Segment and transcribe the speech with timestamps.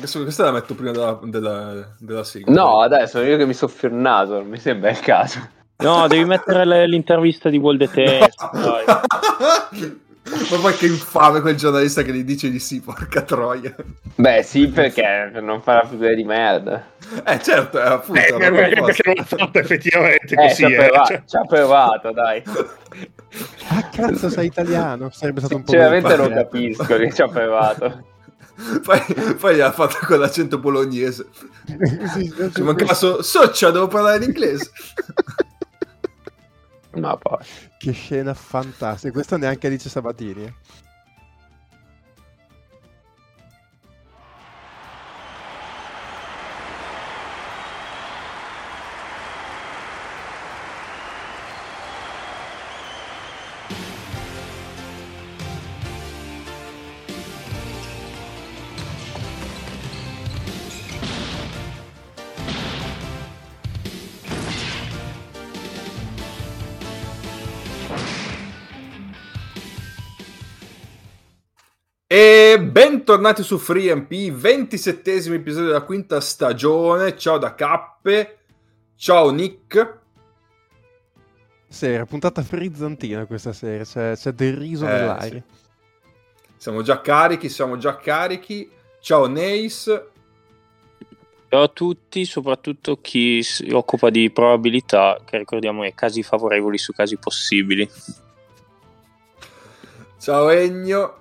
[0.00, 2.50] Adesso questa la metto prima della, della, della sigla.
[2.54, 5.46] No, adesso io che mi soffio il naso, non mi sembra il caso.
[5.76, 8.50] No, devi mettere le- l'intervista di Wall the Test.
[8.52, 8.84] dai.
[10.50, 13.74] Ma poi che infame quel giornalista che gli dice di sì, porca troia.
[14.14, 16.82] Beh, sì, perché per non fare la figura di merda.
[17.26, 18.20] Eh, certo, è appunto.
[18.20, 20.54] Eh, perché, perché non l'ha fatto effettivamente Eh, così.
[20.54, 21.22] ci ha eh, provato, cioè.
[21.26, 22.42] ci ha provato, dai.
[23.68, 25.10] Ah, cazzo, sei italiano?
[25.10, 28.04] Sarebbe stato un po' Sinceramente non capisco che ci ha provato.
[28.84, 29.00] Poi,
[29.38, 31.26] poi gli ha fatto con l'accento bolognese.
[32.12, 34.70] Sì, sì, Ci mancava solo Soccia, devo parlare in inglese.
[36.98, 37.38] Ma poi.
[37.78, 39.12] Che scena fantastica.
[39.12, 40.52] Questo neanche dice Sabatini.
[72.12, 77.16] E bentornati su FreeMP, 27esimo episodio della quinta stagione.
[77.16, 78.38] Ciao da Cappe,
[78.96, 79.98] ciao Nick.
[81.68, 83.84] Sera, puntata frizzantina questa sera.
[83.84, 85.44] C'è, c'è del riso Eh, nell'aria.
[86.56, 88.68] Siamo già carichi, siamo già carichi.
[88.98, 89.84] Ciao Neis.
[91.48, 96.92] Ciao a tutti, soprattutto chi si occupa di probabilità, che ricordiamo è casi favorevoli su
[96.92, 97.88] casi possibili.
[100.18, 101.18] Ciao Egno.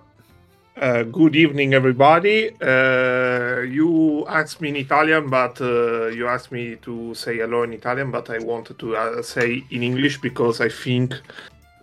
[0.79, 2.51] Uh, good evening, everybody.
[2.61, 7.73] Uh, you asked me in Italian, but uh, you asked me to say hello in
[7.73, 11.15] Italian, but I wanted to uh, say in English because I think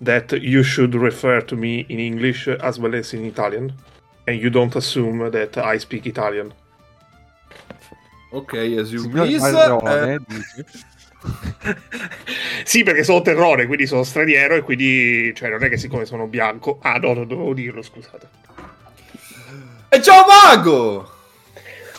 [0.00, 3.74] that you should refer to me in English as well as in Italian,
[4.26, 6.54] and you don't assume that I speak Italian.
[8.32, 9.44] Ok, as you please.
[9.44, 10.18] Eh,
[12.64, 16.26] sì, perché sono terrore, quindi sono straniero e quindi, cioè, non è che siccome sono
[16.26, 16.78] bianco.
[16.80, 18.45] Ah, no, non dovevo dirlo, scusate.
[19.88, 21.08] E ciao Mago!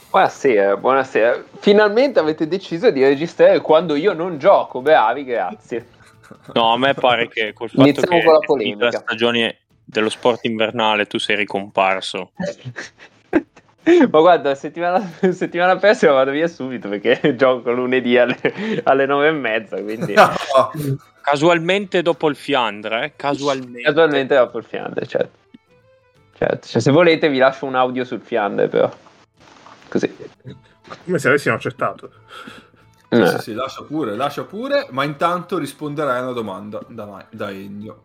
[0.09, 1.43] Buonasera, buonasera.
[1.59, 4.81] Finalmente avete deciso di registrare quando io non gioco.
[4.81, 5.87] Bravi, grazie.
[6.53, 8.85] No, a me pare che col fatto Iniziamo che con la polemica.
[8.85, 12.31] la stagione dello sport invernale tu sei ricomparso.
[13.87, 14.99] Ma guarda, settimana,
[15.31, 18.37] settimana prossima vado via subito perché gioco lunedì alle,
[18.83, 19.81] alle nove e mezza.
[19.81, 20.29] Quindi No.
[21.21, 23.13] Casualmente dopo il Fiandra, eh?
[23.15, 23.81] Casualmente.
[23.81, 25.45] casualmente dopo il Fiandre, certo.
[26.37, 26.67] Certo.
[26.67, 28.91] Cioè, se volete, vi lascio un audio sul Fiandre, però.
[29.89, 30.15] Così.
[31.05, 32.11] Come se avessimo accettato.
[33.09, 33.27] Sì, Eh.
[33.27, 38.03] sì, sì, lascia pure, lascia pure, ma intanto risponderai a una domanda da, da Ennio.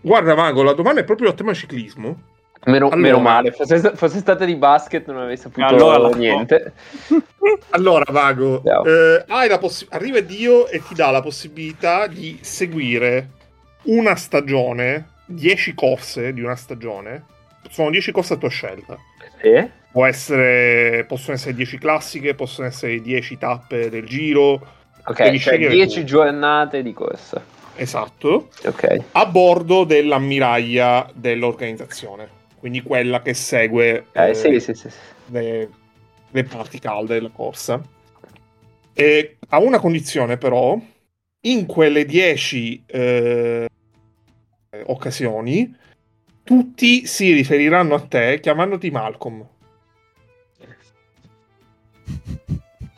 [0.00, 2.32] Guarda, Mago, la domanda è proprio a tema ciclismo.
[2.66, 3.00] Meno, Allora.
[3.00, 6.72] meno male, fosse, fosse stata di basket non avrei saputo Allora niente.
[7.70, 8.84] Allora, Vago, Ciao.
[8.84, 13.28] eh, hai la possi- arriva Dio e ti dà la possibilità di seguire
[13.82, 17.24] una stagione, 10 corse di una stagione.
[17.70, 18.98] Sono 10 corse a tua scelta.
[19.40, 19.70] Sì?
[19.90, 24.52] Può essere, possono essere 10 classiche, possono essere 10 tappe del giro.
[25.06, 26.04] Ok, cioè scegliere 10 tu.
[26.06, 27.42] giornate di corsa.
[27.76, 28.50] Esatto.
[28.64, 29.04] Ok.
[29.12, 32.42] A bordo dell'ammiraglia dell'organizzazione.
[32.58, 34.88] Quindi quella che segue Eh, eh, sì, sì, sì.
[35.26, 35.68] le,
[36.30, 37.80] le parti calde della corsa.
[38.94, 40.78] E a una condizione, però,
[41.42, 43.68] in quelle 10 eh,
[44.86, 45.74] occasioni,
[46.42, 49.46] tutti si riferiranno a te chiamandoti Malcolm.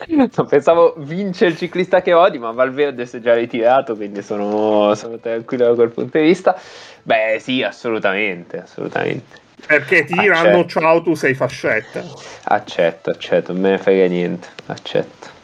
[0.48, 5.18] Pensavo vince il ciclista che odi, ma Valverde si è già ritirato, quindi sono, sono
[5.18, 6.58] tranquillo da quel punto di vista.
[7.02, 9.44] Beh, sì, assolutamente, assolutamente.
[9.66, 10.80] Perché ti diranno: certo.
[10.80, 12.04] Ciao, tu sei fascetta.
[12.44, 15.34] Accetto, accetto, non me ne frega niente, accetto.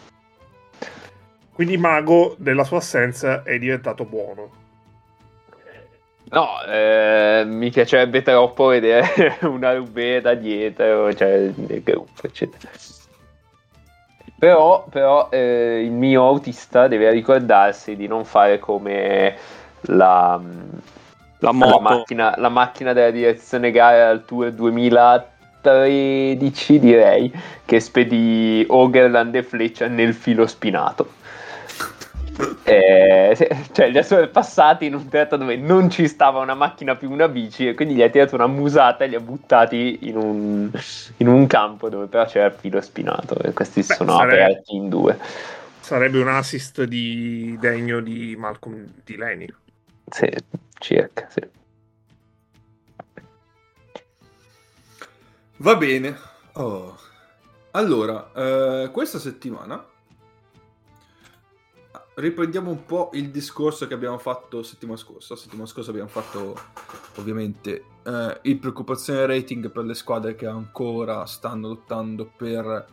[1.53, 4.61] Quindi Mago, della sua assenza, è diventato buono.
[6.33, 12.71] No, eh, mi piacerebbe troppo vedere una Rubé da dietro, cioè nel gruppo, eccetera.
[14.39, 19.37] Però, però eh, il mio autista deve ricordarsi di non fare come
[19.83, 20.41] la,
[21.41, 27.31] La la, macchina, la macchina della direzione gara al Tour 2013, direi,
[27.65, 31.21] che spedì Ogerland e Fleccia nel filo spinato.
[32.65, 37.11] Eh, cioè li ha sorpassati in un tratto dove non ci stava una macchina più
[37.11, 40.71] una bici e quindi gli ha tirato una musata e li ha buttati in un,
[41.19, 44.75] in un campo dove però c'era il filo spinato e questi Beh, sono sarebbe- aperti
[44.75, 45.19] in due.
[45.81, 49.53] Sarebbe un assist di degno di Malcolm di Leni.
[50.09, 50.33] Sì,
[50.79, 51.41] circa, sì.
[55.57, 56.17] Va bene.
[56.55, 56.97] Oh.
[57.73, 59.85] Allora, eh, questa settimana
[62.15, 65.37] riprendiamo un po' il discorso che abbiamo fatto settimana scorsa.
[65.37, 66.57] Settimana scorsa abbiamo fatto
[67.17, 72.87] ovviamente eh, il preoccupazione rating per le squadre che ancora stanno lottando per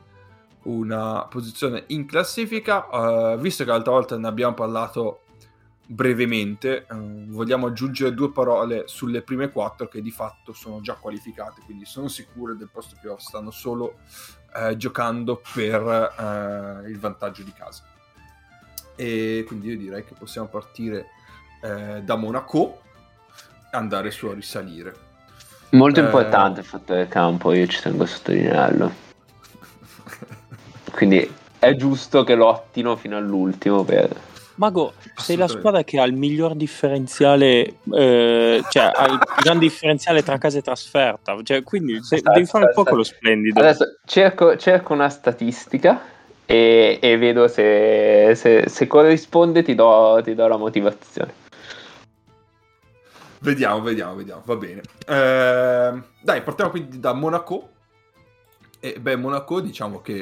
[0.63, 2.88] una posizione in classifica.
[3.33, 5.21] Eh, visto che l'altra volta ne abbiamo parlato
[5.92, 11.62] brevemente, eh, vogliamo aggiungere due parole sulle prime quattro che di fatto sono già qualificate,
[11.66, 13.95] quindi sono sicure del posto playoff, stanno solo
[14.56, 17.88] eh, giocando per eh, il vantaggio di casa.
[19.00, 21.06] E quindi io direi che possiamo partire
[21.62, 22.81] eh, da Monaco
[23.72, 24.94] e andare su a risalire.
[25.69, 26.04] Molto Eh.
[26.04, 28.92] importante il fatto del campo, io ci tengo a sottolinearlo.
[30.92, 34.13] Quindi è giusto che lottino fino all'ultimo per...
[34.56, 40.24] Mago, sei la squadra che ha il miglior differenziale, eh, cioè ha il gran differenziale
[40.24, 41.38] tra casa e trasferta.
[41.42, 43.62] Cioè, quindi se- devi fare un po' quello splendido.
[43.62, 46.02] Adesso cerco, cerco una statistica
[46.51, 51.31] e, e vedo se, se- se corrisponde ti do, ti do la motivazione.
[53.42, 54.81] Vediamo, vediamo, vediamo, va bene.
[55.07, 57.69] Ehm, dai, partiamo quindi da Monaco.
[58.80, 60.18] E beh, Monaco diciamo che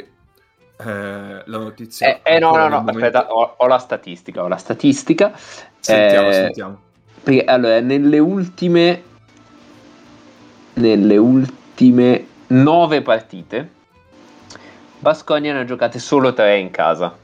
[0.77, 2.07] eh, la notizia...
[2.21, 5.31] Eh, eh, no, no, no, momento- aspetta, ho, ho la statistica, ho la statistica.
[5.79, 6.81] Sentiamo, Eh, sentiamo.
[7.23, 9.03] Perché allora, nelle ultime
[10.73, 13.75] nelle ultime nove partite
[14.99, 17.15] Basconia ne ha giocate solo tre in casa.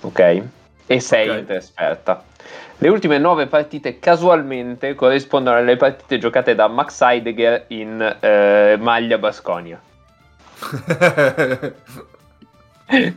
[0.00, 0.42] Ok?
[0.86, 1.38] E sei Ok.
[1.38, 2.24] in trasferta.
[2.78, 9.18] Le ultime nove partite casualmente corrispondono alle partite giocate da Max Heidegger in eh, maglia
[9.18, 9.80] Basconia.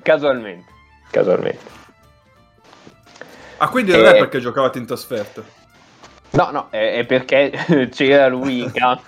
[0.01, 0.65] casualmente.
[1.11, 1.59] Casualmente.
[3.57, 4.17] ah, quindi non è Eh.
[4.17, 5.41] perché giocavate in trasferta.
[6.31, 7.51] No, no, è, è perché
[7.93, 9.03] c'era lui in campo.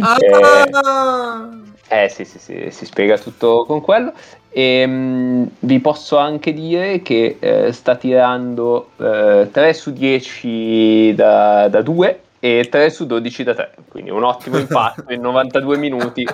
[0.00, 1.48] Ah!
[1.92, 4.14] Eh sì, sì, sì, si spiega tutto con quello.
[4.48, 11.82] E vi posso anche dire che eh, sta tirando eh, 3 su 10 da, da
[11.82, 13.74] 2 e 3 su 12 da 3.
[13.88, 16.26] Quindi un ottimo impatto in 92 minuti.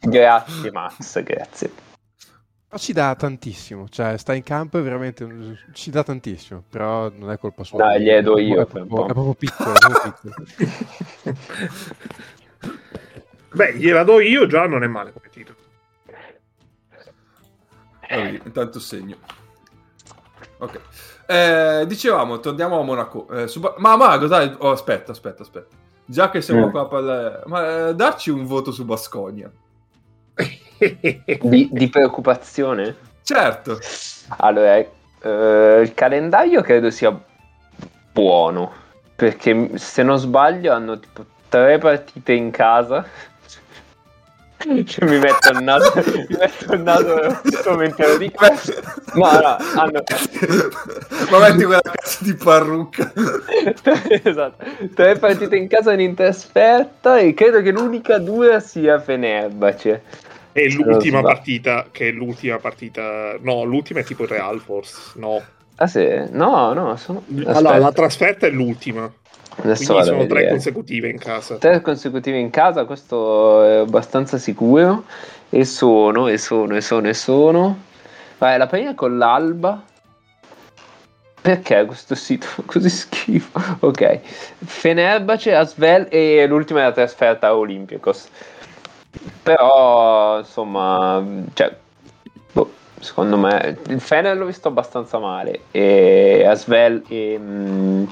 [0.00, 1.70] Grazie Max, grazie.
[2.66, 5.26] Però ci dà tantissimo, cioè sta in campo e veramente
[5.74, 7.78] ci dà tantissimo, però non è colpa sua.
[7.78, 10.34] Dai, gliene do io È proprio, è proprio piccolo, è proprio piccolo.
[13.52, 15.56] Beh, gliela do io, già non è male come titolo.
[18.08, 19.16] Vabbè, intanto segno.
[20.58, 20.80] Ok.
[21.26, 23.28] Eh, dicevamo, torniamo a Monaco.
[23.30, 25.76] Eh, su ma Mago, dai, oh, aspetta, aspetta, aspetta.
[26.04, 26.70] Già che siamo Mm.
[26.70, 29.50] qua a parlare, ma eh, darci un voto su Basconia.
[31.40, 32.96] Di, di preoccupazione?
[33.22, 33.78] Certo.
[34.38, 37.18] Allora, eh, il calendario credo sia
[38.12, 38.72] buono
[39.16, 43.04] perché se non sbaglio hanno tipo tre partite in casa.
[44.58, 48.44] Cioè, mi metto il naso, mi metto il naso mentre lo dico.
[49.14, 50.02] No, no, hanno
[51.30, 53.12] ma metti quella cazzo di parrucca.
[54.24, 54.64] esatto.
[54.94, 60.02] tre partite in casa e in trasferta e credo che l'unica dura sia Fenerbahce.
[60.50, 63.36] È Se non l'ultima partita, che è l'ultima partita...
[63.40, 65.12] No, l'ultima è tipo il Real, forse.
[65.14, 65.40] No.
[65.76, 66.04] Ah sì?
[66.30, 67.22] No, no, sono...
[67.46, 69.08] Allora, la trasferta è l'ultima.
[69.62, 71.56] Adesso Quindi sono tre consecutive in casa.
[71.56, 75.04] tre consecutive in casa, questo è abbastanza sicuro.
[75.50, 77.78] E sono, e sono, e sono, e sono.
[78.38, 79.82] Vai, la prima con l'Alba.
[81.40, 83.60] Perché questo sito fa così schifo?
[83.80, 84.20] Ok.
[84.64, 88.28] Fenerbahce, Asvel e l'ultima è la trasferta a Olympiacos.
[89.42, 91.74] Però, insomma, cioè,
[92.52, 95.60] boh, secondo me il Fener l'ho visto abbastanza male.
[95.70, 98.04] E Asvel e, mm,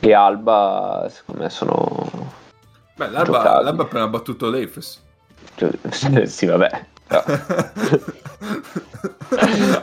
[0.00, 2.08] e Alba, secondo me, sono.
[2.96, 5.00] Beh, l'Alba, l'Alba ha appena battuto l'Efes.
[5.56, 5.70] cioè,
[6.26, 6.84] sì, vabbè.
[7.06, 7.24] però-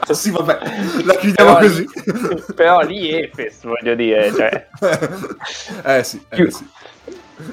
[0.14, 0.58] sì, vabbè,
[1.04, 1.86] la chiudiamo Però- così.
[2.54, 4.68] però lì Efes, voglio dire, cioè,
[5.98, 6.66] eh sì, eh Più- sì,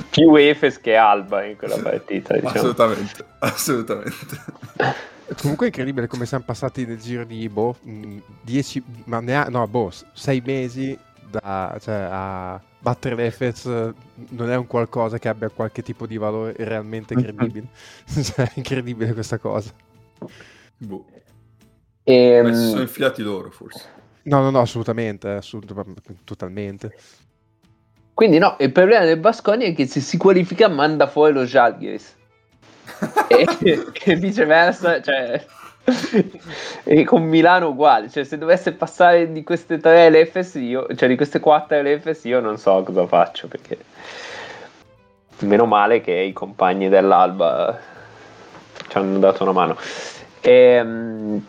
[0.10, 2.54] più Efes che Alba in quella partita, diciamo.
[2.56, 4.38] assolutamente, assolutamente.
[5.42, 9.46] Comunque è incredibile come siamo passati nel giro di boh, mh, 10, ma ne ha,
[9.50, 10.98] no, boh, 6 mesi
[11.40, 13.94] da, cioè, a battere l'Efes eh,
[14.30, 17.68] non è un qualcosa che abbia qualche tipo di valore realmente credibile.
[18.06, 19.72] cioè, è incredibile questa cosa.
[20.78, 21.06] Boh.
[22.04, 23.94] E, Beh, si sono infilati loro, forse.
[24.24, 26.96] No, no, no, assolutamente, assolut- totalmente.
[28.14, 32.16] quindi no, il problema del Basconia è che se si qualifica manda fuori lo Žalgiris.
[33.28, 33.46] e,
[34.04, 35.44] e viceversa, cioè,
[36.84, 41.16] e con Milano uguale, cioè se dovesse passare di queste tre l'Efes io, cioè di
[41.16, 43.78] queste quattro l'Efes io non so cosa faccio perché
[45.40, 47.78] meno male che i compagni dell'Alba
[48.88, 49.78] ci hanno dato una mano.
[50.42, 51.46] E, um,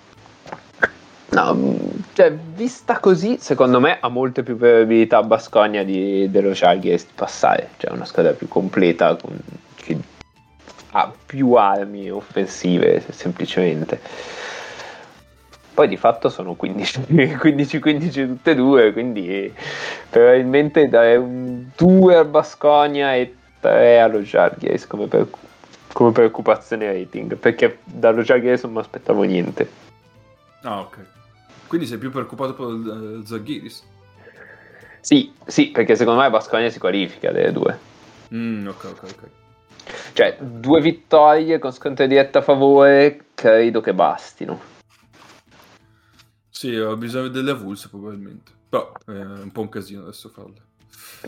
[1.30, 1.78] no,
[2.12, 7.70] cioè, vista così, secondo me ha molte più probabilità Bascogna di, dello Chargers di passare,
[7.76, 9.38] cioè una squadra più completa con,
[10.96, 14.00] ha più armi offensive semplicemente.
[15.74, 19.52] Poi di fatto sono 15-15 tutte e due, quindi
[20.08, 25.28] probabilmente dare un 2 al Basconia e 3 allo Jargers come, per,
[25.92, 29.70] come preoccupazione rating, perché dallo Jargers non mi aspettavo niente.
[30.62, 30.98] Ah, ok.
[31.66, 33.84] Quindi sei più preoccupato per il Zaghiris?
[35.00, 37.78] Sì, sì, perché secondo me Basconia si qualifica delle due.
[38.32, 39.28] Mm, ok, ok, ok.
[40.16, 44.58] Cioè, due vittorie con scontro diretto a favore credo che bastino.
[46.48, 48.50] Sì, ho bisogno delle avulse probabilmente.
[48.66, 50.62] Però è un po' un casino adesso farle.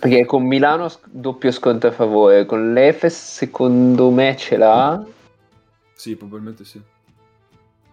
[0.01, 5.05] Perché con Milano doppio sconto a favore, con l'Efes secondo me ce l'ha.
[5.93, 6.81] Sì, probabilmente sì.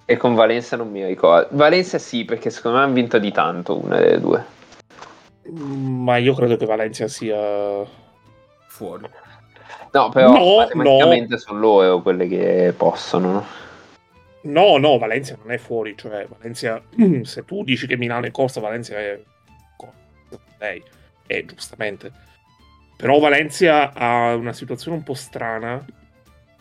[0.05, 1.49] E con Valencia non mi ricordo.
[1.57, 4.45] Valencia sì, perché secondo me hanno vinto di tanto una delle due.
[5.49, 7.83] Ma io credo che Valencia sia
[8.67, 9.09] fuori.
[9.95, 11.37] No, però no, no.
[11.37, 13.31] sono loro quelle che possono,
[14.41, 14.77] no?
[14.77, 16.81] No, Valencia non è fuori, cioè Valencia,
[17.23, 19.17] se tu dici che Milano è corsa, Valencia è
[19.77, 20.83] corsa, lei,
[21.25, 22.11] è giustamente.
[22.97, 25.83] Però Valencia ha una situazione un po' strana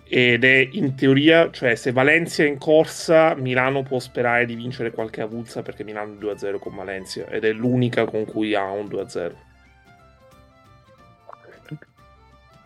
[0.06, 4.92] ed è in teoria, cioè se Valencia è in corsa, Milano può sperare di vincere
[4.92, 8.86] qualche avulsa perché Milano è 2-0 con Valencia ed è l'unica con cui ha un
[8.86, 9.32] 2-0.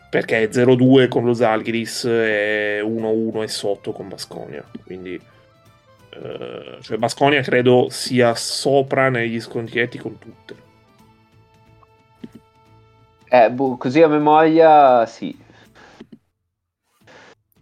[0.09, 4.65] Perché è 0-2 con lo Zalgiris e 1-1 e sotto con Basconia.
[4.85, 5.21] Quindi,
[6.11, 10.67] eh, cioè Basconia credo sia sopra negli scontrietti con tutte.
[13.31, 15.39] Eh, boh, così a memoria, sì.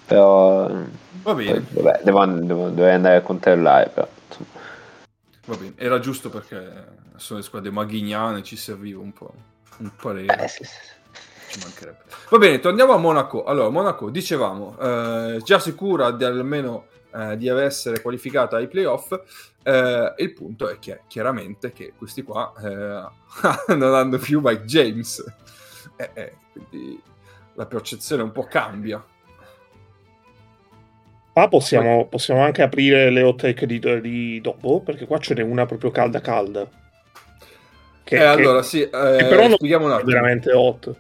[0.07, 0.71] Però.
[1.23, 1.61] Va bene.
[1.61, 4.09] Poi, vabbè, devo, devo, devo, andare a controllare, però.
[5.47, 9.33] Va bene, era giusto perché sono le squadre maghignane, ci serviva un po'
[9.79, 10.45] un parere.
[10.45, 10.95] Eh, sì, sì
[11.49, 12.03] ci mancherebbe.
[12.31, 13.45] Va bene, torniamo a Monaco.
[13.45, 19.13] Allora, Monaco, dicevamo, eh, già sicura di almeno eh, di essere qualificata ai playoff.
[19.63, 25.25] Eh, il punto è che chiaramente che questi qua eh, non hanno più Mike James.
[25.97, 27.01] Eh, eh, quindi
[27.55, 29.03] la percezione un po' cambia.
[31.33, 35.43] Ah, possiamo, possiamo anche aprire le hot take di, di dopo, perché qua ce n'è
[35.43, 36.67] una proprio calda calda.
[38.05, 40.95] Che, eh, allora, sì, eh, però non è veramente hot.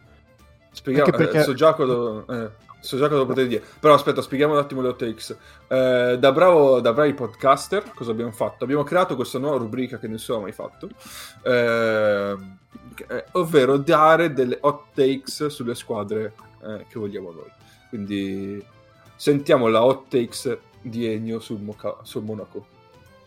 [0.76, 1.38] Spieghiamo, perché...
[1.38, 3.64] eh, so già cosa, eh, so già cosa potete dire.
[3.80, 5.36] Però aspetta, spieghiamo un attimo le OTX.
[5.68, 8.64] Eh, da, bravo, da bravi podcaster, cosa abbiamo fatto?
[8.64, 10.90] Abbiamo creato questa nuova rubrica che nessuno ha mai fatto,
[11.42, 12.36] eh,
[13.32, 17.50] ovvero dare delle hot takes sulle squadre eh, che vogliamo noi.
[17.88, 18.64] Quindi
[19.16, 22.66] sentiamo la hot takes di Ennio sul, Moca- sul Monaco.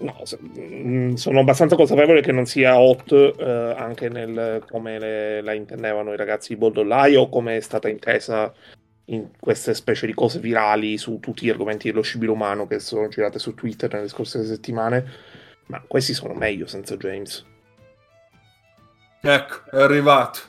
[0.02, 0.16] No,
[0.50, 6.14] mm, sono abbastanza consapevole che non sia hot eh, anche nel come le, la intendevano
[6.14, 8.54] i ragazzi di Boldolai o come è stata intesa
[9.06, 13.10] in queste specie di cose virali su tutti gli argomenti dello scibile umano che sono
[13.10, 15.06] girate su Twitter nelle scorse settimane.
[15.66, 17.46] Ma questi sono meglio senza James.
[19.22, 20.40] Ecco, è arrivato.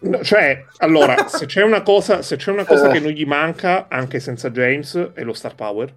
[0.00, 3.88] No, cioè, allora, se c'è una cosa, se c'è una cosa che non gli manca
[3.88, 5.92] anche senza James è lo star power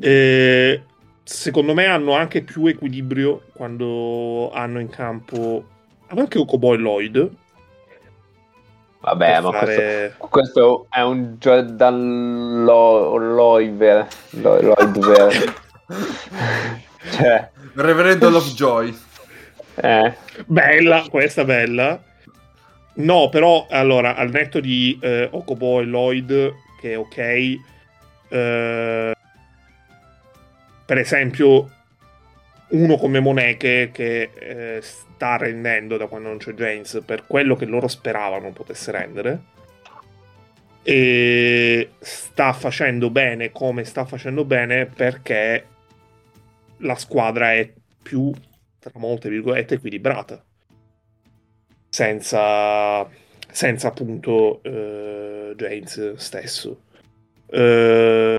[0.00, 0.82] e
[1.22, 5.64] secondo me hanno anche più equilibrio quando hanno in campo
[6.08, 7.30] anche Okobo e Lloyd.
[9.00, 10.14] Vabbè, ma fare...
[10.16, 14.06] questo, questo, è un Jordan Lo, Loiver.
[14.30, 14.98] Lloyd
[17.12, 17.50] cioè.
[17.74, 18.96] Reverendo Lovejoy.
[19.76, 20.14] Eh.
[20.46, 22.02] Bella, questa bella.
[22.94, 27.58] No, però allora, al netto di eh, Okobo e Lloyd, che è ok,
[28.28, 29.15] eh,
[30.86, 31.70] per esempio
[32.68, 37.66] uno come Moneche che eh, sta rendendo da quando non c'è James per quello che
[37.66, 39.54] loro speravano potesse rendere.
[40.82, 45.64] E sta facendo bene come sta facendo bene perché
[46.78, 48.32] la squadra è più
[48.78, 50.44] tra molte virgolette equilibrata.
[51.88, 53.08] Senza
[53.50, 56.82] senza appunto eh, James stesso.
[57.48, 58.36] Eh,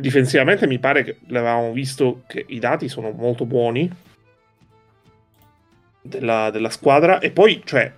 [0.00, 3.90] difensivamente mi pare che l'avevamo visto che i dati sono molto buoni
[6.00, 7.18] della, della squadra.
[7.18, 7.92] E poi, cioè,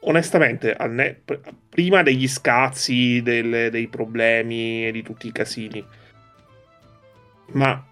[0.00, 1.20] onestamente, ne-
[1.68, 5.84] prima degli scazzi, delle, dei problemi e di tutti i casini,
[7.52, 7.84] ma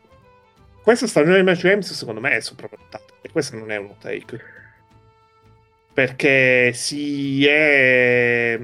[0.82, 3.14] questa stagione di Match Games secondo me è sopravvalutata.
[3.22, 4.54] E questa non è un take.
[5.92, 8.58] perché si è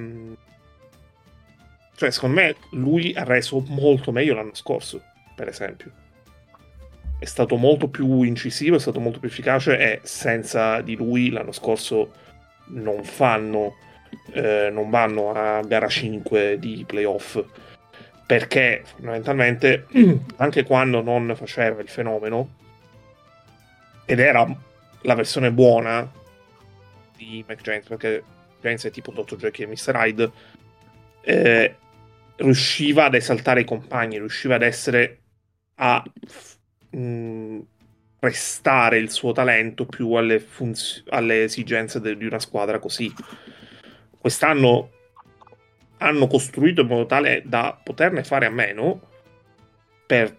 [2.02, 5.00] cioè secondo me lui ha reso molto meglio l'anno scorso
[5.36, 5.92] per esempio
[7.16, 11.52] è stato molto più incisivo è stato molto più efficace e senza di lui l'anno
[11.52, 12.10] scorso
[12.70, 13.76] non fanno
[14.32, 17.40] eh, non vanno a gara 5 di playoff
[18.26, 19.86] perché fondamentalmente
[20.38, 22.56] anche quando non faceva il fenomeno
[24.06, 24.44] ed era
[25.02, 26.10] la versione buona
[27.16, 28.24] di Mike James perché
[28.60, 29.36] James è tipo Dr.
[29.36, 29.94] Jackie e Mr.
[29.94, 30.30] Hyde
[31.20, 31.76] eh,
[32.36, 35.18] riusciva ad esaltare i compagni riusciva ad essere
[35.76, 36.02] a
[36.90, 37.60] mh, mm,
[38.18, 43.12] prestare il suo talento più alle, funz- alle esigenze de- di una squadra così.
[44.18, 44.90] Quest'anno
[45.98, 49.00] hanno costruito in modo tale da poterne fare a meno
[50.06, 50.38] per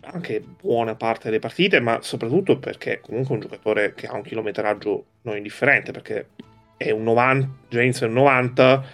[0.00, 4.22] anche buona parte delle partite, ma soprattutto perché comunque è un giocatore che ha un
[4.22, 6.28] chilometraggio non indifferente, perché
[6.76, 8.84] è un 90, James è un 90,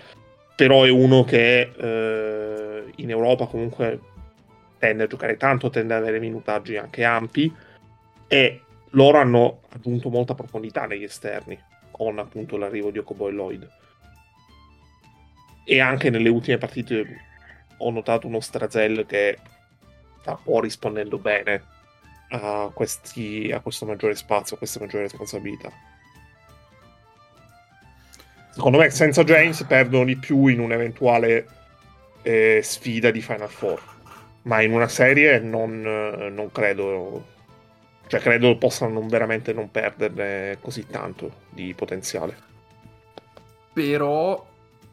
[0.62, 3.99] però è uno che eh, in Europa comunque
[4.78, 7.52] tende a giocare tanto, tende ad avere minutaggi anche ampi
[8.28, 11.59] e loro hanno aggiunto molta profondità negli esterni
[11.90, 13.69] con appunto l'arrivo di Okobo e Lloyd
[15.64, 17.07] e anche nelle ultime partite
[17.78, 19.38] ho notato uno Strazel che
[20.21, 21.64] sta un po' rispondendo bene
[22.28, 25.73] a, questi, a questo maggiore spazio, a queste maggiori responsabilità.
[28.52, 31.47] Secondo me senza James perdono di più in un'eventuale
[32.21, 33.80] eh, sfida di Final Four,
[34.42, 37.25] ma in una serie non, non credo,
[38.09, 42.37] cioè credo possano non veramente non perderne così tanto di potenziale.
[43.73, 44.47] Però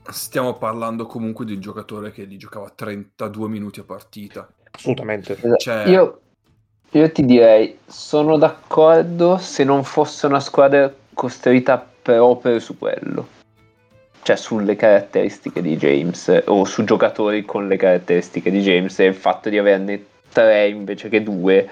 [0.09, 4.49] stiamo parlando comunque di un giocatore che gli giocava 32 minuti a partita.
[4.71, 5.37] Assolutamente.
[5.57, 5.85] Cioè...
[5.89, 6.21] Io,
[6.91, 13.37] io ti direi, sono d'accordo se non fosse una squadra costruita proprio su quello.
[14.21, 19.15] Cioè sulle caratteristiche di James o su giocatori con le caratteristiche di James e il
[19.15, 21.67] fatto di averne tre invece che due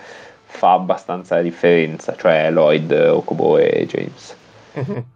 [0.45, 4.35] fa abbastanza la differenza, cioè Lloyd, Okobo e James.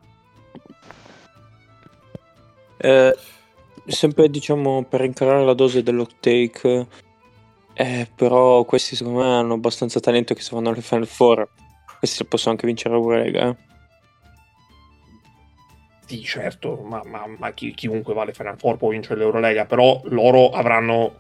[2.84, 3.16] Eh,
[3.86, 6.88] sempre diciamo per incarare la dose dell'hot take,
[7.74, 11.48] eh, però questi secondo me hanno abbastanza talento che se vanno alle Final Four,
[12.00, 13.50] questi possono anche vincere la Eurolega.
[13.50, 13.71] Eh.
[16.12, 20.02] Sì, certo, ma, ma, ma chi, chiunque va alle Final Four può vincere l'Eurolega, però
[20.08, 21.20] loro avranno,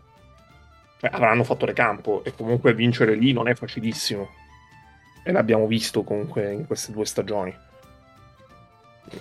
[0.99, 4.27] cioè, avranno fattore campo e comunque vincere lì non è facilissimo.
[5.23, 7.55] E l'abbiamo visto comunque in queste due stagioni.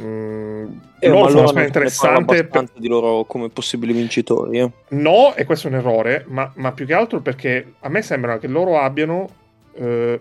[0.02, 0.66] Mm,
[0.98, 2.64] eh, loro sono una squadra interessante per...
[2.74, 4.70] di loro come possibili vincitori eh.
[4.88, 8.38] no e questo è un errore ma, ma, più che altro perché a me sembra
[8.38, 9.28] che loro abbiano
[9.72, 10.20] eh,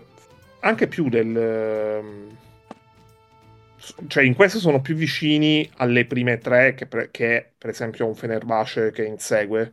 [0.60, 2.36] anche più del ehm,
[4.06, 8.14] cioè in questo sono più vicini alle prime tre che, pre- che per esempio un
[8.14, 9.72] Fenerbahce che insegue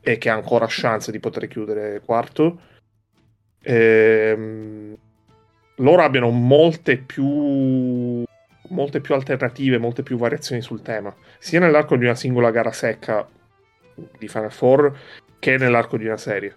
[0.00, 2.60] e che ha ancora chance di poter chiudere quarto
[3.62, 4.96] ehm,
[5.76, 8.22] loro abbiano molte più
[8.68, 13.28] molte più alternative, molte più variazioni sul tema, sia nell'arco di una singola gara secca
[14.18, 14.98] di Final Four
[15.38, 16.56] che nell'arco di una serie.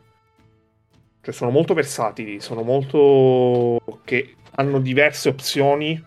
[1.22, 4.02] Cioè sono molto versatili, sono molto...
[4.06, 6.02] che hanno diverse opzioni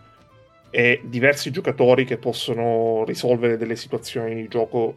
[0.70, 4.94] e diversi giocatori che possono risolvere delle situazioni di gioco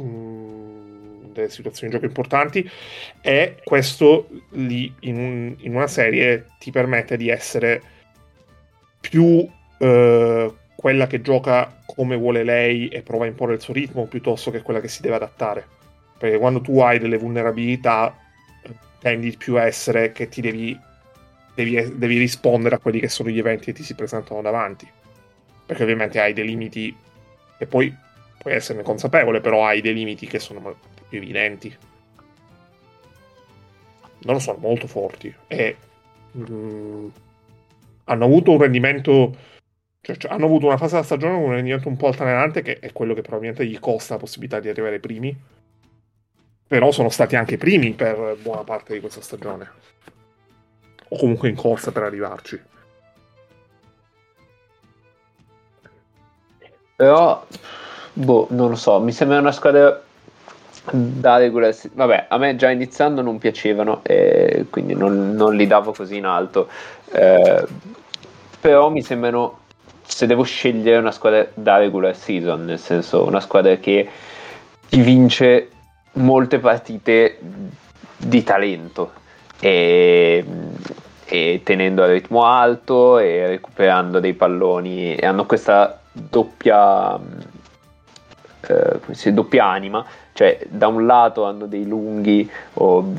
[0.00, 2.68] mm, delle situazioni di gioco importanti
[3.20, 7.82] e questo lì in, un, in una serie ti permette di essere
[9.00, 9.46] più
[9.78, 14.50] eh, quella che gioca come vuole lei e prova a imporre il suo ritmo piuttosto
[14.50, 15.66] che quella che si deve adattare.
[16.18, 18.16] Perché quando tu hai delle vulnerabilità
[18.98, 20.78] tendi più a essere che ti devi,
[21.54, 24.88] devi, devi rispondere a quelli che sono gli eventi che ti si presentano davanti.
[25.66, 26.94] Perché ovviamente hai dei limiti
[27.56, 27.94] e poi
[28.38, 30.76] puoi esserne consapevole, però hai dei limiti che sono
[31.08, 31.74] più evidenti.
[34.18, 35.76] Non sono molto forti e
[36.32, 37.08] mh, mm,
[38.04, 39.36] hanno avuto un rendimento
[40.04, 42.78] cioè, cioè, hanno avuto una fase della stagione con un rendimento un po' altalenante, che
[42.78, 45.34] è quello che probabilmente gli costa la possibilità di arrivare primi.
[46.66, 49.66] Però sono stati anche primi per buona parte di questa stagione.
[51.14, 52.60] O comunque in corsa per arrivarci.
[56.96, 57.46] Però,
[58.12, 60.02] boh, non lo so, mi sembra una squadra
[60.90, 65.92] da regular Vabbè, a me già iniziando non piacevano, e quindi non, non li davo
[65.92, 66.68] così in alto.
[67.12, 67.64] Eh,
[68.60, 69.60] però mi sembrano
[70.02, 74.08] se devo scegliere una squadra da regular season, nel senso una squadra che
[74.88, 75.70] ti vince
[76.14, 77.38] molte partite
[78.16, 79.22] di talento
[79.60, 80.44] e,
[81.26, 87.18] e tenendo a ritmo alto e recuperando dei palloni e hanno questa doppia,
[88.60, 93.12] eh, dice, doppia anima, cioè da un lato hanno dei lunghi o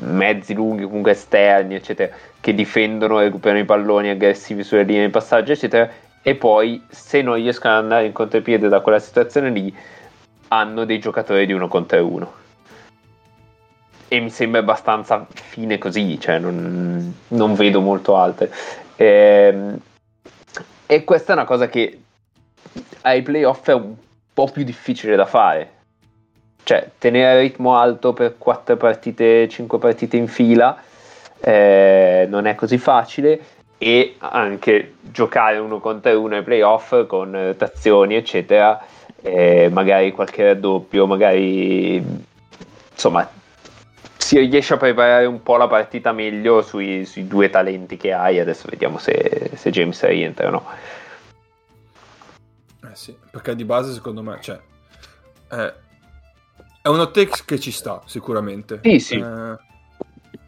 [0.00, 5.10] mezzi lunghi comunque esterni eccetera che difendono e recuperano i palloni aggressivi sulle linee di
[5.10, 5.88] passaggio eccetera
[6.22, 9.74] e poi se non riescono ad andare in contropiede da quella situazione lì
[10.48, 12.42] hanno dei giocatori di uno contro uno
[14.14, 18.52] e mi sembra abbastanza fine così, cioè non, non vedo molto altre.
[18.94, 19.78] E, ehm,
[20.86, 22.00] e, questa è una cosa che
[23.02, 23.94] ai playoff è un
[24.32, 25.70] po' più difficile da fare.
[26.62, 30.80] Cioè, tenere il ritmo alto per 4 partite, 5 partite in fila
[31.40, 33.40] eh, non è così facile
[33.76, 38.80] e anche giocare uno contro uno ai playoff con rotazioni, eccetera,
[39.20, 42.02] eh, magari qualche raddoppio, magari
[42.92, 43.28] insomma
[44.24, 48.40] si riesce a preparare un po' la partita meglio sui, sui due talenti che hai.
[48.40, 50.66] Adesso vediamo se, se James rientra o no.
[52.82, 54.58] Eh sì, perché di base secondo me, cioè,
[55.50, 55.74] eh,
[56.80, 58.80] è un hot che ci sta sicuramente.
[58.82, 59.16] Sì, sì.
[59.16, 59.56] Eh,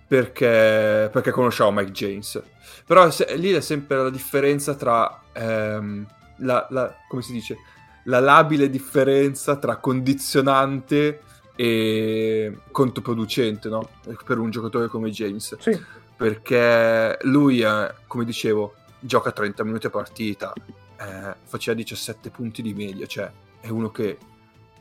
[0.08, 2.42] perché, perché conosciamo Mike James.
[2.86, 6.06] Però se, lì è sempre la differenza tra ehm,
[6.38, 7.58] la, la, come si dice,
[8.04, 11.20] la labile differenza tra condizionante
[11.56, 13.88] e controproducente no?
[14.24, 15.56] per un giocatore come James.
[15.58, 15.80] Sì.
[16.16, 20.52] Perché lui, eh, come dicevo, gioca 30 minuti a partita,
[20.98, 24.18] eh, faceva 17 punti di media, cioè è uno che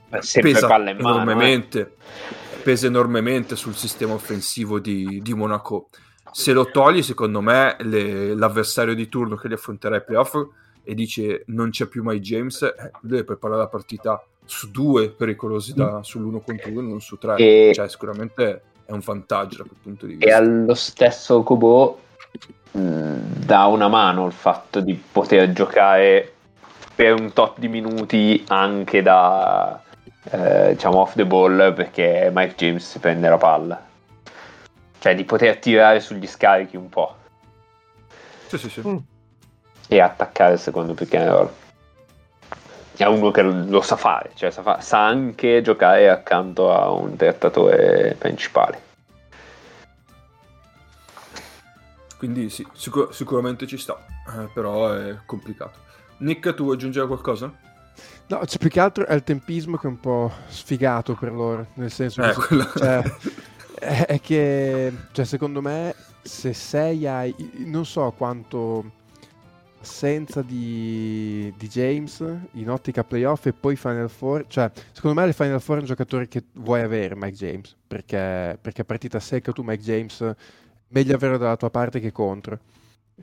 [0.07, 2.57] Beh, pesa mano, enormemente, eh.
[2.61, 5.89] pesa enormemente sul sistema offensivo di, di Monaco.
[6.31, 10.35] Se lo togli, secondo me, le, l'avversario di turno che li affronterà ai playoff
[10.83, 15.73] e dice non c'è più mai James, eh, deve preparare la partita su due pericolosi
[15.73, 16.01] da, mm.
[16.01, 17.35] sull'uno contro uno, non su tre.
[17.35, 17.71] E...
[17.73, 20.29] Cioè, sicuramente è un vantaggio da quel punto di vista.
[20.29, 21.99] E allo stesso Kobo
[22.77, 26.33] mm, dà una mano il fatto di poter giocare
[26.93, 29.81] per un tot di minuti anche da
[30.29, 33.83] eh, diciamo off the ball perché Mike James si prende la palla.
[34.99, 37.15] Cioè di poter tirare sugli scarichi un po'.
[38.47, 38.87] Sì, sì, sì.
[38.87, 38.97] Mm.
[39.87, 41.49] E attaccare il secondo pick and roll
[43.03, 47.15] è uno che lo sa fare, cioè sa, fa- sa anche giocare accanto a un
[47.15, 48.81] trattatore principale.
[52.17, 55.79] Quindi sì, sicur- sicuramente ci sta, eh, però è complicato.
[56.17, 57.53] Nick, tu vuoi aggiungere qualcosa?
[58.27, 61.67] No, c'è più che altro è il tempismo che è un po' sfigato per loro,
[61.75, 62.71] nel senso eh, che quello...
[62.75, 63.03] cioè,
[63.77, 69.03] è, è che cioè, secondo me se sei hai non so quanto
[69.85, 74.45] assenza di, di, James in ottica playoff e poi Final Four.
[74.47, 78.57] Cioè, secondo me le Final Four è un giocatore che vuoi avere, Mike James, perché,
[78.59, 80.33] perché partita secca tu, Mike James,
[80.89, 82.59] meglio averlo dalla tua parte che contro.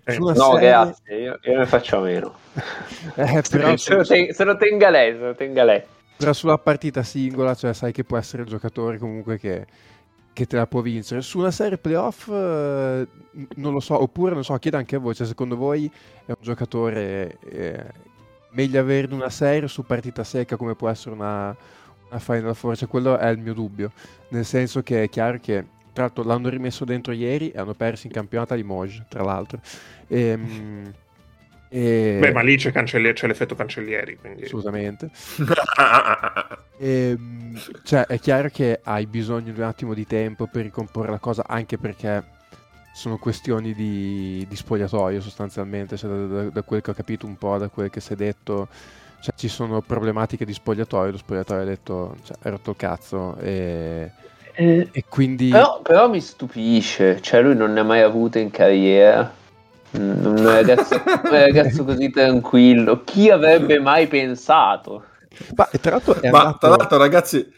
[0.05, 0.69] Eh, no, serie...
[0.69, 2.35] grazie, io, io, ne faccio a meno.
[3.17, 5.83] eh, però, se, lo ten- se lo tenga lei, se lo tenga lei.
[6.17, 9.67] Però sulla partita singola, cioè sai che può essere il giocatore comunque che
[10.33, 11.21] che te la può vincere.
[11.21, 13.07] Su una serie playoff eh,
[13.57, 15.91] non lo so, oppure non so, chiedo anche a voi, cioè, secondo voi
[16.25, 17.85] è un giocatore eh,
[18.53, 21.55] meglio avere una serie su partita secca come può essere una,
[22.09, 22.77] una Final Four?
[22.77, 23.93] Cioè, quello è il mio dubbio,
[24.29, 28.07] nel senso che è chiaro che tra l'altro l'hanno rimesso dentro ieri e hanno perso
[28.07, 29.61] in campionato a Limoges, tra l'altro.
[30.07, 30.93] E, ehm,
[31.75, 32.19] e...
[32.21, 34.19] Beh, ma lì c'è, cancelli- c'è l'effetto cancellieri.
[34.19, 34.45] Quindi...
[34.45, 35.11] Assolutamente.
[36.79, 41.11] e, ehm, cioè, è chiaro che hai bisogno di un attimo di tempo per ricomporre
[41.11, 42.41] la cosa, anche perché
[42.93, 47.39] sono questioni di, di spogliatoio sostanzialmente, cioè, da, da, da, quel che ho capito un
[47.39, 48.69] po', da quel che si è detto,
[49.23, 53.37] cioè, ci sono problematiche di spogliatoio, lo spogliatoio ha detto, cioè, è rotto il cazzo
[53.39, 54.11] e...
[54.53, 55.49] Eh, e quindi...
[55.49, 59.41] Però, però mi stupisce, cioè lui non ne ha mai avuto in carriera
[59.93, 63.03] un ragazzo, un ragazzo così tranquillo.
[63.05, 65.05] Chi avrebbe mai pensato?
[65.55, 66.59] Ma tra l'altro, Ma, andato...
[66.59, 67.53] tra l'altro ragazzi,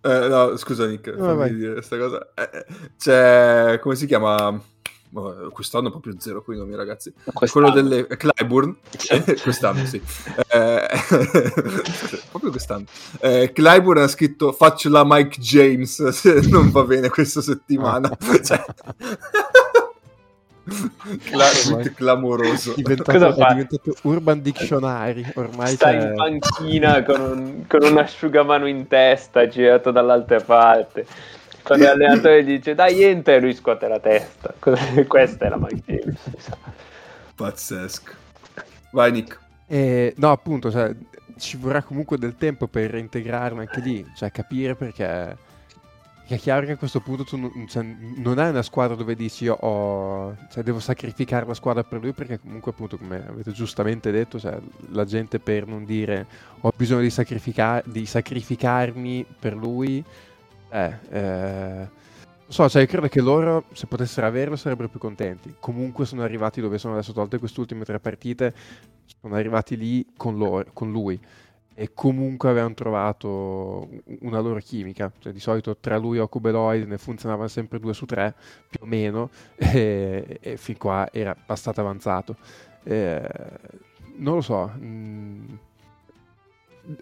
[0.00, 2.28] eh, no, scusa Nick, no, fammi dire questa cosa.
[2.34, 2.66] Eh, eh,
[2.98, 4.60] c'è, come si chiama?
[5.52, 7.70] quest'anno proprio zero qui nomi ragazzi quest'anno.
[7.70, 8.76] quello delle Clyburn
[9.42, 10.00] quest'anno sì
[10.48, 10.86] eh,
[12.28, 12.84] proprio quest'anno
[13.20, 18.10] eh, Clyburn ha scritto faccio la Mike James se non va bene questa settimana
[18.42, 18.62] cioè...
[21.24, 22.74] Cla- clamoroso.
[22.74, 25.24] Diventato, è diventato Urban Dictionary.
[25.34, 26.00] Ormai sta c'è...
[26.00, 31.06] in panchina con un, con un asciugamano in testa, girato dall'altra parte.
[31.62, 34.54] Quando l'allenatore dice dai entra e lui scuote la testa.
[34.58, 36.20] Questa è la Mike James.
[37.34, 38.12] Pazzesco.
[38.92, 39.38] Vai Nick.
[39.66, 40.94] Eh, no, appunto, cioè,
[41.38, 45.36] ci vorrà comunque del tempo per reintegrarlo anche lì, cioè capire perché
[46.30, 49.44] È chiaro che a questo punto tu non, cioè, non hai una squadra dove dici
[49.44, 54.10] io ho, cioè, devo sacrificare la squadra per lui perché comunque appunto come avete giustamente
[54.10, 54.58] detto cioè,
[54.90, 56.26] la gente per non dire
[56.60, 60.04] ho bisogno di, sacrificar- di sacrificarmi per lui
[60.68, 61.88] eh, eh,
[62.48, 65.54] non so, cioè, credo che loro se potessero averlo sarebbero più contenti.
[65.58, 68.54] Comunque sono arrivati dove sono adesso tolte queste ultime tre partite
[69.20, 71.18] sono arrivati lì con, loro, con lui
[71.80, 73.88] e comunque avevano trovato
[74.22, 75.12] una loro chimica.
[75.16, 78.34] Cioè, di solito tra lui e Okubeloid ne funzionavano sempre due su tre,
[78.68, 82.34] più o meno, e, e fin qua era abbastanza avanzato.
[82.82, 83.28] Eh,
[84.16, 84.66] non lo so.
[84.76, 85.54] Mh, mm,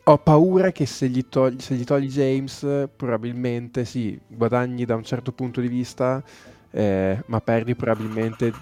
[0.05, 5.05] ho paura che se gli, togli, se gli, togli, James, probabilmente sì, guadagni da un
[5.05, 6.23] certo punto di vista,
[6.71, 8.53] eh, ma perdi probabilmente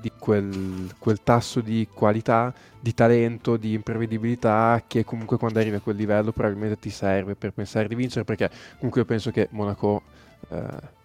[0.00, 5.80] di quel, quel, tasso di qualità, di talento, di imprevedibilità che comunque quando arrivi a
[5.80, 10.02] quel livello probabilmente ti serve per pensare di vincere perché comunque io penso che Monaco
[10.50, 10.96] eh,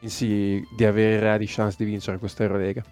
[0.00, 2.82] pensi di avere reali chance di vincere questa Eurolega.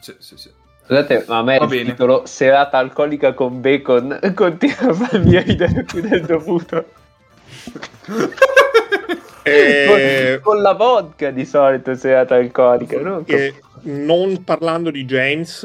[0.00, 0.50] Sì, sì, sì.
[0.86, 1.90] Scusate, ma a me Va il bene.
[1.90, 6.84] titolo serata alcolica con bacon continua a farmi ridere più del dovuto.
[9.48, 13.00] Eh, con, con, la vodka di solito serata alcolica.
[13.00, 13.24] No?
[13.26, 15.60] Eh, non parlando di James,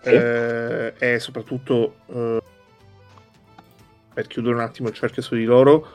[0.00, 0.08] sì.
[0.08, 2.40] eh, e soprattutto eh,
[4.14, 5.86] per chiudere un attimo il cerchio su di loro,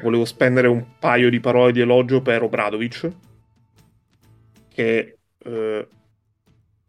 [0.00, 3.10] volevo spendere un paio di parole di elogio per Obradovic,
[4.72, 5.88] che eh,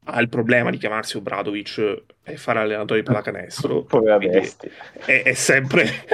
[0.06, 3.84] ha il problema di chiamarsi Obradovic e fare allenatore di pallacanestro.
[5.06, 6.06] È, è sempre.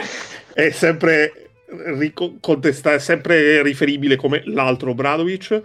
[0.53, 1.48] È sempre
[2.39, 5.61] contestare, sempre riferibile come l'altro Bradovic.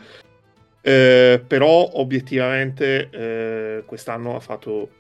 [0.87, 4.91] Eh, però obiettivamente eh, quest'anno ha fatto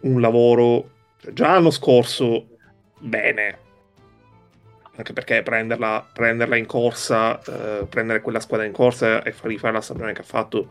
[0.00, 2.58] un lavoro cioè, già l'anno scorso
[2.98, 3.58] bene
[4.96, 9.72] anche perché prenderla, prenderla in corsa eh, prendere quella squadra in corsa e far rifare
[9.72, 10.70] la stagione che ha fatto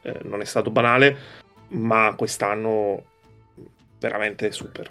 [0.00, 1.16] eh, non è stato banale
[1.68, 3.04] ma quest'anno
[3.98, 4.90] veramente super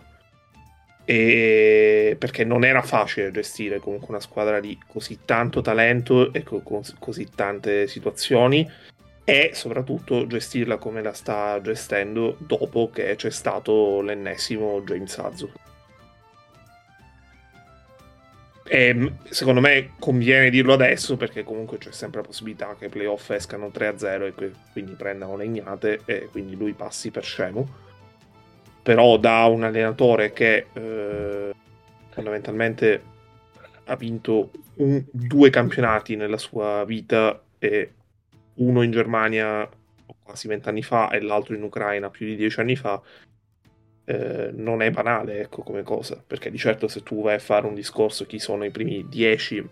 [1.06, 6.62] e perché non era facile gestire comunque una squadra di così tanto talento e con
[7.00, 8.70] così tante situazioni
[9.26, 15.52] e soprattutto gestirla come la sta gestendo dopo che c'è stato l'ennesimo James Azzo.
[18.66, 23.30] E secondo me conviene dirlo adesso perché comunque c'è sempre la possibilità che i playoff
[23.32, 27.92] escano 3-0 e quindi prendano legnate e quindi lui passi per scemo
[28.84, 31.54] però da un allenatore che eh,
[32.10, 33.12] fondamentalmente
[33.86, 37.94] ha vinto un, due campionati nella sua vita e
[38.56, 39.68] uno in Germania
[40.22, 43.02] quasi vent'anni fa e l'altro in Ucraina più di dieci anni fa
[44.06, 46.22] eh, non è banale ecco come cosa.
[46.26, 49.66] Perché di certo se tu vai a fare un discorso chi sono i primi dieci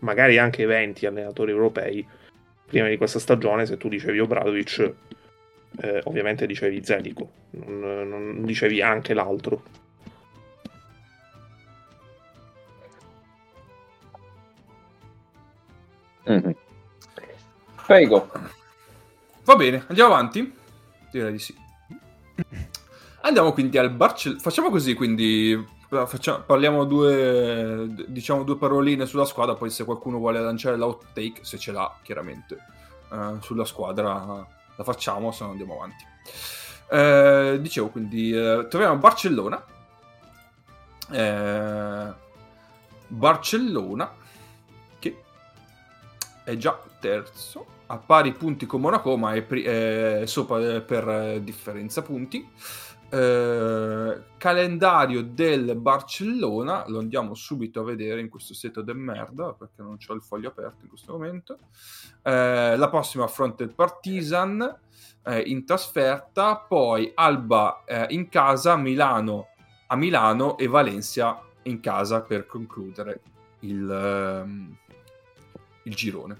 [0.00, 2.06] magari anche 20 allenatori europei
[2.66, 4.94] prima di questa stagione se tu dicevi Obradovic
[5.80, 9.62] eh, ovviamente dicevi Zelico, non, non, dicevi anche l'altro.
[16.28, 16.50] Mm-hmm.
[17.86, 18.30] Prego.
[19.44, 20.52] Va bene, andiamo avanti?
[21.10, 21.54] Direi di sì.
[23.20, 24.40] Andiamo quindi al Barcellona.
[24.40, 30.40] Facciamo così, quindi facciamo, parliamo due, diciamo due paroline sulla squadra, poi se qualcuno vuole
[30.40, 32.56] lanciare l'outtake, se ce l'ha, chiaramente,
[33.10, 36.04] uh, sulla squadra la facciamo, se no andiamo avanti.
[36.88, 39.64] Eh, dicevo quindi, eh, troviamo Barcellona.
[41.10, 42.12] Eh,
[43.08, 44.12] Barcellona
[44.98, 45.22] che
[46.44, 52.02] è già terzo a pari punti con Monaco, ma è, pri- è sopra per differenza
[52.02, 52.48] punti.
[53.08, 59.80] Eh, calendario del Barcellona lo andiamo subito a vedere in questo sito de merda perché
[59.80, 61.56] non ho il foglio aperto in questo momento
[62.22, 64.78] eh, la prossima affronta il Partizan
[65.22, 69.50] eh, in trasferta poi Alba eh, in casa Milano
[69.86, 73.20] a Milano e Valencia in casa per concludere
[73.60, 74.76] il, ehm,
[75.84, 76.38] il girone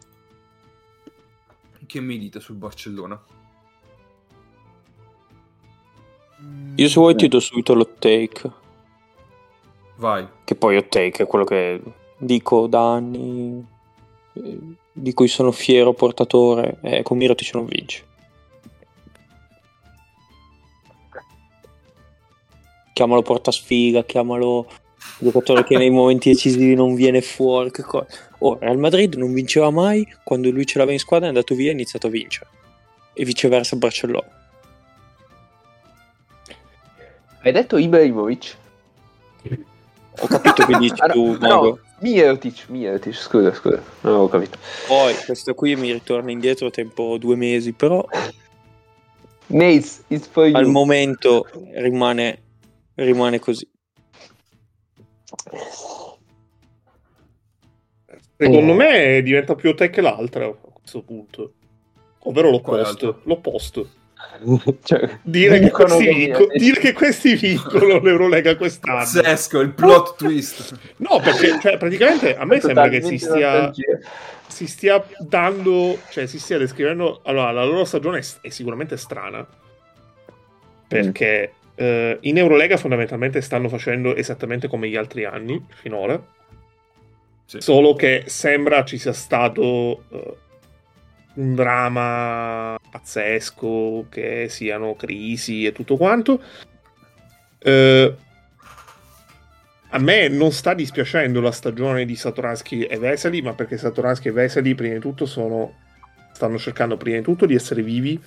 [1.87, 3.36] che mi dite sul Barcellona?
[6.77, 8.51] Io se vuoi ti do subito l'hot take.
[9.97, 10.27] Vai.
[10.45, 11.81] Che poi hot take è quello che
[12.19, 13.65] dico da anni,
[14.93, 18.05] di cui sono fiero portatore, e con Mirotic non vince.
[22.93, 24.67] Chiamalo portasfiga, chiamalo
[25.19, 27.71] giocatore che nei momenti decisivi non viene fuori.
[27.71, 28.07] Che cosa.
[28.39, 31.69] Oh, Real Madrid non vinceva mai, quando lui ce l'aveva in squadra è andato via
[31.69, 32.51] e ha iniziato a vincere.
[33.15, 34.46] E viceversa Barcellona.
[37.47, 38.57] Hai detto Ibrahimovic?
[40.19, 41.69] Ho capito che dici tu, Mago.
[41.69, 44.59] No, Mirotic, Mirotic, scusa, scusa, non avevo capito.
[44.89, 48.05] Poi questo qui mi ritorna indietro tempo due mesi, però
[49.47, 50.57] Nates, it's for you.
[50.57, 52.43] al momento rimane,
[52.97, 53.71] rimane così.
[58.39, 58.75] Secondo Oh.
[58.75, 61.53] me diventa più te che l'altra a questo punto.
[62.25, 63.21] Ovvero l'opposto.
[63.23, 63.89] L'opposto.
[64.83, 68.99] Cioè, Dire che, questi vinco- dire che questi vincono l'Eurolega quest'anno.
[68.99, 70.79] Pazzesco, il plot twist.
[70.99, 73.73] No, perché cioè, praticamente a me sembra che si stia,
[74.47, 77.21] si stia dando, cioè si stia descrivendo.
[77.25, 79.47] Allora, la loro stagione è, è sicuramente strana.
[80.89, 86.35] Perché eh, in Eurolega fondamentalmente stanno facendo esattamente come gli altri anni finora.
[87.45, 87.61] Sì.
[87.61, 90.37] Solo che sembra ci sia stato eh,
[91.35, 96.41] un dramma pazzesco, che siano crisi e tutto quanto.
[97.59, 98.15] Eh,
[99.91, 104.33] a me non sta dispiacendo la stagione di Satoransky e Vesely, ma perché Satoransky e
[104.33, 105.75] Vesely prima di tutto sono,
[106.33, 108.21] stanno cercando prima di tutto di essere vivi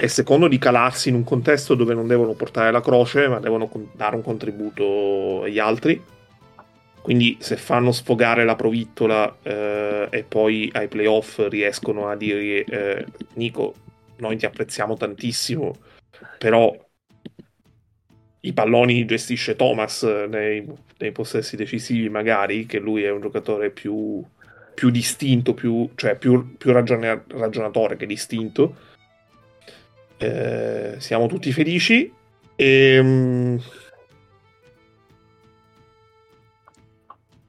[0.00, 3.70] e secondo di calarsi in un contesto dove non devono portare la croce, ma devono
[3.94, 6.02] dare un contributo agli altri.
[7.00, 13.06] Quindi se fanno sfogare la provittola eh, e poi ai playoff riescono a dire eh,
[13.34, 13.74] Nico,
[14.18, 15.74] noi ti apprezziamo tantissimo,
[16.38, 16.74] però
[18.40, 20.64] i palloni gestisce Thomas nei,
[20.98, 24.22] nei possessi decisivi magari, che lui è un giocatore più,
[24.74, 28.76] più distinto, più, cioè più, più ragione- ragionatore che distinto.
[30.18, 32.12] Eh, siamo tutti felici
[32.56, 33.00] e...
[33.02, 33.56] mm,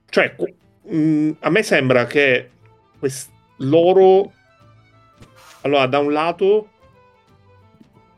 [0.09, 0.35] Cioè,
[0.91, 2.49] mm, a me sembra che
[2.97, 4.33] quest- loro...
[5.61, 6.69] Allora, da un lato,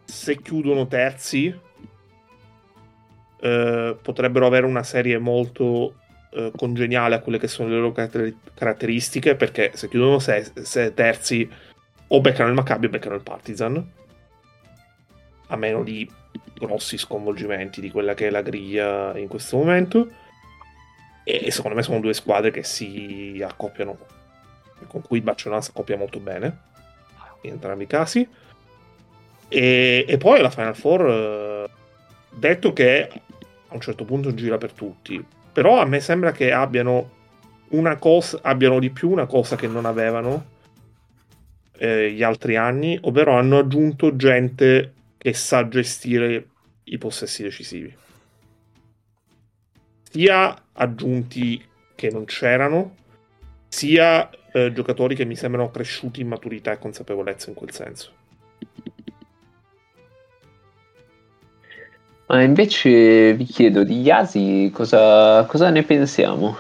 [0.05, 1.57] se chiudono terzi,
[3.39, 5.95] eh, potrebbero avere una serie molto
[6.33, 10.93] eh, congeniale a quelle che sono le loro caratter- caratteristiche, perché se chiudono se- se
[10.93, 11.49] terzi
[12.07, 13.91] o beccano il Maccabi o beccano il Partizan,
[15.47, 16.09] a meno di
[16.53, 20.09] grossi sconvolgimenti di quella che è la griglia in questo momento.
[21.23, 23.97] E secondo me sono due squadre che si accoppiano,
[24.87, 26.69] con cui il Barcellona si accoppia molto bene,
[27.41, 28.27] in entrambi i casi.
[29.47, 31.69] E, e poi la Final Four, eh,
[32.33, 33.09] detto che
[33.67, 37.19] a un certo punto gira per tutti, però a me sembra che abbiano
[37.69, 40.45] una cosa, abbiano di più una cosa che non avevano
[41.77, 46.47] eh, gli altri anni, ovvero hanno aggiunto gente che sa gestire
[46.85, 47.95] i possessi decisivi.
[50.09, 51.63] Sia aggiunti
[51.95, 52.95] che non c'erano,
[53.67, 58.11] sia eh, giocatori che mi sembrano cresciuti in maturità e consapevolezza in quel senso.
[62.27, 66.57] Ma invece vi chiedo di Yasi cosa, cosa ne pensiamo?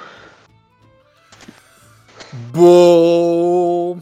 [2.29, 3.99] Boh.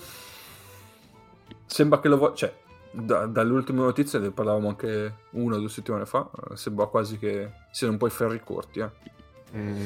[1.65, 2.35] Sembra che lo voglia.
[2.35, 2.53] Cioè,
[2.91, 6.29] da- dalle ultime notizie ne parlavamo anche una o due settimane fa.
[6.51, 8.79] eh, Sembra quasi che siano un po' i ferri corti.
[8.79, 8.89] eh.
[9.55, 9.85] Mm,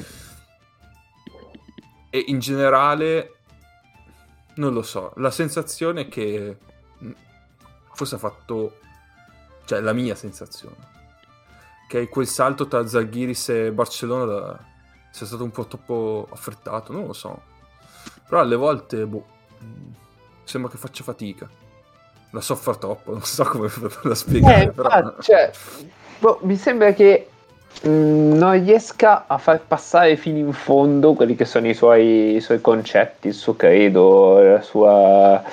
[2.10, 3.40] E in generale,
[4.56, 5.14] non lo so.
[5.18, 6.58] La sensazione è che
[6.98, 7.12] mh,
[7.94, 8.80] forse ha fatto.
[9.66, 10.92] Cioè, la mia sensazione.
[11.88, 14.60] Che quel salto tra Zaghiris e Barcellona da-
[15.12, 16.92] sia stato un po' troppo affrettato.
[16.92, 17.42] Non lo so.
[18.28, 19.26] Però alle volte, boh.
[19.60, 19.92] mh,
[20.44, 21.50] Sembra che faccia fatica.
[22.32, 23.70] La soffra troppo, non so come
[24.04, 24.64] da spiegare.
[24.64, 25.16] Eh, però...
[25.20, 25.52] cioè,
[26.20, 27.30] boh, mi sembra che
[27.88, 32.42] mm, non riesca a far passare fino in fondo quelli che sono i suoi, i
[32.42, 35.44] suoi concetti, il suo credo, la sua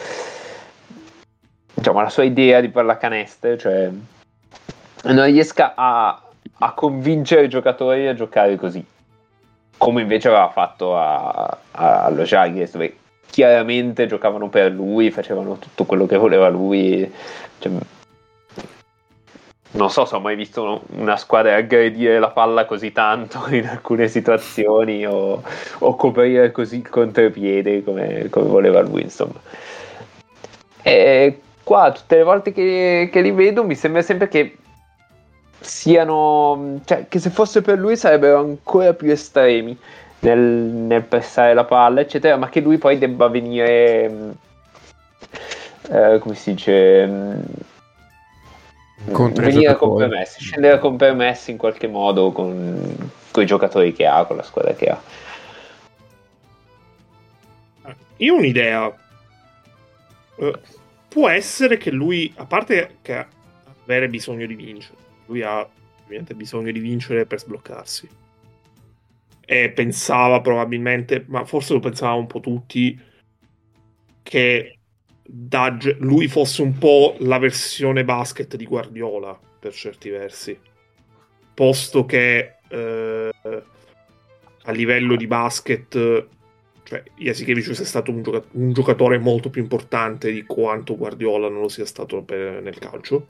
[1.80, 3.90] diciamo la sua idea di pallacanestro, cioè
[5.04, 6.22] non riesca a,
[6.58, 8.84] a convincere i giocatori a giocare così,
[9.78, 12.96] come invece aveva fatto a, a- allo Jaguars, dove
[13.30, 17.10] chiaramente giocavano per lui, facevano tutto quello che voleva lui.
[17.58, 17.72] Cioè,
[19.72, 24.08] non so se ho mai visto una squadra aggredire la palla così tanto in alcune
[24.08, 25.42] situazioni o,
[25.78, 29.40] o coprire così il contropiede come, come voleva lui, insomma.
[30.82, 34.56] E qua tutte le volte che, che li vedo mi sembra sempre che
[35.60, 39.76] siano, cioè che se fosse per lui sarebbero ancora più estremi
[40.20, 44.34] nel, nel pressare la palla, eccetera, ma che lui poi debba venire,
[45.90, 47.08] eh, come si dice,
[49.04, 49.76] venire a giocatori.
[49.76, 54.42] compromessi, scendere a compromessi in qualche modo con, con i giocatori che ha, con la
[54.42, 55.02] squadra che ha.
[58.16, 58.94] Io ho un'idea.
[60.36, 60.58] Eh,
[61.08, 63.26] può essere che lui, a parte che
[63.82, 64.96] avere bisogno di vincere,
[65.26, 65.66] lui ha
[66.04, 68.08] ovviamente bisogno di vincere per sbloccarsi.
[69.46, 72.96] e pensava probabilmente, ma forse lo pensavamo un po' tutti,
[74.22, 74.79] che
[75.32, 80.58] Dudge, lui fosse un po' la versione basket di Guardiola per certi versi,
[81.54, 83.30] posto che eh,
[84.62, 86.26] a livello di basket,
[86.82, 91.60] cioè Jasikevicius è stato un, gioca- un, giocatore molto più importante di quanto Guardiola non
[91.60, 93.26] lo sia stato per, nel calcio.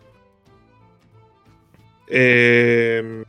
[2.07, 3.25] E, ehm,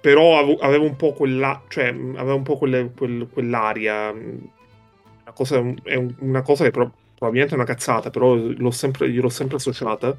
[0.00, 4.10] però aveva un po' quella, cioè aveva un po' quelle, quel, quell'aria.
[4.10, 6.90] Una cosa, è una cosa che però,
[7.20, 10.16] probabilmente è una cazzata, però l'ho sempre, gliel'ho sempre associata.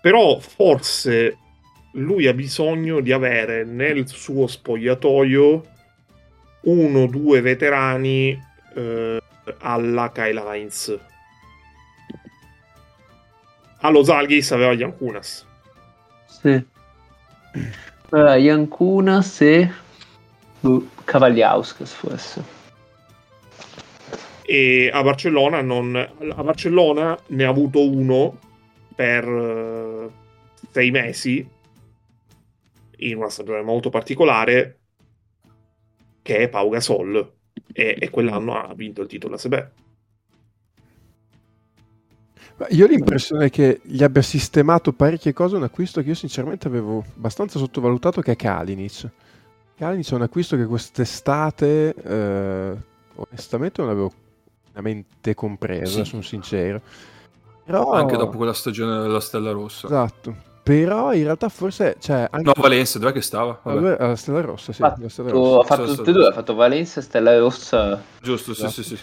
[0.00, 1.36] Però forse
[1.94, 5.66] lui ha bisogno di avere nel suo spogliatoio
[6.60, 8.40] uno o due veterani
[8.76, 9.20] eh,
[9.58, 10.96] alla Kyle Heinz.
[13.80, 15.44] Allo Zalgis aveva Jan Kunas.
[16.26, 16.64] Sì.
[18.10, 19.68] Uh, Jan Kunas e
[21.04, 22.59] Cavagliauskas forse.
[24.52, 25.94] E a Barcellona, non...
[25.94, 28.36] a Barcellona ne ha avuto uno
[28.96, 30.10] per uh,
[30.72, 31.48] sei mesi
[32.96, 34.78] in una stagione molto particolare
[36.20, 37.32] che è Pau Gasol
[37.72, 39.68] e, e quell'anno ha vinto il titolo ASB.
[42.70, 47.04] Io ho l'impressione che gli abbia sistemato parecchie cose un acquisto che io sinceramente avevo
[47.14, 49.08] abbastanza sottovalutato che è Kalinic.
[49.76, 52.76] Kalinic è un acquisto che quest'estate eh,
[53.14, 54.12] onestamente non avevo
[54.80, 56.10] veramente compreso, sì.
[56.10, 56.80] sono sincero.
[57.64, 57.92] Però...
[57.92, 59.86] Anche dopo quella stagione della Stella Rossa.
[59.86, 60.48] Esatto.
[60.62, 61.96] Però in realtà forse...
[61.98, 62.44] Cioè, anche...
[62.44, 63.60] No, Valencia, dov'è che stava?
[63.62, 63.96] Vabbè.
[63.98, 64.82] La Stella Rossa, sì.
[64.82, 65.60] Fatto, Stella Rossa.
[65.60, 68.02] Ha fatto tutte e due, ha fatto Valencia, Stella Rossa.
[68.20, 68.98] Giusto, sì, sì, sì.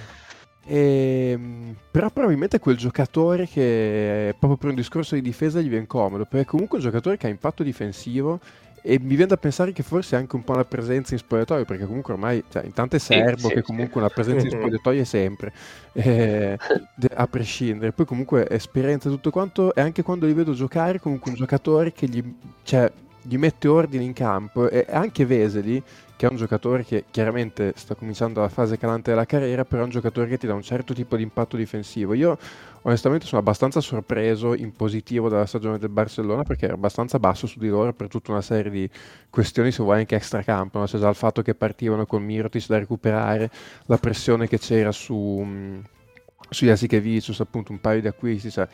[0.66, 5.88] E, ehm, però probabilmente quel giocatore che proprio per un discorso di difesa gli viene
[5.88, 8.40] comodo, perché comunque è un giocatore che ha impatto difensivo
[8.88, 11.86] e mi viene da pensare che forse anche un po' la presenza in spogliatoio, perché
[11.86, 15.52] comunque ormai, cioè, intanto è serbo, sì, che comunque una presenza in spogliatoio è sempre,
[15.92, 16.58] eh,
[17.14, 17.92] a prescindere.
[17.92, 21.92] Poi comunque esperienza e tutto quanto, e anche quando li vedo giocare, comunque un giocatore
[21.92, 22.24] che gli,
[22.64, 22.90] cioè,
[23.24, 25.84] gli mette ordine in campo, e anche Veseli,
[26.16, 29.86] che è un giocatore che chiaramente sta cominciando la fase calante della carriera, però è
[29.86, 32.14] un giocatore che ti dà un certo tipo di impatto difensivo.
[32.14, 32.38] Io
[32.88, 37.60] onestamente sono abbastanza sorpreso in positivo dalla stagione del Barcellona perché era abbastanza basso su
[37.60, 38.90] di loro per tutta una serie di
[39.30, 40.88] questioni, se vuoi anche extracampo, no?
[40.88, 43.52] cioè già il fatto che partivano con Mirotic da recuperare,
[43.86, 45.84] la pressione che c'era su
[46.50, 48.68] su Jasikevicius appunto un paio di acquisti, cioè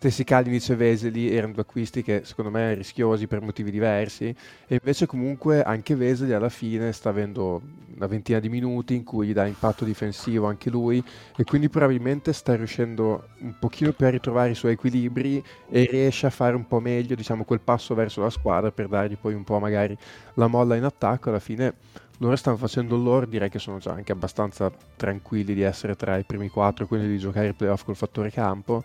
[0.00, 4.34] stessi Kalinic e Veseli erano due acquisti che secondo me rischiosi per motivi diversi.
[4.66, 7.60] E invece comunque anche Veseli alla fine sta avendo
[7.96, 11.04] una ventina di minuti in cui gli dà impatto difensivo anche lui
[11.36, 16.24] e quindi probabilmente sta riuscendo un pochino più a ritrovare i suoi equilibri e riesce
[16.24, 19.44] a fare un po' meglio diciamo quel passo verso la squadra per dargli poi un
[19.44, 19.94] po' magari
[20.32, 21.28] la molla in attacco.
[21.28, 21.74] Alla fine
[22.20, 26.24] loro stanno facendo loro, direi che sono già anche abbastanza tranquilli di essere tra i
[26.24, 28.82] primi quattro, quindi di giocare il playoff col fattore campo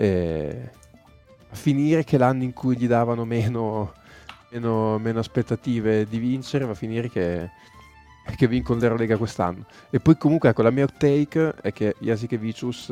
[0.00, 0.70] eh,
[1.50, 3.92] a finire che l'anno in cui gli davano meno,
[4.48, 7.50] meno, meno aspettative di vincere va a finire che,
[8.34, 9.66] che vincono l'Eurolega quest'anno.
[9.90, 12.88] E poi comunque ecco, la mia take è che Jasikevicius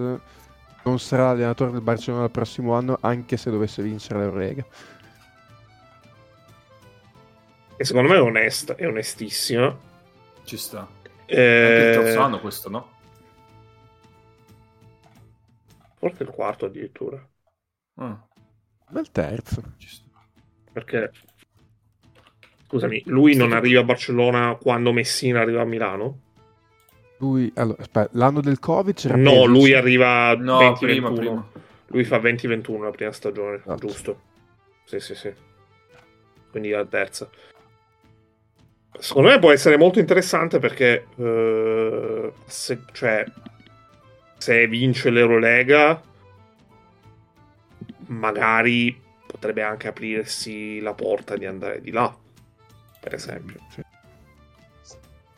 [0.83, 4.67] non sarà l'allenatore del Barcellona il prossimo anno anche se dovesse vincere l'Eurolega.
[7.81, 9.79] E secondo me è onesta, è onestissimo.
[10.45, 10.87] Ci sta.
[11.25, 11.37] Eh...
[11.41, 12.97] Anche il terzo anno questo, no?
[15.99, 17.27] Forse il quarto addirittura.
[17.97, 18.27] Ah.
[18.95, 19.63] il terzo.
[20.73, 21.11] Perché,
[22.67, 26.21] scusami, lui non arriva a Barcellona quando Messina arriva a Milano?
[27.19, 31.51] Lui, allora, aspetta, l'anno del Covid c'era No, lui arriva no, 20 prima, prima.
[31.87, 33.87] Lui fa 20-21 la prima stagione, esatto.
[33.87, 34.21] giusto?
[34.85, 35.33] Sì, sì, sì.
[36.51, 37.29] Quindi la terza.
[38.99, 43.25] Secondo me può essere molto interessante perché uh, se, cioè,
[44.39, 46.01] se vince l'Eurolega,
[48.07, 52.17] magari potrebbe anche aprirsi la porta di andare di là,
[53.01, 53.61] per esempio.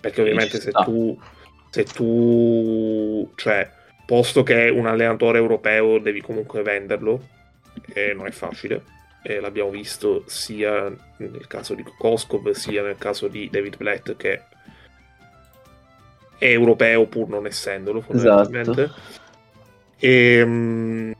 [0.00, 1.18] Perché ovviamente se tu,
[1.70, 3.70] se tu, cioè,
[4.06, 7.26] posto che è un allenatore europeo, devi comunque venderlo,
[7.92, 8.98] e non è facile.
[9.22, 14.44] E l'abbiamo visto sia nel caso di Koskov sia nel caso di David Blatt che
[16.40, 18.82] è europeo pur non essendolo fondamentalmente.
[18.82, 19.00] Esatto.
[19.98, 21.12] E um,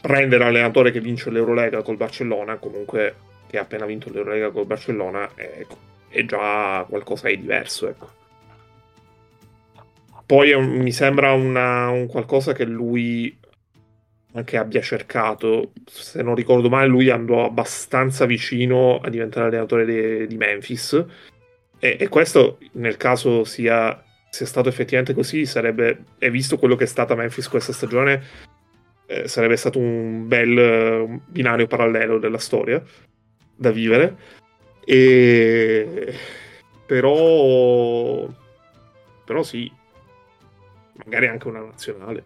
[0.00, 3.14] prendere l'allenatore che vince l'Eurolega col Barcellona, comunque
[3.46, 5.66] che ha appena vinto l'Eurolega col Barcellona, è,
[6.08, 7.88] è già qualcosa di diverso.
[7.88, 8.10] Ecco.
[10.24, 13.38] Poi un, mi sembra una, un qualcosa che lui
[14.32, 15.72] anche abbia cercato.
[15.84, 21.04] Se non ricordo male, lui andò abbastanza vicino a diventare allenatore de, di Memphis
[21.78, 24.02] E, e questo, nel caso sia,
[24.36, 28.22] sia, stato effettivamente così, sarebbe, e visto quello che è stata Memphis questa stagione,
[29.06, 32.82] eh, sarebbe stato un bel uh, binario parallelo della storia
[33.54, 34.34] da vivere.
[34.84, 36.14] E
[36.86, 38.28] però,
[39.24, 39.70] però sì,
[41.04, 42.24] magari anche una nazionale.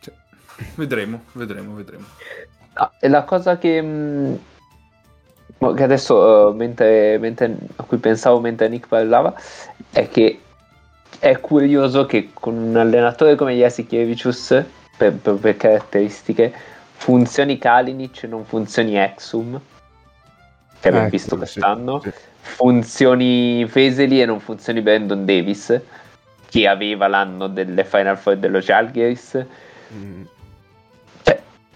[0.00, 0.14] Cioè,
[0.76, 2.04] vedremo, vedremo, vedremo.
[2.74, 4.34] Ah, la cosa che, mm,
[5.74, 9.34] che adesso, uh, mentre, mentre, a cui pensavo mentre Nick parlava,
[9.90, 10.40] è che
[11.18, 14.64] è curioso che con un allenatore come Jasikevicius,
[14.96, 16.52] per, per, per caratteristiche,
[16.92, 19.60] funzioni Kalinic e non funzioni Exum,
[20.80, 22.16] che abbiamo eh, visto quest'anno, sì, sì.
[22.40, 25.78] funzioni Feseli e non funzioni Brandon Davis,
[26.48, 29.44] che aveva l'anno delle Final Four dello Chalgers.
[29.92, 30.22] Mm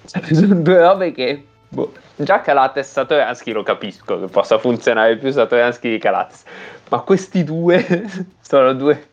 [0.32, 5.91] sono due robe che boh, già Calates Satoransky lo capisco che possa funzionare più Satoransky
[5.91, 6.43] di Calates
[6.89, 7.85] ma questi due
[8.41, 9.09] sono due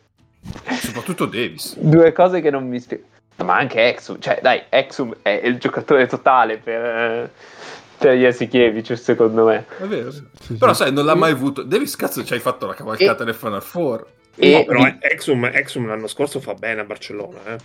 [0.80, 1.76] soprattutto Davis.
[1.78, 3.04] due cose che non mi spiego
[3.44, 7.30] ma anche Exum cioè dai Exum è il giocatore totale per
[8.02, 9.64] per Jasikevich secondo me.
[9.78, 10.54] È vero sì, sì.
[10.54, 11.62] però sai non l'ha mai avuto.
[11.62, 13.26] Davis cazzo ci hai fatto la cavalcata e...
[13.26, 14.06] nel Final Four.
[14.34, 14.50] e...
[14.50, 17.56] no, però Exum, Exum l'anno scorso fa bene a Barcellona eh.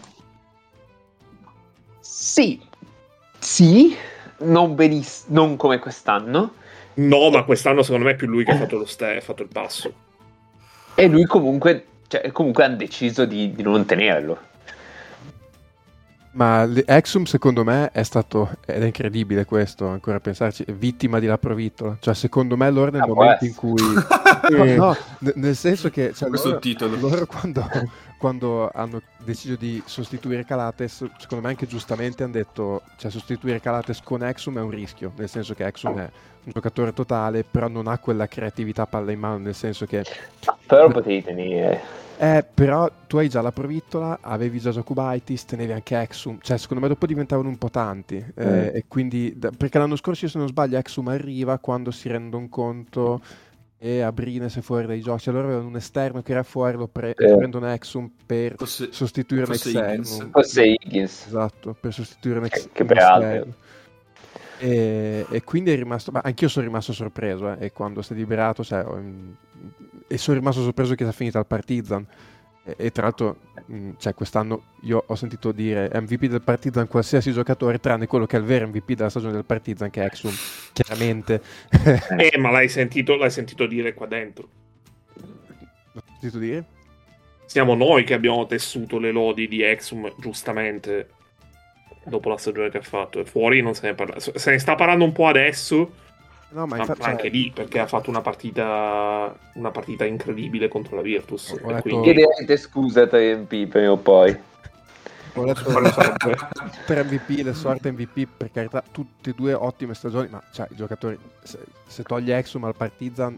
[2.00, 2.62] sì.
[3.40, 3.96] Sì,
[4.40, 6.54] non, beniss- non come quest'anno.
[6.96, 9.44] No, ma quest'anno secondo me è più lui che ha fatto, lo ste- ha fatto
[9.44, 9.94] il passo.
[10.96, 14.40] E lui comunque, cioè, comunque hanno deciso di, di non tenerlo.
[16.32, 21.26] Ma Exum secondo me è stato, ed è incredibile questo, ancora a pensarci, vittima di
[21.26, 21.98] la provittola.
[22.00, 23.82] Cioè secondo me loro nel ah, momento in cui...
[24.50, 24.98] no, no,
[25.36, 26.14] nel senso che...
[26.14, 26.98] Cioè, questo loro, titolo.
[26.98, 27.70] Loro quando,
[28.18, 34.02] quando hanno deciso di sostituire Calates, secondo me anche giustamente hanno detto, cioè sostituire Calates
[34.02, 36.10] con Exum è un rischio, nel senso che Exum è
[36.44, 40.04] un giocatore totale, però non ha quella creatività palla in mano, nel senso che...
[40.66, 42.06] Però potevi tenere...
[42.20, 46.82] Eh, però tu hai già la provittola, avevi già Jokubaitis, tenevi anche Exum, cioè secondo
[46.82, 48.76] me dopo diventavano un po' tanti, eh, mm.
[48.76, 53.22] e quindi, perché l'anno scorso se non sbaglio Exum arriva quando si rendono conto
[53.80, 55.30] e Abrines è fuori dai giochi.
[55.30, 57.36] Allora avevano un esterno che era fuori, lo pre- eh.
[57.36, 60.30] prendono Exum per fosse, sostituire fosse l'esterno.
[60.32, 61.28] Fosse Higgins.
[61.28, 63.46] Esatto, per sostituire l'ex- che, che
[64.60, 68.16] e, e, quindi è rimasto, ma anch'io sono rimasto sorpreso, eh, e quando si è
[68.16, 68.84] liberato, cioè,
[70.08, 72.06] e sono rimasto sorpreso che sia finita al Partizan.
[72.68, 77.32] E, e tra l'altro, mh, cioè, quest'anno io ho sentito dire MVP del Partizan qualsiasi
[77.32, 80.34] giocatore, tranne quello che è il vero MVP della stagione del Partizan, che è Exum,
[80.74, 81.42] chiaramente.
[82.18, 84.50] eh, ma l'hai sentito, l'hai sentito dire qua dentro?
[85.94, 86.66] L'ho sentito dire?
[87.46, 91.08] Siamo noi che abbiamo tessuto le lodi di Exum, giustamente,
[92.04, 93.22] dopo la stagione che ha fatto.
[93.22, 94.20] E fuori non se ne parla.
[94.20, 96.06] Se ne sta parlando un po' adesso
[96.50, 97.32] No, ma, infatti, ma anche cioè...
[97.32, 101.52] lì perché ha fatto una partita una partita incredibile contro la Virtus.
[101.62, 101.82] Ho letto...
[101.82, 102.14] quindi...
[102.14, 104.38] Chiedete scusa a MP prima o poi.
[105.34, 105.72] Ho letto
[106.86, 110.76] per MVP, le sorte MVP, per carità, tutte e due ottime stagioni, ma cioè, i
[110.76, 113.38] giocatori, se, se togli Exum al Partizan,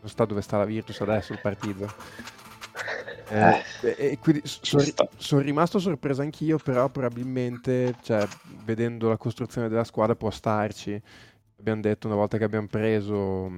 [0.00, 1.88] non sta dove sta la Virtus adesso il Partizan.
[3.28, 4.84] Eh, e quindi sono,
[5.16, 8.26] sono rimasto sorpreso anch'io, però probabilmente, cioè,
[8.64, 11.02] vedendo la costruzione della squadra, può starci
[11.58, 13.50] abbiamo detto una volta che abbiamo preso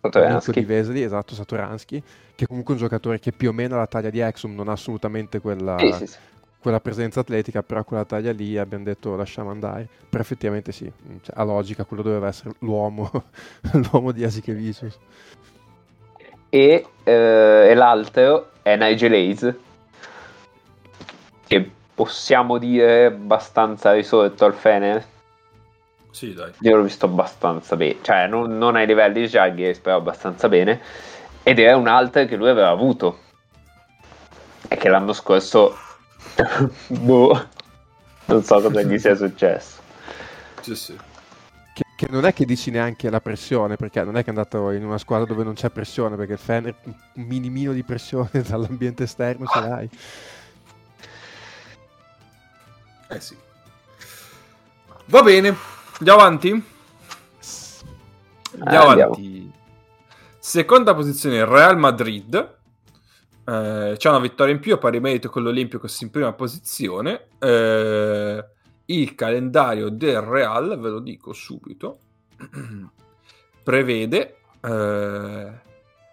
[0.00, 2.02] Satoransky di Vesely, esatto, Satoransky,
[2.34, 4.72] che è comunque un giocatore che più o meno alla taglia di Exum non ha
[4.72, 6.18] assolutamente quella, sì, sì, sì.
[6.60, 9.88] quella presenza atletica, però quella taglia lì abbiamo detto lasciamo andare.
[10.08, 10.90] Però effettivamente sì,
[11.22, 13.10] cioè, a logica quello doveva essere l'uomo,
[13.90, 14.98] l'uomo di Asikevicius.
[16.50, 19.54] E, eh, e l'altro è Nigel Hayes,
[21.46, 25.04] che possiamo dire abbastanza risolto al Fener
[26.10, 26.52] sì, dai.
[26.60, 30.80] Io l'ho visto abbastanza bene, cioè non, non ai livelli di Jaggers, però abbastanza bene.
[31.42, 33.20] Ed è un alter che lui aveva avuto.
[34.68, 35.76] E che l'anno scorso,
[36.88, 37.48] boh,
[38.26, 39.80] non so cosa gli sia successo.
[40.60, 40.98] Sì, sì.
[41.72, 44.70] Che, che, non è che dici neanche la pressione, perché non è che è andato
[44.72, 49.04] in una squadra dove non c'è pressione, perché il Fener un minimino di pressione dall'ambiente
[49.04, 49.90] esterno ce l'hai.
[53.10, 53.36] Eh sì.
[55.06, 55.56] Va bene,
[55.98, 56.64] Andiamo avanti?
[58.60, 59.52] Andiamo eh, avanti.
[60.38, 62.56] Seconda posizione Real Madrid.
[63.44, 67.30] Eh, c'è una vittoria in più a pari merito con l'Olympiacos in prima posizione.
[67.40, 68.44] Eh,
[68.84, 71.98] il calendario del Real, ve lo dico subito,
[73.64, 75.60] prevede eh,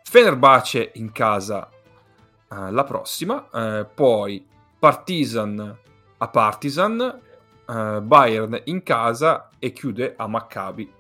[0.04, 4.44] Fenerbahce in casa eh, la prossima, eh, poi
[4.80, 5.78] Partizan
[6.18, 7.22] a Partizan,
[7.70, 10.92] eh, Bayern in casa e chiude a Maccabi.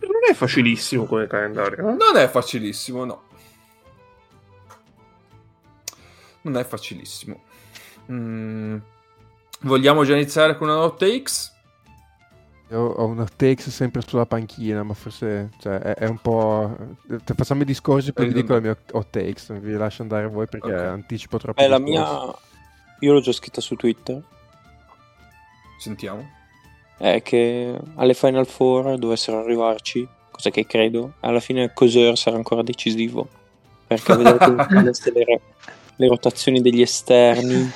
[0.00, 1.78] Non è facilissimo come calendario.
[1.78, 1.92] eh?
[1.94, 3.22] Non è facilissimo, no.
[6.42, 7.42] Non è facilissimo.
[8.12, 8.76] Mm,
[9.60, 11.52] Vogliamo già iniziare con una hot takes?
[12.70, 16.76] Io ho una takes sempre sulla panchina, ma forse cioè, è, è un po'.
[17.10, 19.58] eh, Facciamo i discorsi, poi vi Eh, dico le mie hot takes.
[19.58, 20.82] Vi lascio andare voi perché Ok.
[20.84, 21.62] anticipo troppo.
[21.62, 22.34] Beh, la mia...
[23.00, 24.22] Io l'ho già scritta su Twitter.
[25.78, 26.28] Sentiamo.
[26.96, 32.62] È che alle Final Four dovessero arrivarci, cosa che credo, alla fine Coser sarà ancora
[32.62, 33.28] decisivo.
[33.86, 35.40] Perché stanno le,
[35.96, 37.70] le rotazioni degli esterni.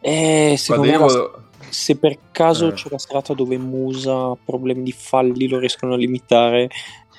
[0.00, 2.72] E secondo Guarda, me io se per caso Eh.
[2.72, 6.68] c'è la serata dove Musa ha problemi di falli lo riescono a limitare,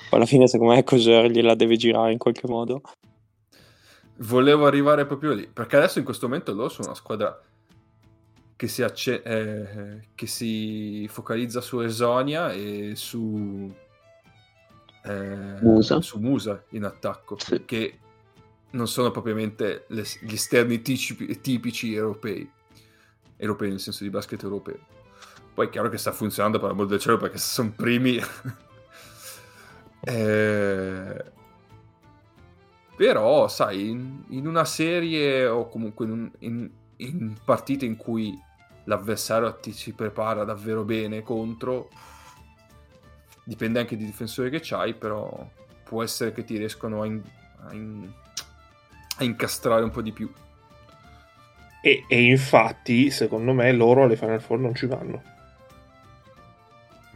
[0.09, 2.82] alla fine secondo me Coser gliela deve girare in qualche modo.
[4.18, 7.41] Volevo arrivare proprio lì, perché adesso in questo momento loro sono una squadra
[8.62, 13.74] che si, acce- eh, che si focalizza su Esonia e su
[15.03, 15.99] eh, Musa.
[15.99, 17.66] su Musa in attacco, Sì.
[17.66, 17.97] che
[18.74, 22.47] non sono propriamente le- gli esterni tici- tipici europei,
[23.38, 24.78] europei nel senso di basket europeo.
[25.55, 28.22] Poi è chiaro che sta funzionando per l'amor del cielo perché sono primi...
[30.05, 31.24] eh,
[32.95, 38.39] però, sai, in, in una serie o comunque in, in- in partite in cui
[38.91, 41.89] l'avversario ti si prepara davvero bene contro,
[43.43, 45.47] dipende anche dai difensori che c'hai, però
[45.83, 47.21] può essere che ti riescono a, in-
[47.67, 48.11] a in-
[49.17, 50.31] a incastrare un po' di più.
[51.81, 55.21] E, e infatti, secondo me, loro alle Final Four non ci vanno.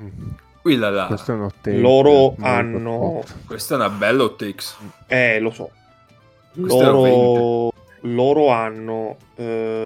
[0.01, 0.29] Mm.
[0.61, 4.37] Qui là là, Questo è un hot take Loro hanno- questa è una bella hot
[4.37, 4.75] takes.
[5.07, 5.69] Eh, lo so.
[6.53, 7.71] Loro,
[8.01, 9.85] loro hanno eh,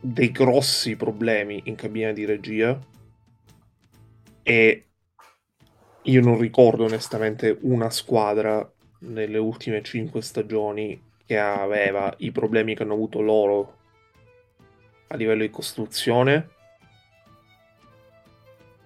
[0.00, 2.78] dei grossi problemi in cabina di regia
[4.42, 4.84] e
[6.02, 8.70] io non ricordo onestamente una squadra
[9.00, 13.76] nelle ultime cinque stagioni che aveva i problemi che hanno avuto loro
[15.08, 16.48] a livello di costruzione.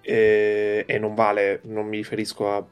[0.01, 2.65] E, e non vale, non mi riferisco a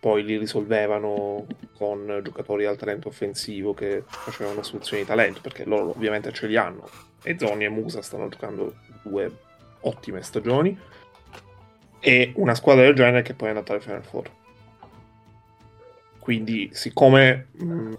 [0.00, 1.46] poi li risolvevano
[1.76, 6.56] con giocatori al talento offensivo che facevano soluzioni di talento perché loro ovviamente ce li
[6.56, 9.30] hanno e Zoni e Musa stanno giocando due
[9.80, 10.78] ottime stagioni.
[12.00, 14.30] E una squadra del genere che poi è andata alle Final Four.
[16.18, 17.92] Quindi siccome mh,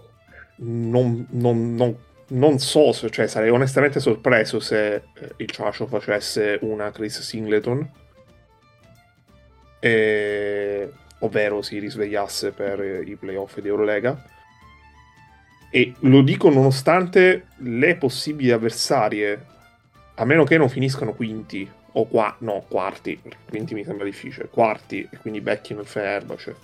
[0.56, 1.96] non, non- non-
[2.28, 5.02] non so se cioè sarei onestamente sorpreso se eh,
[5.38, 7.90] il Ciacio facesse una Chris Singleton.
[9.80, 14.22] E- ovvero si risvegliasse per i playoff di Eurolega.
[15.70, 19.46] E lo dico nonostante le possibili avversarie,
[20.14, 25.08] a meno che non finiscano quinti o qua, no, quarti, quinti mi sembra difficile, quarti
[25.10, 26.56] e quindi becchino il Fenerbahce.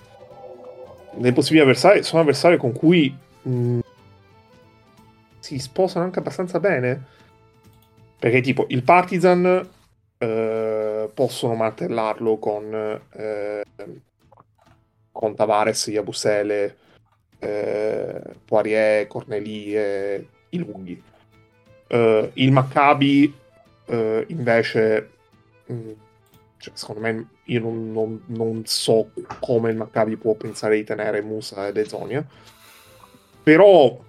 [1.19, 3.79] Le possibili avversarie sono avversarie con cui mh,
[5.39, 7.15] si sposano anche abbastanza bene.
[8.19, 9.69] Perché tipo il Partizan
[10.19, 13.63] eh, possono martellarlo con, eh,
[15.13, 16.77] con Tavares, Yabusele,
[17.39, 21.03] eh, Poirier, Corneli e i lunghi.
[21.89, 23.33] Eh, il Maccabi
[23.87, 25.11] eh, invece,
[25.67, 25.91] mh,
[26.59, 29.11] cioè, secondo me, io non, non- non so
[29.41, 32.27] come il Maccabi può pensare di tenere Musa ed Ezonia,
[33.43, 34.03] però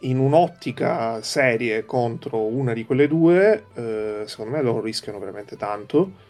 [0.00, 6.24] in un'ottica serie contro una di quelle due, eh, secondo me loro rischiano veramente tanto.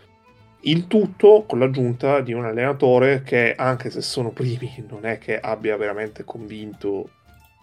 [0.60, 5.38] Il tutto con l'aggiunta di un allenatore che, anche se sono primi, non è che
[5.38, 7.10] abbia veramente convinto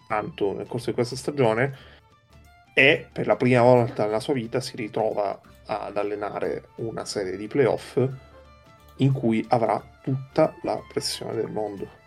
[0.08, 1.92] tanto nel corso di questa stagione.
[2.74, 7.46] E per la prima volta nella sua vita si ritrova ad allenare una serie di
[7.46, 7.98] playoff
[8.96, 12.02] in cui avrà tutta la pressione del mondo.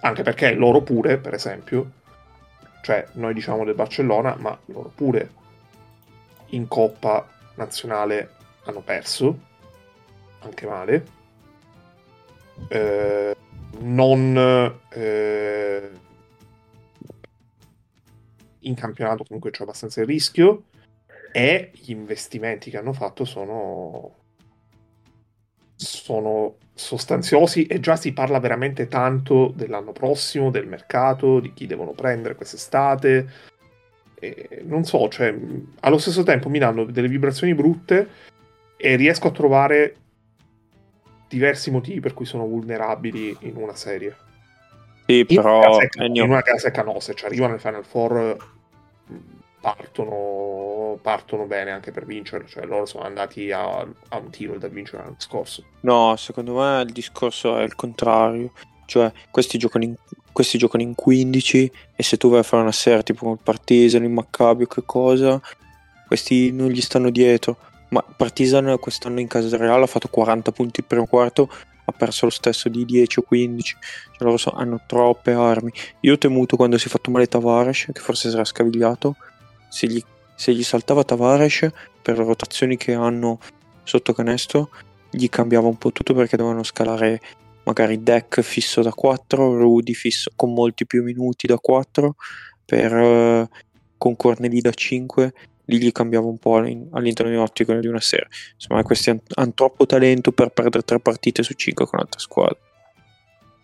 [0.00, 1.90] Anche perché loro pure, per esempio,
[2.82, 5.30] cioè noi diciamo del Barcellona, ma loro pure
[6.50, 7.26] in Coppa
[7.56, 9.38] Nazionale hanno perso,
[10.40, 11.04] anche male.
[12.68, 13.36] Eh,
[13.78, 14.36] non
[14.90, 15.90] eh,
[18.60, 20.64] in campionato comunque c'è abbastanza il rischio
[21.32, 24.16] e gli investimenti che hanno fatto sono
[25.76, 31.92] sono sostanziosi e già si parla veramente tanto dell'anno prossimo, del mercato, di chi devono
[31.92, 33.48] prendere quest'estate.
[34.18, 35.34] E non so, cioè,
[35.80, 38.08] allo stesso tempo mi danno delle vibrazioni brutte
[38.80, 39.96] e riesco a trovare
[41.28, 44.16] diversi motivi per cui sono vulnerabili in una serie.
[45.06, 47.60] Sì, In però una casa è- Ennio, in una casa è canose, cioè arrivano nel
[47.60, 48.36] Final Four
[49.06, 49.14] mh,
[49.60, 54.68] partono, partono bene anche per vincere, cioè loro sono andati a, a un tiro da
[54.68, 55.64] vincere l'anno scorso.
[55.80, 58.52] No, secondo me il discorso è il contrario.
[58.86, 59.94] Cioè, questi giocano in,
[60.32, 64.02] questi giocano in 15 e se tu vai a fare una serie tipo il Partizan,
[64.02, 65.40] il Maccabi o che cosa,
[66.08, 67.56] questi non gli stanno dietro.
[67.90, 71.50] Ma Partizan quest'anno in casa Real ha fatto 40 punti il primo quarto,
[71.84, 73.76] ha perso lo stesso di 10 o 15.
[73.80, 75.72] Cioè loro so- hanno troppe armi.
[76.00, 79.16] Io ho temuto quando si è fatto male Tavares, che forse sarà scavigliato,
[79.68, 80.02] se gli,
[80.34, 81.68] se gli saltava Tavares
[82.02, 83.38] per le rotazioni che hanno
[83.82, 84.70] sotto canestro,
[85.10, 87.20] gli cambiava un po' tutto perché dovevano scalare
[87.64, 92.14] magari deck fisso da 4, Rudy fisso con molti più minuti da 4,
[92.64, 93.48] per, eh,
[93.98, 95.32] con Corneli da 5,
[95.66, 98.28] lì gli cambiava un po' all'in- all'interno di un'ottica di una serie.
[98.54, 102.58] Insomma, questi han- hanno troppo talento per perdere 3 partite su 5 con altre squadre.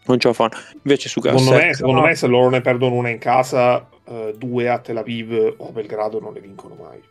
[0.06, 0.56] Non ce la fanno.
[0.74, 4.34] Invece su Secondo, Gasset, me, secondo me se loro ne perdono una in casa, eh,
[4.36, 7.02] due a Tel Aviv o a Belgrado non le vincono mai.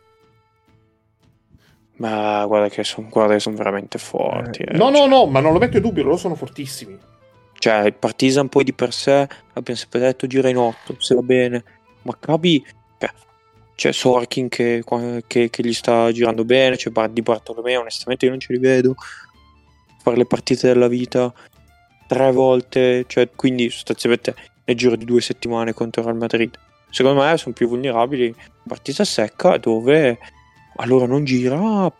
[1.98, 3.08] ma guarda che sono
[3.56, 4.62] veramente forti.
[4.62, 4.76] eh.
[4.76, 6.98] No, no, no, ma non lo metto in dubbio, loro sono fortissimi.
[7.58, 11.22] Cioè, il Partizan poi di per sé, abbiamo sempre detto, gira in 8, se va
[11.22, 11.64] bene.
[12.02, 12.62] Maccabi,
[13.76, 14.82] c'è Sorkin che,
[15.28, 18.58] che- che gli sta girando bene, c'è Bar- di Bartolomeo, onestamente io non ce li
[18.58, 18.96] vedo.
[20.02, 21.32] Fare le partite della vita
[22.08, 26.58] tre volte, cioè, quindi sostanzialmente nel giro di due settimane contro il Real Madrid.
[26.90, 28.34] Secondo me sono più vulnerabili
[28.66, 30.18] partita secca dove
[30.76, 31.92] allora non gira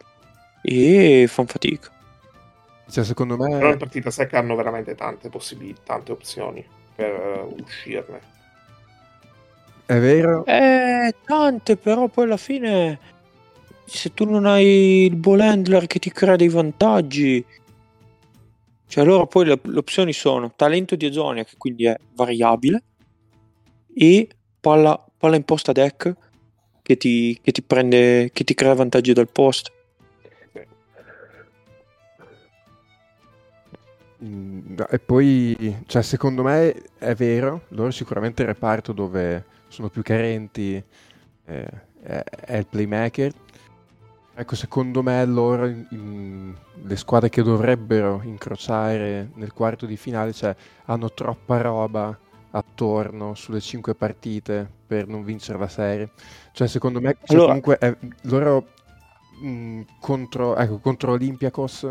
[0.63, 1.91] e fanno fatica.
[2.89, 3.59] Cioè, secondo me...
[3.59, 6.65] Però in partita secca hanno veramente tante possibilità, tante opzioni
[6.95, 8.35] per eh, uscirne.
[9.87, 12.99] È vero, Eh, tante, però poi alla fine
[13.85, 17.45] se tu non hai il ball handler che ti crea dei vantaggi,
[18.89, 22.83] cioè allora poi le, le opzioni sono talento di Ezonia che quindi è variabile
[23.95, 24.29] e
[24.61, 26.13] palla, palla in posta deck
[26.83, 29.73] che ti, che ti prende, che ti crea vantaggi dal post.
[34.25, 40.03] Mm, E poi, cioè, secondo me è vero, loro sicuramente il reparto dove sono più
[40.03, 40.83] carenti
[41.47, 41.69] eh,
[42.03, 43.33] è, è il playmaker.
[44.39, 50.33] Ecco, secondo me loro, in- in- le squadre che dovrebbero incrociare nel quarto di finale,
[50.33, 50.55] cioè,
[50.87, 52.19] hanno troppa roba
[52.51, 56.11] attorno sulle cinque partite per non vincere la serie.
[56.53, 58.67] Cioè, secondo me, cioè, Allora- comunque, è- loro
[59.41, 61.87] mh, contro, ecco, contro Olympiacos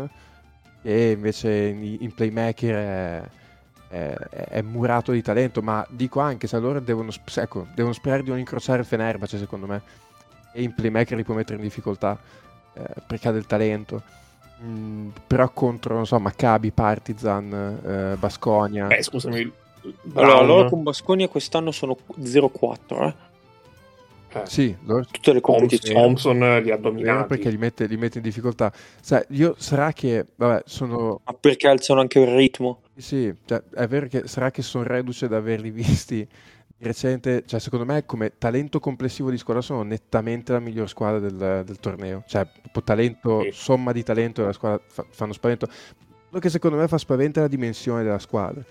[0.82, 3.22] e invece in, in playmaker è,
[3.88, 8.30] è- è murato di talento, ma dico anche se loro devono, ecco, devono sperare di
[8.30, 9.82] non incrociare il Fenerbahce secondo me
[10.52, 12.18] e in playmaker li può mettere in difficoltà
[12.74, 14.02] eh, perché ha del talento.
[14.62, 19.52] Mm, però contro, non so, Maccabi, Partizan, eh, Basconia, Eh, scusami.
[20.14, 23.14] Allora, loro con Basconia quest'anno sono 0-4, eh?
[24.42, 25.94] Eh, sì, loro tutte le competizioni.
[26.00, 27.28] Thompson li ha dominati.
[27.28, 28.72] perché li mette, li mette in difficoltà.
[29.00, 32.82] Sai, io sarà che, vabbè, sono Ma perché alzano anche il ritmo?
[32.96, 36.26] Sì, cioè, è vero che sarà che sono reduce da averli visti
[36.78, 41.18] di recente, cioè secondo me come talento complessivo di squadra sono nettamente la miglior squadra
[41.18, 42.46] del, del torneo, cioè
[42.84, 43.50] talento, Sì.
[43.52, 45.66] somma di talento della squadra fa- fanno spavento.
[45.66, 48.62] Quello che secondo me fa spavento è la dimensione della squadra.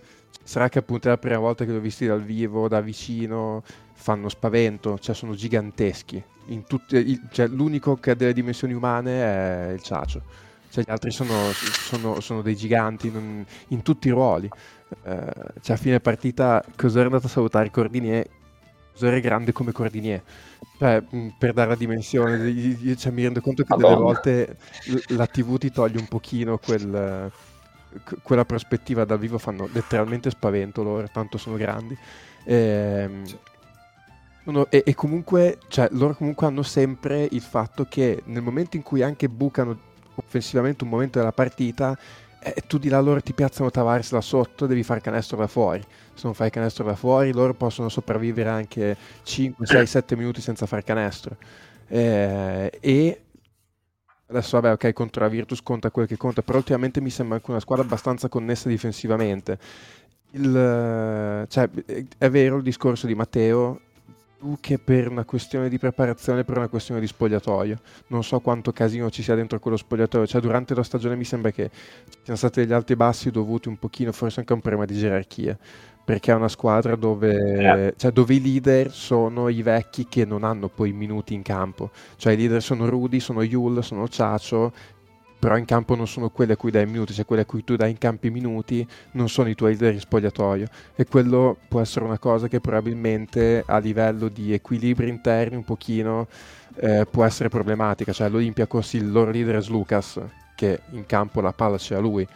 [0.43, 3.63] Sarà che appunto è la prima volta che li ho visti dal vivo, da vicino,
[3.93, 6.21] fanno spavento, cioè sono giganteschi.
[6.47, 10.21] In tutte- il- cioè, l'unico che ha delle dimensioni umane è il Ciacio.
[10.69, 14.47] Cioè, gli altri sono, sono- sono dei giganti non- in tutti i ruoli.
[15.03, 18.27] Eh, cioè, a fine partita, Cos'era è andato a salutare Cordinier.
[18.93, 20.21] Cos'era è grande come Cordinier.
[20.77, 24.05] Cioè, mh, per dare la dimensione, io- io- cioè, mi rendo conto che delle Madonna.
[24.05, 24.57] volte
[24.87, 27.31] l- la TV ti toglie un pochino quel, que-
[28.23, 31.97] quella prospettiva dal vivo, fanno letteralmente spavento loro, tanto sono grandi.
[32.45, 33.23] Ehm,
[34.43, 38.83] sono- e, e comunque, cioè, loro comunque hanno sempre il fatto che nel momento in
[38.83, 39.77] cui anche bucano
[40.15, 41.97] offensivamente un momento della partita,
[42.39, 45.81] eh, tu di là loro ti piazzano Tavares da sotto, devi fare canestro da fuori.
[46.13, 50.65] Se non fai canestro da fuori, loro possono sopravvivere anche 5, 6, 7 minuti senza
[50.67, 51.37] fare canestro.
[51.87, 53.24] Eh, e
[54.27, 57.51] adesso, vabbè, ok, contro la Virtus conta quel che conta, però ultimamente mi sembra anche
[57.51, 59.57] una squadra abbastanza connessa difensivamente.
[60.31, 61.69] Il, eh, cioè,
[62.17, 63.79] è vero il discorso di Matteo,
[64.37, 67.79] più che per una questione di preparazione, per una questione di spogliatoio.
[68.07, 70.27] Non so quanto casino ci sia dentro quello spogliatoio.
[70.27, 73.67] Cioè, durante la stagione mi sembra che ci siano stati degli alti e bassi dovuti
[73.67, 75.57] un pochino, forse anche a un problema di gerarchia.
[76.05, 80.69] Perché è una squadra dove, cioè, dove i leader sono i vecchi che non hanno
[80.69, 81.89] poi minuti in campo.
[82.15, 84.71] Cioè, i leader sono Rudy, sono Yul, sono Ciacio.
[85.39, 87.75] però in campo non sono quelli a cui dai minuti, cioè quelli a cui tu
[87.75, 91.81] dai in campo i minuti non sono i tuoi leader in spogliatoio e quello può
[91.81, 96.27] essere una cosa che probabilmente a livello di equilibri interni un pochino
[96.77, 100.19] eh, può essere problematica, cioè l'Olympiacos il loro leader è Lucas
[100.55, 102.27] che in campo la palla c'è a lui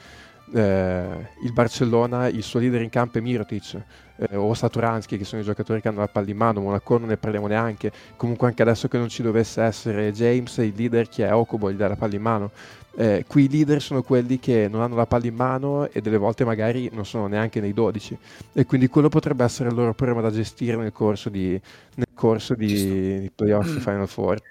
[0.54, 3.82] eh, il Barcellona, il suo leader in campo è Mirotic
[4.18, 7.10] eh, o Saturansky, che sono i giocatori che hanno la palla in mano, Monaco non
[7.10, 7.92] ne parliamo neanche.
[8.16, 11.76] Comunque anche adesso che non ci dovesse essere James, il leader che è Okobo gli
[11.76, 12.52] dà la palla in mano.
[12.96, 16.18] Eh, qui i leader sono quelli che non hanno la palla in mano e delle
[16.18, 18.18] volte magari non sono neanche nei 12
[18.52, 21.52] e quindi quello potrebbe essere il loro problema da gestire nel corso di,
[21.96, 24.42] nel corso di, di playoff Final Four.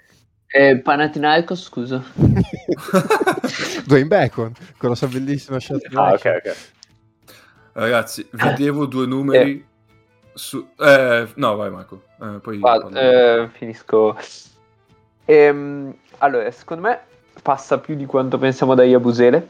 [0.51, 2.03] Eh, Panathinaikos, scusa.
[3.85, 5.85] Dwayne Bacon, con la sua bellissima shot.
[5.93, 6.55] Ah, ok, ok.
[7.73, 9.65] Ragazzi, vedevo due numeri Eh.
[10.33, 10.67] su...
[10.77, 12.03] Eh, no, vai Marco.
[12.19, 14.17] Eh, poi Vado, eh, finisco.
[15.25, 16.99] Ehm, allora, secondo me
[17.43, 19.49] passa più di quanto pensiamo da Iabusele.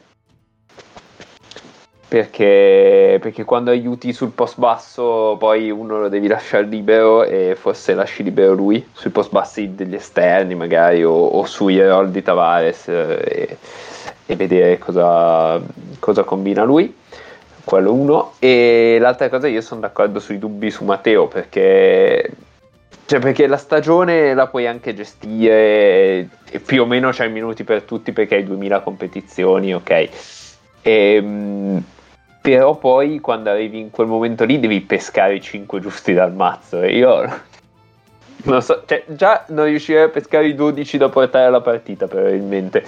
[2.10, 7.94] Perché, perché quando aiuti sul post basso, poi uno lo devi lasciare libero e forse
[7.94, 12.88] lasci libero lui sui post bassi degli esterni, magari, o, o sui roll di Tavares
[12.88, 13.56] eh, e,
[14.26, 15.60] e vedere cosa,
[16.00, 16.92] cosa combina lui
[17.62, 18.32] quello uno.
[18.40, 22.28] E l'altra cosa io sono d'accordo sui dubbi su Matteo perché
[23.06, 27.82] cioè perché la stagione la puoi anche gestire e più o meno c'hai minuti per
[27.82, 30.08] tutti perché hai 2000 competizioni ok?
[30.82, 31.84] Ehm,
[32.40, 36.80] però poi quando arrivi in quel momento lì devi pescare i 5 giusti dal mazzo
[36.80, 37.24] e io
[38.44, 42.84] non so, cioè, già non riuscirei a pescare i 12 da portare alla partita probabilmente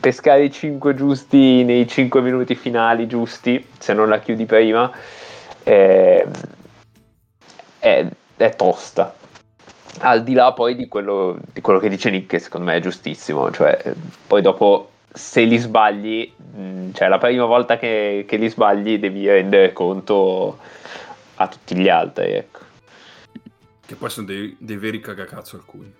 [0.00, 4.90] pescare i 5 giusti nei 5 minuti finali giusti, se non la chiudi prima,
[5.62, 6.24] è,
[7.78, 8.06] è-
[8.36, 9.14] è tosta.
[9.98, 12.80] Al di là poi di quello, di quello che dice Nick, che secondo me è
[12.80, 13.92] giustissimo, cioè
[14.26, 19.26] poi dopo se li sbagli, mh, cioè la prima volta che, che li sbagli devi
[19.26, 20.58] rendere conto
[21.36, 22.60] a tutti gli altri, ecco.
[23.84, 25.92] Che poi sono dei, dei veri cagacazzo alcuni.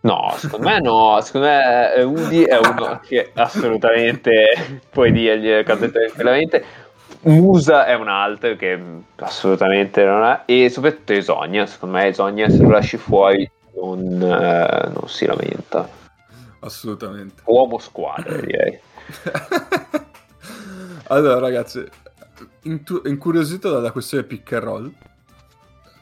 [0.00, 5.90] No, secondo me no, secondo me eh, Udi è uno che assolutamente puoi dirgli cose
[5.90, 6.64] tranquillamente.
[7.22, 8.78] Musa è un altro che
[9.16, 14.90] assolutamente non è, e soprattutto Esonia, secondo me Esonia se lo lasci fuori non, eh,
[14.92, 15.88] non si lamenta.
[16.60, 17.42] Assolutamente.
[17.46, 18.78] Uomo squadra direi.
[21.08, 21.84] allora, ragazzi,
[22.62, 24.92] intu- incuriosito dalla questione pick and roll,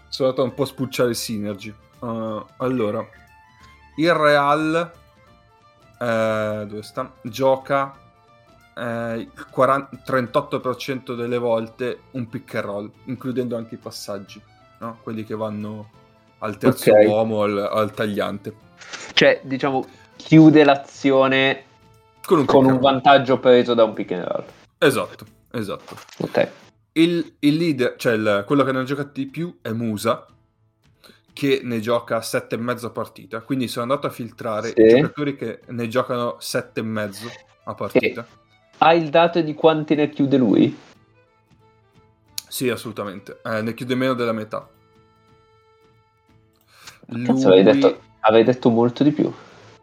[0.08, 1.74] sono andato un po' a spucciare i synergy.
[2.00, 3.06] Uh, allora,
[3.96, 4.92] il Real,
[5.98, 7.12] eh, dove sta?
[7.22, 7.96] Gioca
[8.76, 14.42] eh, il 40 38% delle volte un pick and roll, includendo anche i passaggi,
[14.80, 14.98] no?
[15.02, 15.90] quelli che vanno
[16.38, 17.06] al terzo Ok.
[17.06, 18.54] uomo, al, al tagliante.
[19.14, 19.86] Cioè, diciamo,
[20.16, 21.64] chiude l'azione
[22.24, 24.44] Con un, con un vantaggio preso da un pick and roll.
[24.78, 25.96] Esatto, esatto.
[26.18, 26.48] Ok.
[26.92, 30.26] Il, il leader, cioè il- quello che ne ha giocati di più è Musa,
[31.32, 33.40] che ne gioca sette e mezzo a partita.
[33.40, 34.80] Quindi sono andato a filtrare Sì.
[34.80, 37.28] i giocatori che ne giocano sette e mezzo
[37.64, 38.24] a partita.
[38.78, 40.78] Hai il dato di quanti ne chiude lui?
[42.48, 43.40] Sì, assolutamente.
[43.44, 44.68] Eh, ne chiude meno della metà.
[47.24, 49.32] Cazzo, avevi detto, avevi detto molto di più.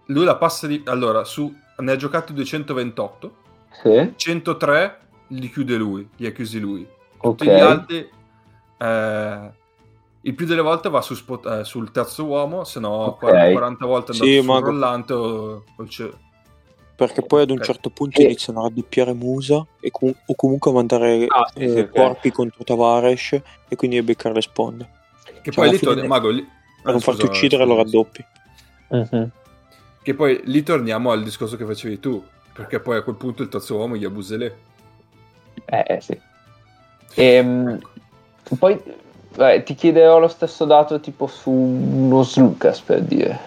[0.08, 0.82] Lui la passa di...
[0.86, 3.36] Allora, su, ne ha giocati 228,
[3.82, 4.14] Sì.
[4.16, 6.86] 103 li chiude lui, li ha chiusi lui.
[7.18, 7.38] Ok.
[7.38, 8.10] Tutti gli altri...
[8.78, 9.60] eh,
[10.24, 13.20] il più delle volte va su spot- eh, sul terzo uomo, se no Ok.
[13.20, 14.66] 40, 40 volte Sì, sul Mago.
[14.68, 16.14] rollante o, o ce-
[16.96, 17.64] Perché poi ad un Ok.
[17.64, 21.64] certo punto E- iniziano a raddoppiare Musa e com- o comunque a mandare Ah, sì,
[21.64, 24.90] eh, corpi contro Tavares e quindi a beccare le sponde.
[25.42, 27.76] Che Cioè, poi alla lì fine torni- Mago, lì- Per eh, non farti uccidere lo
[27.78, 28.26] raddoppi.
[30.04, 32.24] Che poi lì torniamo al discorso che facevi tu,
[32.54, 34.58] perché poi a quel punto il terzo uomo gli abusele.
[35.66, 36.20] Eh, eh, sì.
[37.16, 37.80] Ehm,
[38.58, 38.82] poi
[39.36, 43.40] vabbè, ti chiederò lo stesso dato tipo su uno Lucas per dire.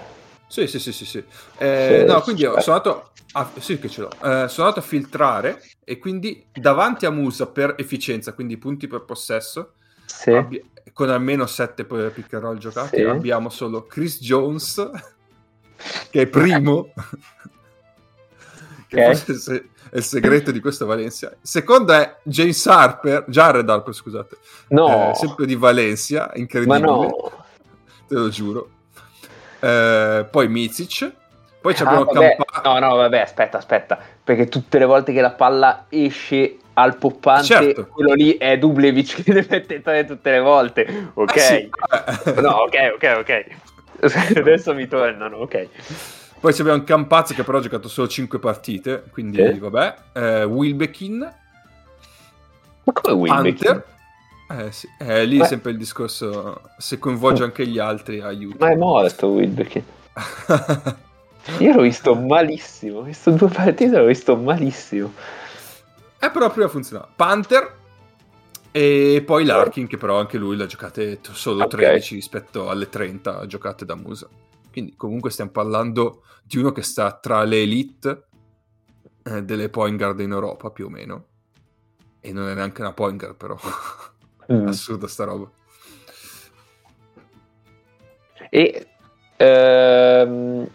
[0.47, 1.05] Sì, sì, sì, sì.
[1.05, 1.25] sì.
[1.59, 4.11] Eh, no, quindi sono andato a, sì che ce l'ho.
[4.11, 9.03] Eh, sono andato a filtrare e quindi davanti a Musa per efficienza, quindi punti per
[9.03, 9.73] possesso,
[10.07, 10.31] Sì.
[10.31, 13.03] abbi- con almeno 7 pick and roll giocati, Sì.
[13.03, 14.91] abbiamo solo Chris Jones,
[16.11, 16.93] che è primo,
[18.89, 19.17] che Ok.
[19.17, 21.31] forse è il il segreto di questa Valencia.
[21.41, 24.37] Secondo è James Harper, Jared Harper, scusate,
[24.71, 27.31] No, eh, sempre di Valencia, incredibile, no.
[28.09, 28.71] te lo giuro.
[29.61, 31.13] Eh, poi Mizic,
[31.61, 32.05] poi Ah, abbiamo.
[32.07, 33.97] Campa- No, no, vabbè, aspetta, aspetta.
[34.25, 37.87] Perché tutte le volte che la palla esce al poppante, Certo.
[37.87, 41.11] quello lì è Dublevic che ne mette tre tutte le volte.
[41.15, 41.37] Ok.
[41.37, 41.71] Eh sì.
[42.41, 43.47] No, ok, ok, ok.
[44.37, 45.69] Adesso mi tornano, ok.
[46.41, 49.59] Poi abbiamo Campazzo che però ha giocato solo 5 partite, quindi Sì.
[49.59, 49.95] vabbè.
[50.13, 51.19] Eh, Wilbekin,
[52.85, 53.83] Ma come Wilbekin?
[54.51, 55.45] Eh sì, eh, lì Beh.
[55.45, 58.67] è sempre il discorso, se coinvolge anche gli altri aiuta.
[58.67, 59.83] Ma è morto Wilbekin.
[61.59, 62.99] Io l'ho visto malissimo.
[62.99, 65.13] Ho visto due partite, l'ho visto malissimo.
[66.19, 67.09] Eh, però prima funzionava.
[67.15, 67.75] Panther
[68.77, 71.77] e poi Larkin, che però anche lui l'ha giocate solo Ok.
[71.77, 74.29] 13 rispetto alle 30 giocate da Musa.
[74.73, 78.25] Quindi comunque stiamo parlando di uno che sta tra le elite
[79.23, 81.27] eh, delle point guard in Europa, più o meno.
[82.19, 83.57] E non è neanche una point guard, però.
[84.53, 84.67] Mm.
[84.67, 85.49] Assurda sta roba.
[88.51, 88.87] E
[89.37, 90.69] ehm,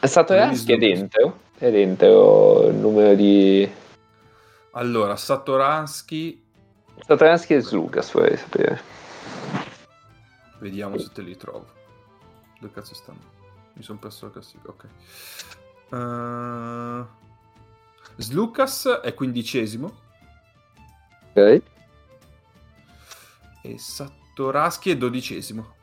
[0.00, 1.40] è Negli dentro?
[1.58, 3.68] È dentro il numero di
[4.70, 6.45] Allora, Satoransky,
[7.04, 8.80] Satoransky e Slucas vorrei sapere.
[10.58, 11.66] vediamo se te li trovo.
[12.58, 13.34] Dove cazzo stanno?
[13.74, 14.86] Mi sono perso la classifica, ok.
[15.90, 17.06] Uh...
[18.16, 20.04] Slucas è quindicesimo
[21.34, 21.62] Ok?
[23.62, 25.74] e Satoransky è dodicesimo.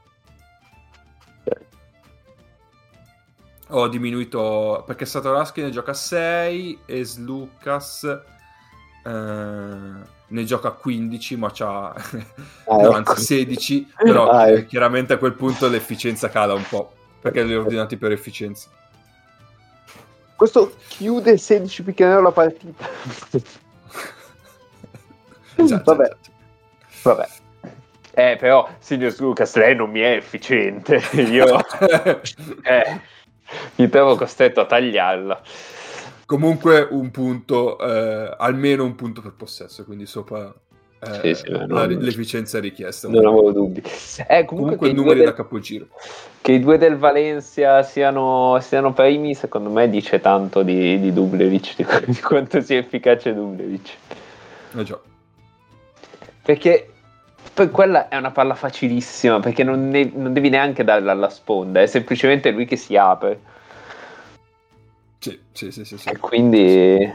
[3.70, 8.04] Ho diminuito perché Satoransky ne gioca 6 e Slucas
[9.04, 9.94] eh,
[10.34, 11.94] ne gioca 15, ma c'ha
[12.66, 13.12] Ah, no, ecco.
[13.12, 14.68] anzi 16, però Ah, ecco.
[14.68, 18.70] chiaramente a quel punto l'efficienza cala un po', perché li ho ordinati per efficienza.
[20.36, 22.86] Questo chiude 16 picchiano la partita.
[25.56, 26.04] Esatto, Vabbè.
[26.04, 26.32] esatto.
[27.04, 27.28] Vabbè.
[28.16, 30.96] Eh, però, signor Lucas, lei non mi è efficiente.
[31.14, 31.60] Io
[32.64, 33.00] eh,
[33.76, 35.42] mi trovo costretto a tagliarla.
[36.34, 40.52] Comunque un punto, eh, almeno un punto per possesso, quindi sopra
[41.00, 43.08] eh, Sì, sì, la- non- l'efficienza richiesta.
[43.08, 43.84] Non avevo dubbi.
[44.28, 45.86] Eh, comunque, Comunque i numeri del, da capogiro.
[46.42, 51.76] che i due del Valencia siano, siano primi, secondo me dice tanto di, di Dublevic,
[51.76, 53.90] di, di quanto sia efficace Dublevic.
[54.76, 55.00] Eh già.
[56.42, 56.90] Perché
[57.54, 61.80] poi quella è una palla facilissima, perché non, ne- non devi neanche darla alla sponda,
[61.80, 63.52] è semplicemente lui che si apre.
[65.24, 66.10] Sì, sì, sì, sì, sì.
[66.10, 67.10] E quindi...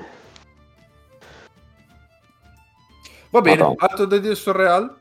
[3.28, 3.76] Va bene, Madonna.
[3.76, 4.96] altro da dire sul Real?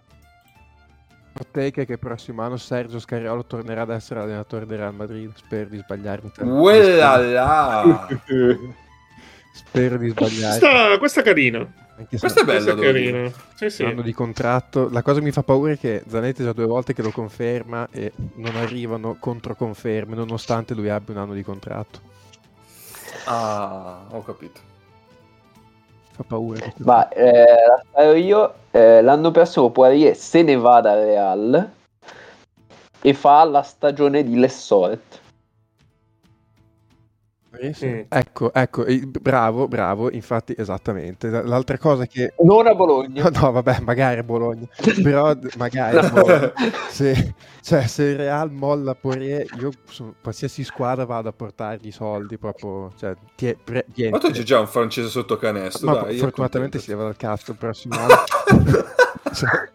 [1.50, 5.32] È che il prossimo anno Sergio Scariolo tornerà ad essere allenatore del Real Madrid.
[5.36, 6.32] Spero di sbagliarmi.
[6.36, 8.08] Quella là!
[9.54, 10.60] Spero di sbagliarmi.
[10.60, 11.60] Questa, questa è carina.
[11.96, 13.32] Anche Questa è bella, Questa è carina.
[13.56, 13.84] Sì, sì.
[13.84, 14.90] anno di contratto.
[14.92, 17.88] La cosa che mi fa paura è che Zanetti già due volte che lo conferma
[17.90, 22.16] e non arrivano controconferme, nonostante lui abbia un anno di contratto.
[23.26, 24.60] Ah, ho capito.
[26.12, 26.74] Fa paura.
[26.78, 31.72] Ma eh, la sparo io, eh, l'anno prossimo Poirier se ne va dal Real
[33.02, 35.22] e fa la stagione di Lessort.
[37.74, 37.88] Sì.
[37.88, 38.00] Mm.
[38.10, 38.86] Ecco, ecco,
[39.22, 41.30] bravo, bravo, infatti, esattamente.
[41.30, 42.34] L'altra cosa che...
[42.44, 43.24] Non a Bologna.
[43.24, 44.68] No, no, vabbè, magari a Bologna,
[45.02, 46.22] però magari a No.
[46.22, 46.54] Bologna.
[46.90, 51.92] Se, cioè, se il Real molla Poirier, io su qualsiasi squadra vado a portargli i
[51.92, 53.86] soldi, proprio, cioè, tie, pre.
[54.10, 56.18] Ma tu c'è già un francese sotto canestro, Ma dai.
[56.18, 58.16] fortunatamente si leva dal cazzo il prossimo anno.
[59.38, 59.70] Cioè,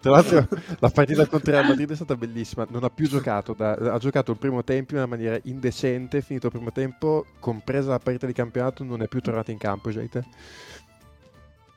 [0.00, 0.48] tra l'altro
[0.80, 3.98] la partita contro il Real Madrid è stata bellissima non ha più giocato da- ha
[3.98, 8.26] giocato il primo tempo in una maniera indecente finito il primo tempo compresa la partita
[8.26, 10.24] di campionato non è più tornato in campo Jate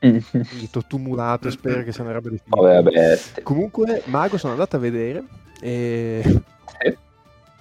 [0.00, 3.42] finito tumulato spero che sia una roba vabbè.
[3.44, 5.24] comunque Mago sono andato a vedere
[5.60, 6.42] e.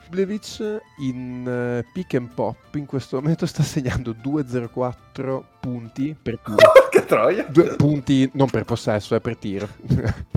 [0.10, 6.56] Dublevic in eh, pick and pop in questo momento sta segnando 2-0-4 punti per tiro
[6.90, 7.44] Porca troia.
[7.44, 9.68] Due punti non per possesso, è per tiro.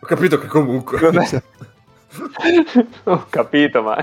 [0.00, 0.98] Ho capito che comunque.
[0.98, 1.42] Vabbè.
[3.04, 3.96] Ho capito, ma...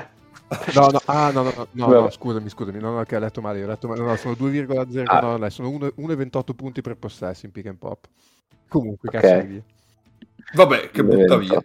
[0.73, 3.63] No, no, ah, no, no, no, no, scusami, scusami, no, no, che ho letto male,
[3.63, 5.21] ho letto male, no, no, sono 2,0, Ah.
[5.21, 8.05] no, no, sono 1 1,28 punti per possesso in pick and pop.
[8.67, 9.21] Comunque, Ok.
[9.21, 9.63] cazzo di via.
[10.53, 11.63] Vabbè, che butta via.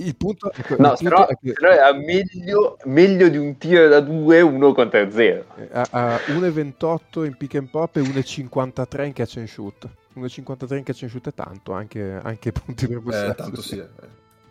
[0.00, 3.56] Il punto, ecco, il No, punto però, è che però era meglio, meglio di un
[3.58, 5.44] tiro da 2 uno contro 0.
[5.56, 9.88] eh, ha, ha 1,28 in pick and pop e 1,53 in catch and shoot.
[10.14, 13.30] 1,53 in catch and shoot è tanto, anche, anche punti per possesso.
[13.30, 13.78] Eh, tanto sì.
[13.78, 13.88] eh.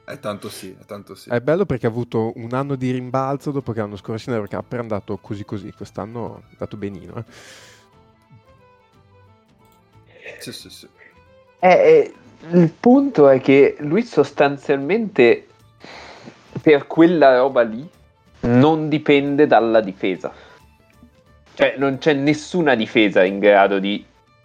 [0.04, 1.30] È tanto sì, è tanto sì.
[1.30, 4.72] È bello perché ha avuto un anno di rimbalzo dopo che l'anno scorso in Eurocup
[4.72, 7.18] era andato così così, quest'anno è andato benino.
[7.18, 7.24] eh.
[10.40, 10.88] Sì, sì, sì.
[11.60, 12.14] Eh, eh,
[12.52, 15.48] il punto è che lui sostanzialmente
[16.62, 17.88] per quella roba lì
[18.42, 20.32] non dipende dalla difesa.
[21.54, 24.04] Cioè non c'è nessuna difesa in grado di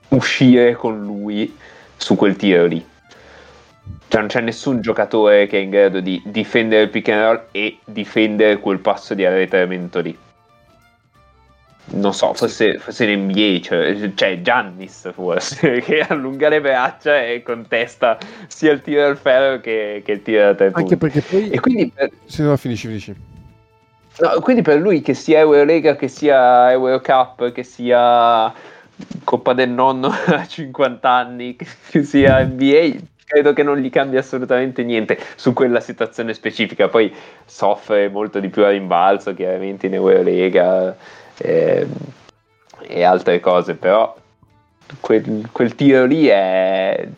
[0.09, 1.55] uscire con lui
[1.97, 2.85] su quel tiro lì.
[4.09, 7.45] Cioè non c'è nessun giocatore che è in grado di difendere il pick and roll
[7.53, 10.17] e difendere quel passo di arretramento lì.
[11.85, 17.43] Non so, forse, forse in NBA cioè, c'è Giannis forse che allunga le braccia e
[17.43, 18.17] contesta
[18.47, 20.95] sia il tiro al ferro che, che il tiro da tre punti.
[20.95, 21.51] Anche perché poi...
[21.51, 23.15] E quindi per, Se no, finisci, finisci.
[24.21, 28.53] no, quindi per lui che sia Eurolega, che sia Eurocup, che sia
[29.25, 32.93] Coppa del Nonno a 50 anni, che sia NBA,
[33.27, 36.89] credo che non gli cambia assolutamente niente su quella situazione specifica.
[36.89, 37.13] Poi
[37.45, 40.97] soffre molto di più a rimbalzo, chiaramente in Eurolega
[41.43, 41.91] ehm,
[42.81, 44.17] e altre cose, però
[45.01, 47.09] quel, quel tiro lì è,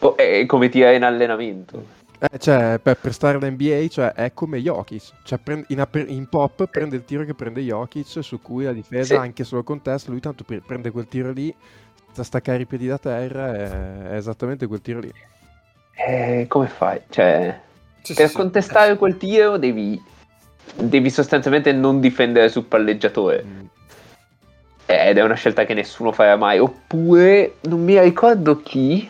[0.00, 1.92] oh, è come tirare in allenamento.
[2.18, 5.12] Eh, cioè, per, per stare all'NBA, cioè, è come Jokic.
[5.24, 9.14] Cioè, prende- in, in pop prende il tiro che prende Jokic, su cui la difesa,
[9.14, 9.20] Sì.
[9.20, 11.54] anche solo contesto, lui tanto pre- prende quel tiro lì,
[12.06, 15.12] senza staccare i piedi da terra, è, è esattamente quel tiro lì.
[15.96, 17.00] Eh, come fai?
[17.10, 17.60] Cioè,
[18.00, 18.34] per sì, sì.
[18.34, 20.02] contestare quel tiro devi,
[20.76, 23.44] devi sostanzialmente non difendere sul palleggiatore.
[23.44, 23.64] Mm.
[24.86, 26.58] Ed è una scelta che nessuno farà mai.
[26.58, 29.08] Oppure, non mi ricordo chi.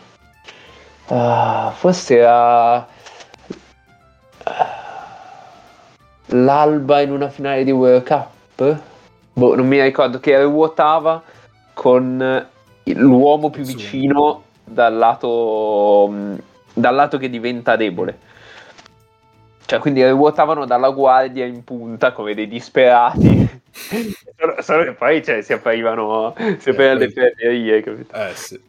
[1.07, 2.87] Ah, forse era.
[6.27, 8.79] L'Alba in una finale di World Cup.
[9.33, 11.21] Boh, non mi ricordo che ruotava
[11.73, 12.47] con
[12.83, 16.35] l'uomo più vicino dal lato, mh,
[16.73, 18.17] dal lato che diventa debole.
[19.65, 23.61] Cioè, quindi ruotavano dalla guardia in punta come dei disperati.
[24.37, 28.15] solo, solo che poi cioè, si aprivano, si aprivano le poi- ferrerie, capito?
[28.15, 28.61] Eh sì.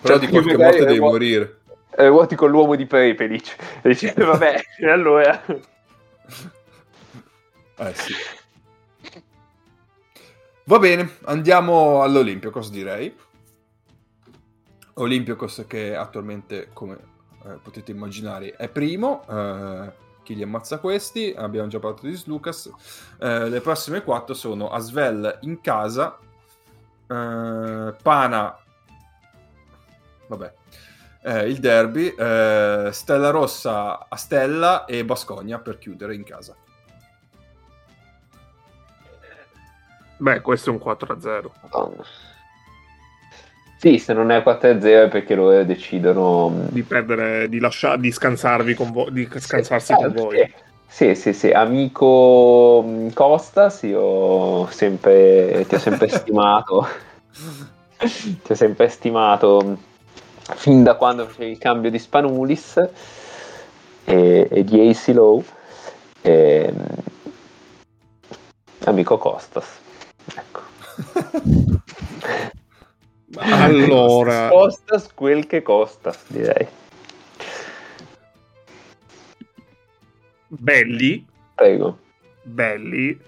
[0.00, 1.58] Però Cioè, di qualche morte devi ruo- morire.
[1.96, 3.56] Eh, ruoti con l'uomo di Prepelic.
[3.82, 5.42] E dici, vabbè, e allora...
[7.78, 8.14] Eh sì.
[10.64, 13.14] Va bene, andiamo all'Olympiakos direi.
[14.94, 16.96] Olympiakos che attualmente, come
[17.46, 19.24] eh, potete immaginare, è primo.
[19.28, 21.32] eh, chi li ammazza questi?
[21.36, 22.68] Abbiamo già parlato di Slucas.
[23.20, 26.18] Eh, le prossime quattro sono Asvel in casa,
[27.06, 28.58] eh, Pana,
[30.26, 30.54] vabbè,
[31.22, 36.56] eh, il derby, eh, Stella Rossa a Stella e Bascogna per chiudere in casa.
[40.18, 41.52] Beh, questo è un 4-0.
[41.62, 42.04] Madonna.
[43.86, 46.48] Sì, se non è 4-0 è perché loro decidono...
[46.48, 50.52] mh, Di perdere, di lasciare, di scansarvi con voi, di scansarsi Eh, con voi.
[50.88, 56.84] Sì, sì, sì, amico mh, Costas, io sempre, ti ho sempre stimato,
[58.42, 59.78] ti ho sempre stimato mh,
[60.56, 62.88] fin da quando facevi il cambio di Spanulis
[64.04, 65.44] e, e di AC Low,
[66.22, 66.84] e, mh,
[68.86, 69.78] amico Costas.
[70.34, 70.60] Ecco.
[73.38, 76.66] Allora, Costas quel che Costas, direi.
[80.48, 81.98] belli, Prego.
[82.42, 83.18] belli,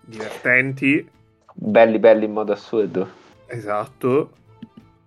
[0.00, 1.08] divertenti,
[1.56, 3.08] Belli belli in modo assurdo.
[3.46, 4.30] esatto,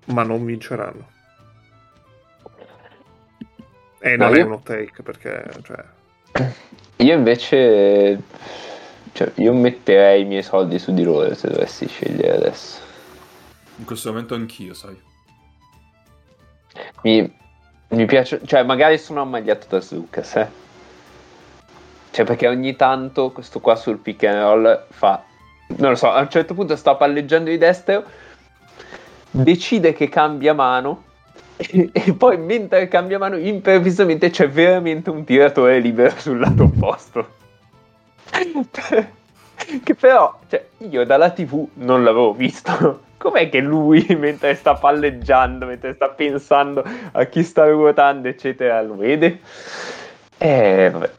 [0.05, 1.09] ma non vinceranno.
[3.99, 5.83] E non No, è io- un hot take perché, cioè,
[6.97, 8.21] Io invece,
[9.11, 12.79] cioè, io metterei i miei soldi su di loro se dovessi scegliere adesso.
[13.77, 14.99] In questo momento anch'io, sai.
[17.03, 17.31] Mi,
[17.89, 20.49] mi piace, cioè, magari sono ammagliato da Lucas, eh.
[22.11, 25.23] Cioè, perché ogni tanto questo qua sul pick and roll fa,
[25.77, 28.03] non lo so, a un certo punto sta palleggiando di destro,
[29.29, 31.03] decide che cambia mano.
[31.57, 37.27] E, e poi mentre cambia mano improvvisamente c'è veramente un tiratore libero sul lato opposto
[39.83, 45.65] che però cioè, io dalla tv non l'avevo visto com'è che lui mentre sta palleggiando
[45.65, 49.39] mentre sta pensando a chi sta ruotando eccetera lo vede?
[50.37, 51.11] E vabbè.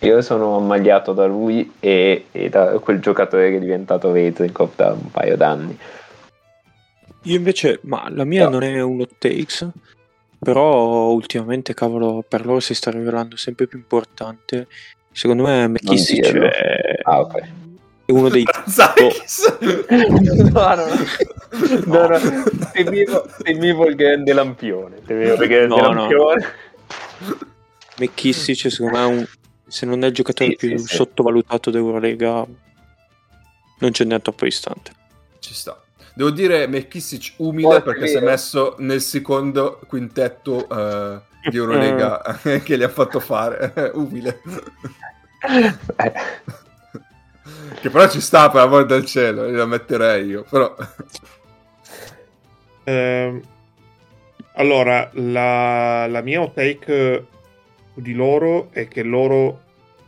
[0.00, 4.92] Io sono ammagliato da lui e, e da quel giocatore che è diventato Vezenkov da
[4.92, 5.78] un paio d'anni.
[7.24, 8.50] Io invece, ma la mia No.
[8.50, 9.68] non è un hot takes,
[10.40, 14.66] però ultimamente, cavolo, per loro si sta rivelando sempre più importante.
[15.12, 17.61] Secondo me McKissick è, ah ok
[18.12, 18.44] uno dei...
[20.52, 20.86] No, no,
[21.86, 22.08] no.
[22.08, 22.44] no.
[22.72, 25.02] Temevo, temevo il grande lampione.
[25.04, 25.92] Temevo il grande No, no.
[25.94, 26.46] lampione.
[27.98, 29.26] McKissick secondo me è un,
[29.66, 30.94] se non è il giocatore Sì, più sì, sì.
[30.96, 32.46] sottovalutato d'Eurolega
[33.78, 34.92] non ce n'è troppo distante.
[35.40, 35.80] Ci sta.
[36.14, 41.20] Devo dire McKissick umile Oh, perché si è messo nel secondo quintetto eh,
[41.50, 43.90] di Eurolega che gli ha fatto fare.
[43.94, 44.40] umile.
[47.52, 50.44] Eh, Che però ci sta per amor del cielo, la metterei io.
[50.48, 50.74] Però
[52.84, 53.42] ehm,
[54.54, 57.26] Allora, la, la mia take
[57.94, 59.60] di loro è che loro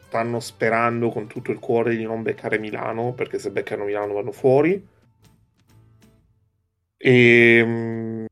[0.08, 4.32] stanno sperando con tutto il cuore di non beccare Milano, perché se beccano Milano vanno
[4.32, 4.86] fuori.
[6.96, 8.24] E mm,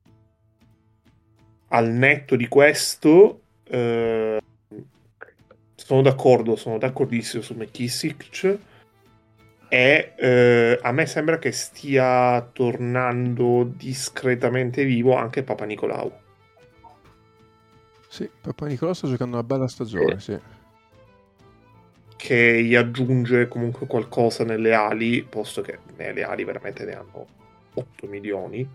[1.68, 4.38] al netto di questo, eh,
[5.74, 8.58] sono d'accordo, sono d'accordissimo su McKissick.
[9.72, 16.12] E eh, a me sembra che stia tornando discretamente vivo anche Papa Nicolau.
[18.06, 20.38] Sì, Papa Nicolau sta giocando una bella stagione, sì.
[22.14, 27.26] Che gli aggiunge comunque qualcosa nelle ali, posto che nelle ali veramente ne hanno
[27.72, 28.68] 8 milioni.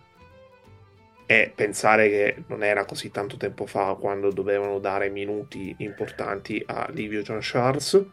[1.28, 6.90] E pensare che non era così tanto tempo fa quando dovevano dare minuti importanti a
[6.90, 8.04] Livio John Charles.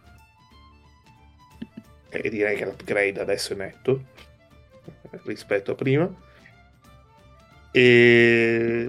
[2.21, 4.05] E direi che l'upgrade adesso è netto
[5.25, 6.13] rispetto a prima.
[7.71, 8.89] E,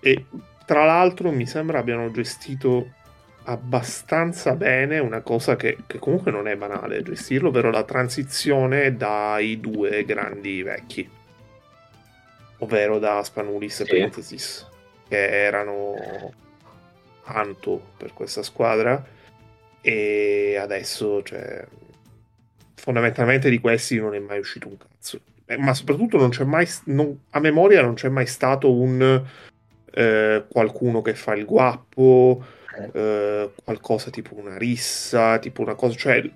[0.00, 0.24] e
[0.66, 2.92] tra l'altro mi sembra abbiano gestito
[3.44, 9.58] abbastanza bene una cosa che, che, comunque non è banale gestirlo, ovvero la transizione dai
[9.58, 11.08] due grandi vecchi,
[12.58, 13.90] ovvero da Spanulis e sì.
[13.90, 14.68] Parenthesis,
[15.08, 15.94] che erano
[17.24, 19.02] tanto per questa squadra
[19.80, 21.64] e adesso cioè,
[22.88, 25.20] fondamentalmente di questi non è mai uscito un cazzo.
[25.44, 29.22] Eh, ma soprattutto non c'è mai, non, a memoria non c'è mai stato un
[29.92, 32.42] eh, qualcuno che fa il guappo,
[32.94, 36.30] eh, qualcosa tipo una rissa, tipo una cosa, cioè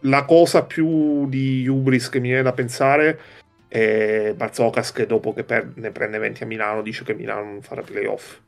[0.00, 3.20] la cosa più di Ubris che mi viene da pensare
[3.68, 7.60] è Barzokas che dopo che per- ne prende 20 a Milano dice che Milano non
[7.60, 8.38] farà playoff.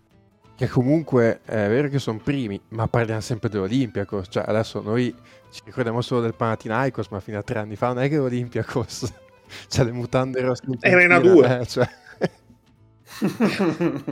[0.58, 4.26] Che comunque è vero che sono primi, ma parliamo sempre dell'Olympiacos.
[4.28, 5.14] Cioè, adesso noi
[5.52, 9.12] ci ricordiamo solo del Panathinaikos, ma fino a tre anni fa non è che l'Olympiacos.
[9.68, 10.64] cioè, le mutande rosse.
[10.80, 11.60] Era in A2.
[11.60, 11.88] Eh, cioè.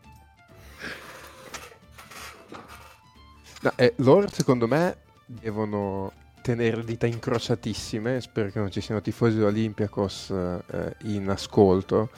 [3.61, 9.01] No, eh, loro secondo me devono tenere le dita incrociatissime, spero che non ci siano
[9.01, 12.09] tifosi dell'Olympiakos eh, in ascolto,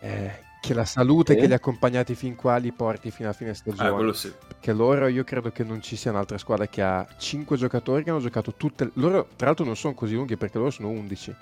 [0.00, 1.40] eh, che la salute sì.
[1.40, 4.10] che li ha accompagnati fin qua li porti fino alla fine stagione.
[4.10, 4.32] Ah, sì.
[4.46, 8.10] Perché loro io credo che non ci sia un'altra squadra che ha 5 giocatori che
[8.10, 8.88] hanno giocato tutte...
[8.94, 11.34] Loro tra l'altro non sono così lunghi perché loro sono 11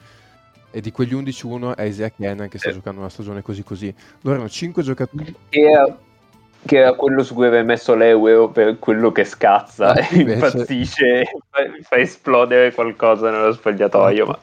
[0.71, 2.73] e di quegli 11 uno è Isaiah Cannon che sta eh.
[2.73, 3.95] giocando una stagione così così.
[4.23, 5.35] Loro hanno 5 giocatori.
[5.51, 5.95] E,
[6.65, 10.35] che era quello su cui aveva messo l'Euro per quello che scazza e invece...
[10.35, 14.27] impazzisce fa, fa, esplodere qualcosa nello spogliatoio.
[14.27, 14.39] Ma...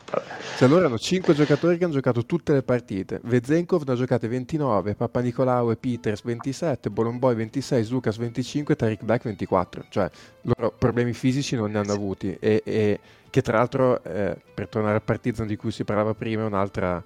[0.58, 3.20] Cioè, loro hanno 5 giocatori che hanno giocato tutte le partite.
[3.24, 8.78] Vezenkov ne ha giocate 29, Papa Nicolau e Peters 27, Bolomboy 26, Lucas 25 e
[8.78, 9.86] Tariq Black 24.
[9.90, 10.10] Cioè,
[10.42, 12.36] loro problemi fisici non ne hanno avuti.
[12.40, 13.00] E, e
[13.30, 17.04] che tra l'altro, eh, per tornare al Partizan di cui si parlava prima, è un'altra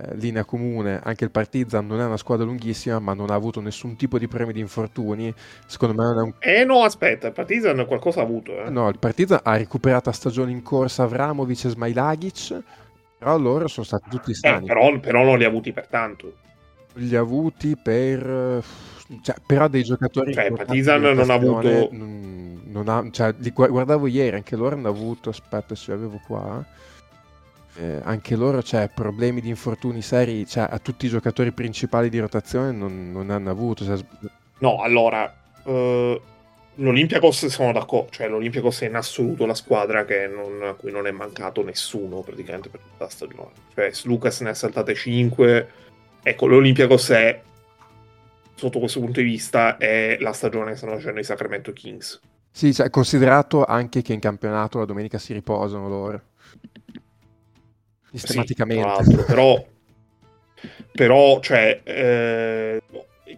[0.00, 1.00] eh, linea comune.
[1.02, 4.28] Anche il Partizan non è una squadra lunghissima, ma non ha avuto nessun tipo di
[4.28, 5.34] premi di infortuni.
[5.66, 6.34] Secondo me non è un...
[6.38, 8.64] Eh no, aspetta, il Partizan qualcosa ha avuto.
[8.64, 8.70] Eh.
[8.70, 12.62] No, il Partizan ha recuperato a stagione in corsa Avramovic e Smailagic,
[13.18, 14.64] però loro sono stati tutti sani.
[14.64, 16.34] Eh, però, però non li ha avuti per tanto.
[16.94, 18.62] Li ha avuti per...
[19.22, 20.32] Cioè, però dei giocatori...
[20.32, 21.88] Cioè, Partizan non ha avuto...
[21.90, 25.30] Non, non ha, cioè, li guardavo ieri, anche loro hanno avuto...
[25.30, 26.76] Aspetta se li avevo qua eh,
[28.02, 32.72] anche loro cioè, problemi di infortuni seri cioè, a tutti i giocatori principali di rotazione
[32.72, 33.84] non, non hanno avuto.
[33.84, 33.96] Cioè...
[34.58, 35.32] No, allora,
[35.64, 36.20] uh,
[36.74, 41.10] l'Olympiacos sono d'accordo, cioè l'Olympiacos è in assoluto la squadra non, a cui non è
[41.10, 43.52] mancato nessuno praticamente per tutta la stagione.
[43.74, 45.68] Cioè, Lucas ne ha saltate 5.
[46.22, 47.40] Ecco, l'Olympiacos è,
[48.54, 52.20] sotto questo punto di vista, è la stagione che stanno facendo i Sacramento Kings.
[52.50, 56.22] Sì, cioè, considerato anche che in campionato la domenica si riposano loro
[58.12, 59.04] sistematicamente.
[59.04, 59.64] Sì, però,
[60.92, 62.82] però, cioè, eh,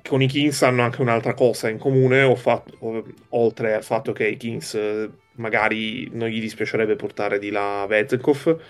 [0.02, 4.36] con i Kings hanno anche un'altra cosa in comune, fatto, oltre al fatto che i
[4.36, 8.60] Kings eh, magari non gli dispiacerebbe portare di là Vezenkov,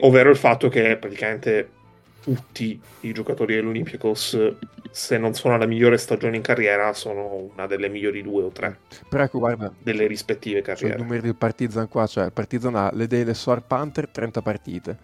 [0.00, 1.80] ovvero il fatto che praticamente
[2.22, 4.54] tutti i giocatori dell'Olympiacos,
[4.90, 8.78] se non sono la migliore stagione in carriera, sono una delle migliori due o tre.
[9.08, 10.94] Però ecco, guarda, delle rispettive carriere.
[10.94, 14.98] I numeri del Partizan qua, cioè il Partizan ha le Dele Sor Panther 30 partite.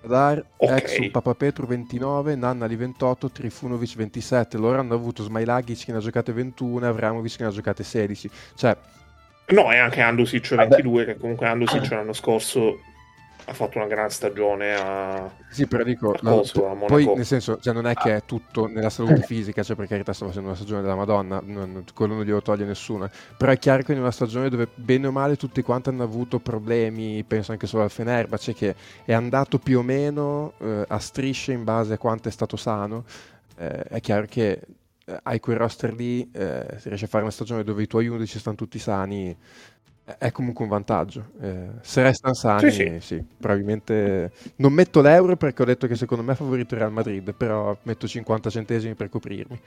[0.00, 0.78] Dar, okay.
[0.78, 4.56] Exum, Papa Petru 29, Nannali 28, Trifunovic 27.
[4.56, 7.82] Loro hanno avuto Smailagic che ne ha giocate 21 e Avramovic che ne ha giocate
[7.82, 8.30] 16.
[8.54, 8.76] Cioè...
[9.48, 11.12] No, e anche Andusic 22, Vabbè.
[11.12, 12.78] che comunque Andusic l'anno scorso
[13.48, 17.58] ha fatto una gran stagione a sì però dico a Coso, no, poi nel senso
[17.58, 20.56] cioè, non è che è tutto nella salute fisica cioè per carità sta facendo una
[20.56, 24.10] stagione della madonna non, quello non glielo toglie nessuno però è chiaro che in una
[24.10, 28.52] stagione dove bene o male tutti quanti hanno avuto problemi penso anche solo al Fenerbahce
[28.52, 32.56] che è andato più o meno eh, a strisce in base a quanto è stato
[32.56, 33.04] sano
[33.56, 34.60] eh, è chiaro che
[35.08, 38.08] eh, hai quel roster lì, eh, se riesci a fare una stagione dove i tuoi
[38.08, 39.34] 11 stanno tutti sani,
[40.18, 41.32] è comunque un vantaggio.
[41.40, 43.24] Eh, se restano sani, Sì, sì, sì.
[43.38, 47.34] probabilmente non metto l'euro perché ho detto che secondo me è favorito il Real Madrid,
[47.34, 49.60] però metto 50 centesimi per coprirmi.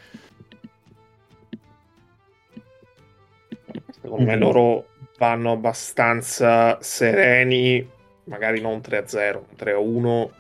[3.90, 4.88] Secondo me loro
[5.18, 7.88] vanno abbastanza sereni,
[8.26, 10.34] magari non 3-0, 3-1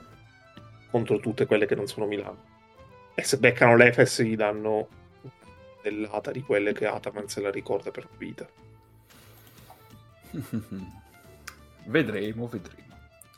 [0.90, 2.50] contro tutte quelle che non sono Milano.
[3.14, 4.88] E se beccano l'Efes gli danno
[5.82, 8.48] dell'ata di quelle che Ataman se la ricorda per vita.
[11.86, 12.80] vedremo, vedremo.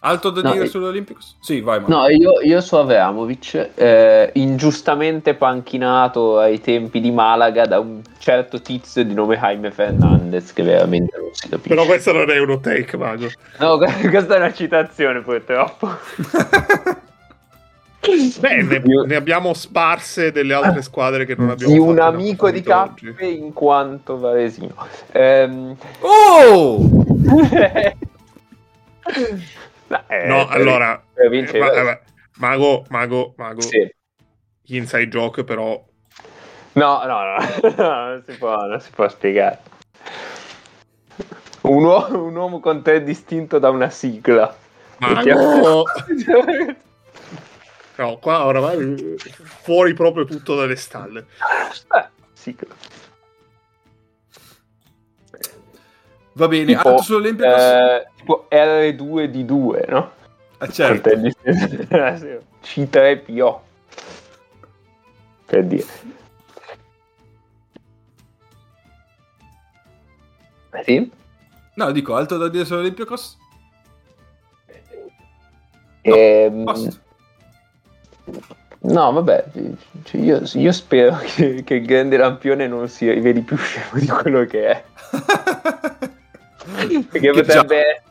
[0.05, 1.37] Altro da No, dire e- sull'Olympicos?
[1.39, 1.95] Sì, vai, Marco.
[1.95, 8.61] No, io, io su Aveamovic, eh, ingiustamente panchinato ai tempi di Malaga da un certo
[8.61, 11.69] tizio di nome Jaime Fernandez, che veramente non si capisce.
[11.69, 13.29] Però questo non è uno take, Mago.
[13.59, 13.77] No,
[14.09, 15.87] questa è una citazione purtroppo.
[18.39, 22.61] Beh, ne, ne abbiamo sparse delle altre squadre che non abbiamo di un amico di
[22.61, 24.75] Cappe in quanto varesino.
[25.13, 26.79] Ehm, oh!
[29.87, 32.01] no, eh, No, allora, eh, vabbè,
[32.39, 33.89] Mago, Mago, Mago, Sì.
[34.63, 35.81] inside joke però
[36.73, 39.59] No, no, no, no, non si può, non si può spiegare.
[41.61, 44.53] Un uomo, un uomo con te distinto da una sigla.
[44.97, 45.83] Mago
[47.97, 49.15] no, qua oramai
[49.61, 51.27] fuori proprio tutto dalle stalle.
[51.95, 52.73] Eh, sigla.
[56.35, 57.61] Va bene, Tipo, altro sull'Olympicos?
[57.61, 60.11] eh, tipo R2 di 2, no?
[60.59, 61.09] Eh, certo.
[61.11, 63.61] Con te distinto- C3PO.
[65.45, 65.85] Per dire.
[70.71, 71.11] Eh, Sì?
[71.75, 73.37] No, dico, altro da dire sull'Olympicos?
[76.01, 76.99] Ehm, Basta.
[78.85, 79.45] No, vabbè,
[80.03, 84.07] cioè, io, io spero che, che il grande lampione non si riveli più scemo di
[84.07, 84.83] quello che è.
[87.11, 88.01] Perché potrebbe,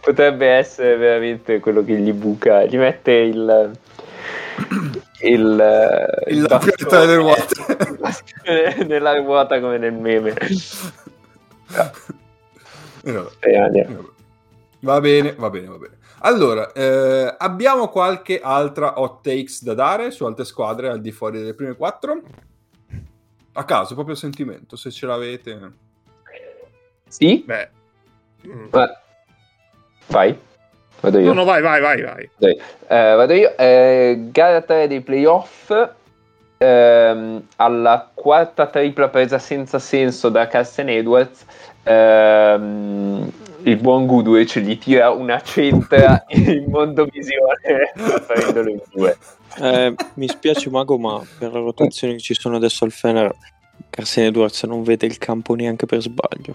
[0.00, 3.72] potrebbe essere veramente quello che gli buca, gli mette il.
[5.20, 7.54] Il, Il lampione bastone- tra le ruote.
[7.90, 10.34] il bastone nella ruota come nel meme.
[13.40, 14.10] Eh, andiamo.
[14.80, 15.94] Va bene, va bene, va bene.
[16.20, 21.38] Allora, eh, abbiamo qualche altra hot takes da dare su altre squadre al di fuori
[21.38, 22.20] delle prime quattro?
[23.52, 25.72] A caso, proprio a sentimento, se ce l'avete.
[27.08, 27.42] Sì?
[27.46, 27.68] Beh,
[28.46, 28.66] mm.
[28.72, 28.98] Eh,
[30.08, 30.38] Vai,
[31.00, 31.26] vado io.
[31.28, 32.30] no, no, vai, vai, vai, vai.
[32.36, 33.56] Dai, eh, vado io.
[33.56, 35.70] Eh, gara 3 dei playoff.
[36.58, 41.44] ehm, alla quarta tripla presa senza senso da Carsten Edwards.
[41.82, 43.30] ehm,
[43.66, 47.92] il buon Goodrich gli tira una centra in mondovisione
[48.26, 49.18] prendendolo in due.
[49.58, 53.34] Eh, mi spiace Mago, ma per le rotazioni che ci sono adesso al Fener,
[53.90, 56.54] Carsen Edwards non vede il campo neanche per sbaglio.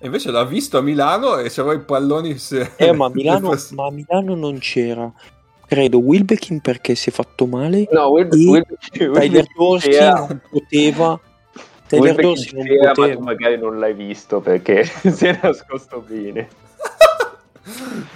[0.00, 2.38] Invece l'ha visto a Milano e c'aveva i palloni.
[2.38, 2.72] Se...
[2.76, 5.10] Eh, ma a Milano, ma a Milano non c'era.
[5.66, 7.88] Credo Wilbekin perché si è fatto male.
[7.90, 11.20] No, Will, E Will, Tyler Dorsey non poteva.
[11.88, 13.20] Dorsey non c'era, ma tu poteva.
[13.20, 16.48] magari non l'hai visto perché si è nascosto bene.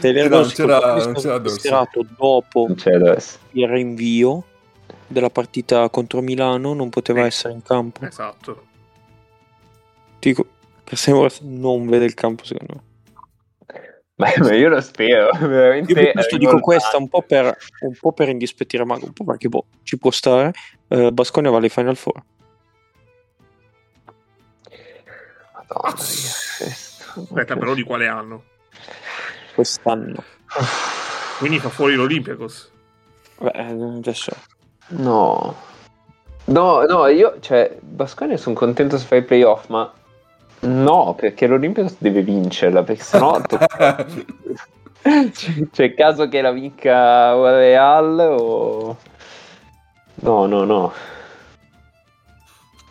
[0.01, 2.77] Tyler No, non c'era- non c'era dopo Non
[3.53, 4.45] il rinvio
[5.07, 7.27] della partita contro Milano non poteva Sì.
[7.27, 8.05] essere in campo.
[8.05, 8.65] Esatto.
[10.21, 10.47] Dico,
[10.89, 12.89] Edwards non vede il campo secondo me.
[14.17, 15.93] Ma, ma io lo spero, veramente.
[15.99, 19.49] Io questo dico questa un po' per, un po' per indispettire Mago, un po' perché
[19.49, 20.53] boh, ci può stare.
[20.89, 22.23] Eh, Basconia va alle Final Four.
[25.75, 26.01] Madonna.
[27.23, 28.43] Aspetta, però di quale anno?
[29.55, 30.25] quest'anno.
[31.39, 32.71] Quindi fa fuori l'Olympiacos.
[33.39, 34.33] Beh, adesso
[34.89, 35.55] No.
[36.47, 39.93] No, no, io, cioè, Basconia sono contento se fa i playoff, ma
[40.61, 44.07] no, perché l'Olympiacos deve vincerla, perché sennò tocca-
[45.71, 48.97] c'è, caso che la vinca Real o...
[50.17, 50.93] No, no, no.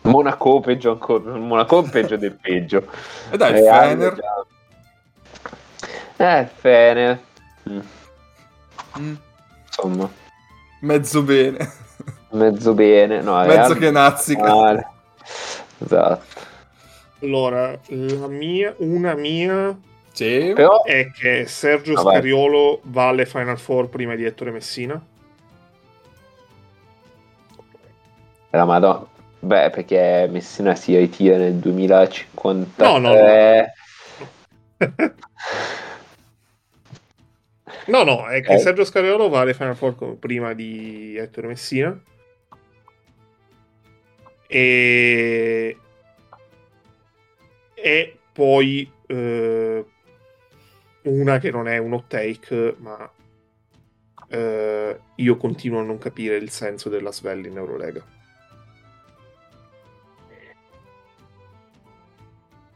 [0.02, 2.86] Monaco peggio ancora, Monaco peggio del peggio.
[3.30, 4.14] E dai, Real Fener.
[6.16, 7.20] già- Eh, Fener.
[7.68, 7.80] Mm,
[8.98, 9.14] Mm,
[9.66, 10.10] Insomma,
[10.80, 11.72] Mezzo bene.
[12.30, 13.20] mezzo bene.
[13.20, 14.54] No, Mezzo Real che nazzica.
[14.54, 14.86] male.
[15.78, 16.38] Esatto.
[17.22, 19.78] Allora, la mia, una mia
[20.12, 20.52] Sì.
[20.54, 22.00] Però è che Sergio Ah.
[22.00, 25.00] Scariolo va alle Final Four prima di Ettore Messina.
[28.52, 29.06] la Madonna.
[29.40, 32.86] Beh, perché Messina si ritira nel 2053.
[32.86, 33.14] No, no,
[37.86, 38.60] No, no, è che Ok.
[38.60, 41.98] Sergio Scariolo va alle Final Four prima di Ettore Messina.
[44.46, 45.76] E,
[47.74, 49.84] e poi eh,
[51.02, 53.10] una che non è un hot take, ma
[54.28, 58.04] eh, io continuo a non capire il senso della Svel in Eurolega.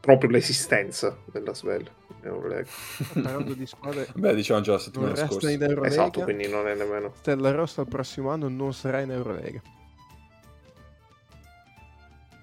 [0.05, 1.89] Proprio l'esistenza della Svel.
[2.21, 5.49] Parlando di squadre Beh, diciamo già la settimana scorsa.
[5.49, 7.13] in Eurolega, Esatto, quindi non è nemmeno.
[7.17, 9.61] Stella Rossa il prossimo anno non sarà in Eurolega.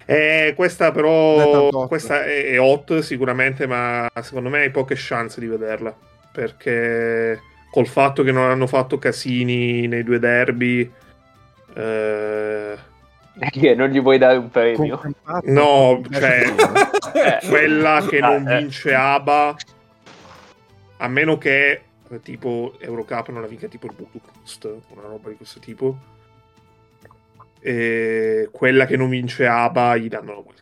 [0.05, 1.87] Eh, questa è però hot.
[1.87, 5.95] questa è, è hot sicuramente, ma secondo me hai poche chance di vederla.
[6.33, 7.41] Perché
[7.71, 10.91] col fatto che non hanno fatto casini nei due derby,
[11.75, 12.77] eh,
[13.51, 15.01] Che non gli vuoi dare un premio?
[15.43, 16.53] No, cioè-
[17.13, 17.39] Eh.
[17.49, 18.57] quella che non eh.
[18.59, 19.55] vince ABA,
[20.97, 25.35] a meno che eh, tipo Eurocup non la vinca tipo il Budapest, una roba di
[25.35, 25.97] questo tipo.
[27.59, 30.61] E quella che non vince ABA gli danno la wild.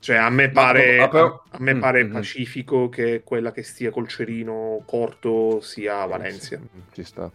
[0.00, 2.12] Cioè, a me pare, a me Mm, pare mm, mm.
[2.12, 6.58] pacifico che quella che stia col cerino corto sia Valencia.
[6.92, 7.30] Ci sta.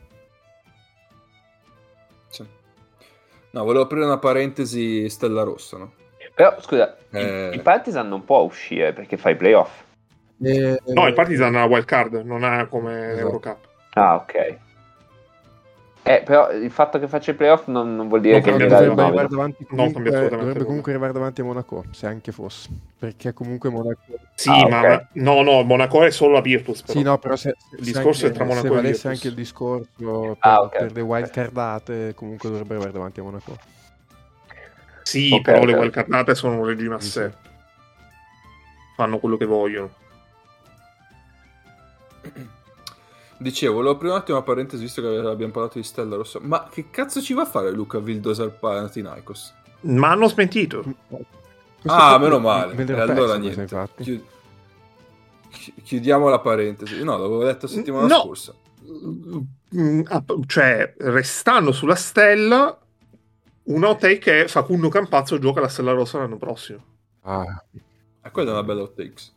[2.33, 2.43] Sì.
[3.51, 5.93] No, volevo aprire una parentesi Stella Rossa, no?
[6.33, 7.49] Però scusa, il- Eh.
[7.53, 9.83] il Partizan non può uscire perché fa i playoff.
[10.41, 13.19] Eh, No, il Partizan ha la wild card, non ha come Esatto.
[13.27, 13.57] Eurocup.
[13.93, 14.57] Ah, ok.
[16.05, 18.75] Eh, però il fatto che faccia i playoff non, non vuol dire Non che dovrebbe
[18.75, 22.69] arrivare davanti Non comunque, cambia assolutamente dovrebbe comunque arrivare davanti a Monaco, se anche fosse.
[22.99, 24.01] Perché comunque Monaco...
[24.35, 25.03] Sì, Ah, ma ok.
[25.13, 26.81] no, no, Monaco è solo la Virtus.
[26.81, 26.99] Però.
[26.99, 28.91] Sì, no, però se, se- Il se discorso anche, è tra Monaco se e valesse
[28.91, 29.05] Virtus.
[29.13, 30.77] anche il discorso per, Ah, ok.
[30.77, 33.57] per le wild cardate, comunque dovrebbe arrivare davanti a Monaco.
[35.03, 37.31] Sì, Ok, però le wild cardate sono un regime a Sì, sé.
[38.97, 39.89] Fanno quello che vogliono.
[43.43, 46.39] Dicevo, volevo aprire un attimo una parentesi visto che abbiamo parlato di Stella Rossa.
[46.41, 49.53] Ma che cazzo ci va a fare Luca Vildoser Panathinaikos?
[49.81, 50.81] Ma hanno smentito.
[50.81, 51.27] Questo
[51.85, 52.73] Ah, meno male.
[52.73, 53.67] E l'ero allora niente.
[53.97, 54.23] Chi-
[55.49, 57.03] chi- Chiudiamo la parentesi.
[57.03, 58.21] No, l'avevo detto settimana No.
[58.21, 58.53] scorsa.
[59.75, 62.79] Mm, ah, Cioè, restando sulla stella,
[63.63, 66.81] un hot take è Facundo Campazzo gioca la Stella Rossa l'anno prossimo.
[67.23, 67.61] Ah,
[68.21, 69.32] E quella è una bella hot takes.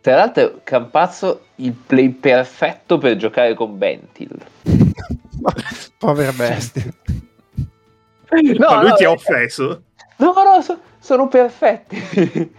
[0.00, 4.30] Tra l'altro, Campazzo il play perfetto per giocare con Bentil.
[5.98, 6.84] povera bestia.
[8.30, 9.82] No, Ma lui no, ti ha eh, offeso?
[10.16, 12.58] No, no, so- sono perfetti.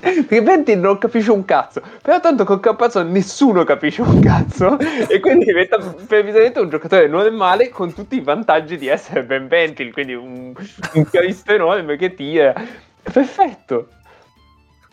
[0.00, 1.82] Perché Bentil non capisce un cazzo.
[2.00, 4.78] Però tanto con Campazzo nessuno capisce un cazzo.
[4.78, 9.92] e quindi diventa previsibilmente un giocatore normale con tutti i vantaggi di essere Ben Bentil.
[9.92, 10.54] Quindi un,
[10.94, 12.54] un Cristo enorme che tira.
[12.54, 13.88] È perfetto.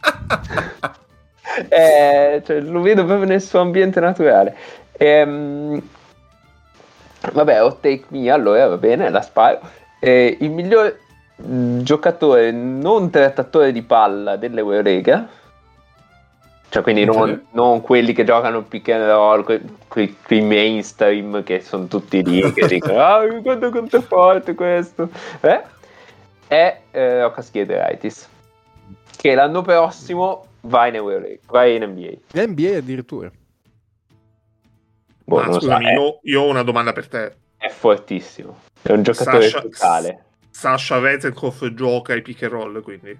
[1.69, 4.55] Eh, cioè, lo vedo proprio nel suo ambiente naturale.
[4.97, 5.81] Ehm,
[7.31, 9.59] vabbè, hot take mia, allora va bene, la sparo.
[9.99, 10.99] Eh, il miglior
[11.35, 15.27] giocatore non trattatore di palla dell'Eurolega,
[16.69, 21.61] cioè quindi non, non quelli che giocano pick and roll, que- quei, quei mainstream che
[21.61, 25.09] sono tutti lì che dicono ah guarda quanto è forte questo
[25.39, 25.61] eh?
[26.45, 28.27] è eh, Rocas Giedraitis
[29.15, 33.31] che l'anno prossimo va in Euroleague, va in NBA NBA addirittura.
[35.23, 37.35] Boh, so, scusami, è, io, io ho una domanda per te.
[37.57, 43.17] è fortissimo è un giocatore Sasha- totale Sasha Vezenkov gioca ai pick and roll, quindi.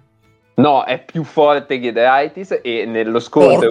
[0.54, 3.68] no è più forte Giedraitis e nello scontro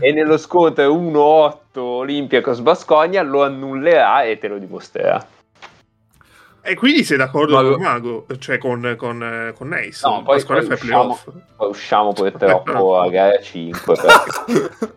[0.00, 5.26] e nello scontro 1-8 Olympiacos Bascogna lo annullerà e te lo dimostrerà
[6.66, 10.00] E quindi sei d'accordo Ma con Mago, cioè con, con, con Ace?
[10.08, 11.28] No, poi- poi fa i usciamo- playoff.
[11.56, 14.70] poi usciamo poi troppo a gara 5 perché...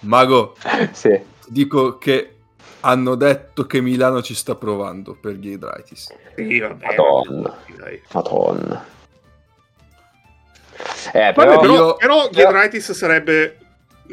[0.00, 0.56] Mago,
[0.92, 1.08] sì.
[1.44, 2.36] ti dico che
[2.80, 6.12] hanno detto che Milano ci sta provando per Giedraitis.
[6.34, 6.86] Sì, vabbè.
[6.86, 7.56] Madonna.
[8.12, 8.84] Madonna.
[11.12, 13.58] Eh, Vabbè, però, però, io- però Giedraitis sarebbe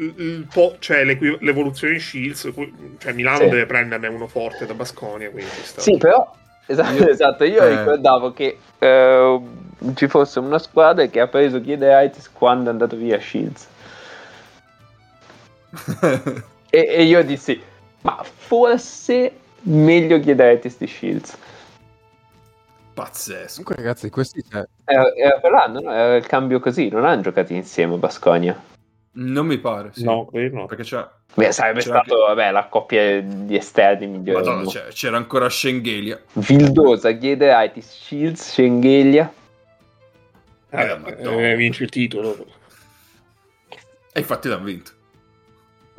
[0.02, 2.50] il, po', cioè l'evoluzione in Shields,
[2.98, 3.48] cioè Milano Sì.
[3.48, 5.80] deve prenderne uno forte da Basconia, quindi ci sta.
[5.80, 6.34] Sì, però
[6.66, 7.76] esatto, Io- esatto, io eh.
[7.78, 9.40] ricordavo che eh,
[9.94, 13.68] ci fosse una squadra che ha preso Giedraitis quando è andato via Shields.
[16.72, 17.60] E, e io dissi,
[18.02, 19.32] ma forse
[19.62, 21.36] meglio Giedraitis di Shields.
[22.94, 23.62] Pazzesco.
[23.62, 25.80] Comunque, ragazzi, questi cioè, Era, era no?
[25.90, 28.69] Era il cambio così, non hanno giocato insieme Basconia.
[29.12, 30.04] Non mi pare, sì.
[30.04, 30.66] No, no.
[30.66, 31.04] Perché c'è...
[31.34, 34.44] Beh, sarebbe C'era stato vabbè, la coppia di esterni migliore.
[34.44, 36.20] Madonna, c'è- c'era ancora Schengelia.
[36.32, 39.32] Vildosa, Giedraitis, Shields, Schengelia.
[40.70, 41.48] Eh, Madonna.
[41.48, 42.36] eh, vinci il titolo.
[44.12, 44.90] E infatti l'hanno vinto.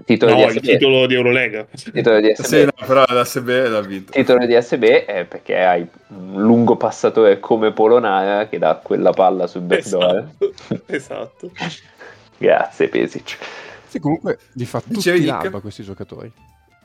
[0.04, 1.68] Titolo No, di il titolo di Eurolega.
[1.94, 2.44] Titolo di SB.
[2.46, 4.12] Sì, no, però l'SB l'ha vinto.
[4.12, 9.48] Titolo di SB è perché hai un lungo passatore come Polonara che dà quella palla
[9.48, 10.30] sul backdoor.
[10.88, 11.52] Esatto.
[11.52, 11.52] esatto.
[12.42, 13.38] Grazie Pesic.
[13.88, 15.44] Sì, comunque li fa tutti Dicevi, Nick?
[15.44, 16.32] l'alba questi giocatori.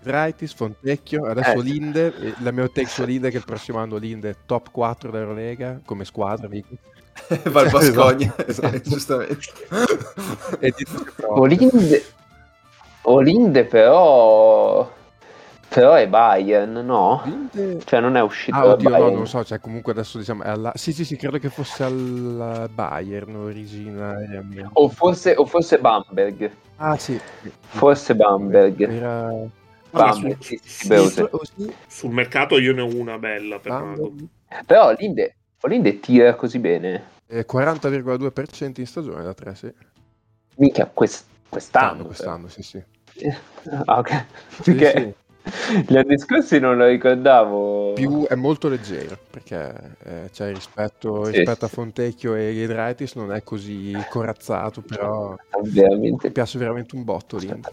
[0.02, 1.62] Draitis, Fontecchio, adesso Eh.
[1.62, 5.80] Linde, la mia take su Linde che il prossimo anno Linde è top 4 dell'Eurolega
[5.84, 6.76] come squadra, dico.
[7.44, 8.80] Va al Bascogna, Esatto.
[8.84, 9.38] giustamente.
[11.28, 12.04] Olinde,
[13.02, 14.92] Olinde però
[15.68, 17.22] però è Bayern, no?
[17.24, 17.80] Linde...
[17.84, 20.48] Cioè non è uscito Ah, oddio, no, non lo so, cioè comunque adesso diciamo è
[20.48, 20.72] alla...
[20.74, 24.70] Sì, sì, sì, credo che fosse al Bayern originariamente.
[24.74, 26.50] O forse, o forse Bamberg.
[26.76, 27.18] Ah, sì.
[27.60, 28.88] Forse Bamberg.
[28.88, 29.26] Era...
[29.28, 29.50] Vabbè,
[29.90, 31.28] Bamberg, su- sì, sì, su- Beuse.
[31.28, 34.10] Così, Sul mercato io ne ho una bella per
[34.66, 37.04] Però Olinde, Olinde tira così bene.
[37.26, 39.72] eh, 40,2% in stagione da 3, sì.
[40.56, 42.04] Mica quest- quest'anno.
[42.04, 42.82] Quest'anno, sì, sì.
[43.86, 44.24] Ah, ok.
[44.62, 45.14] Sì, Perché
[45.86, 47.92] gli anni scorsi non lo ricordavo.
[47.92, 51.74] Più è molto leggero perché eh, cioè, rispetto, Sì, rispetto a sì.
[51.74, 56.30] Fontecchio e Giedraitis non è così corazzato, però mi Veramente.
[56.30, 57.70] piace veramente un botto Linde.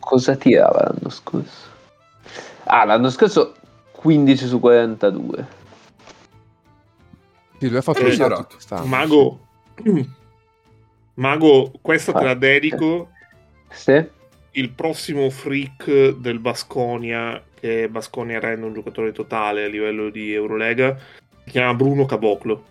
[0.00, 1.70] Cosa tirava l'anno scorso?
[2.64, 3.54] Ah, l'anno scorso
[3.92, 5.46] 15 su 42.
[7.58, 9.38] Sì, lui ha fatto Eh, un Mago,
[11.14, 13.10] Mago, questa te la Ah, dedico.
[13.70, 14.20] Sì?
[14.52, 20.96] Il prossimo freak del Basconia, che Basconia rende un giocatore totale a livello di Eurolega,
[21.44, 22.64] si chiama Bruno Caboclo.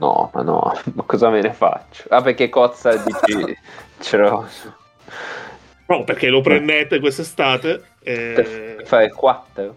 [0.00, 2.04] No, ma no, ma cosa me ne faccio?
[2.08, 3.56] Ah, perché Cozza dici
[4.00, 4.46] ce l'ho
[5.86, 7.82] No, perché lo prendete quest'estate.
[8.02, 9.76] per eh, fare 4.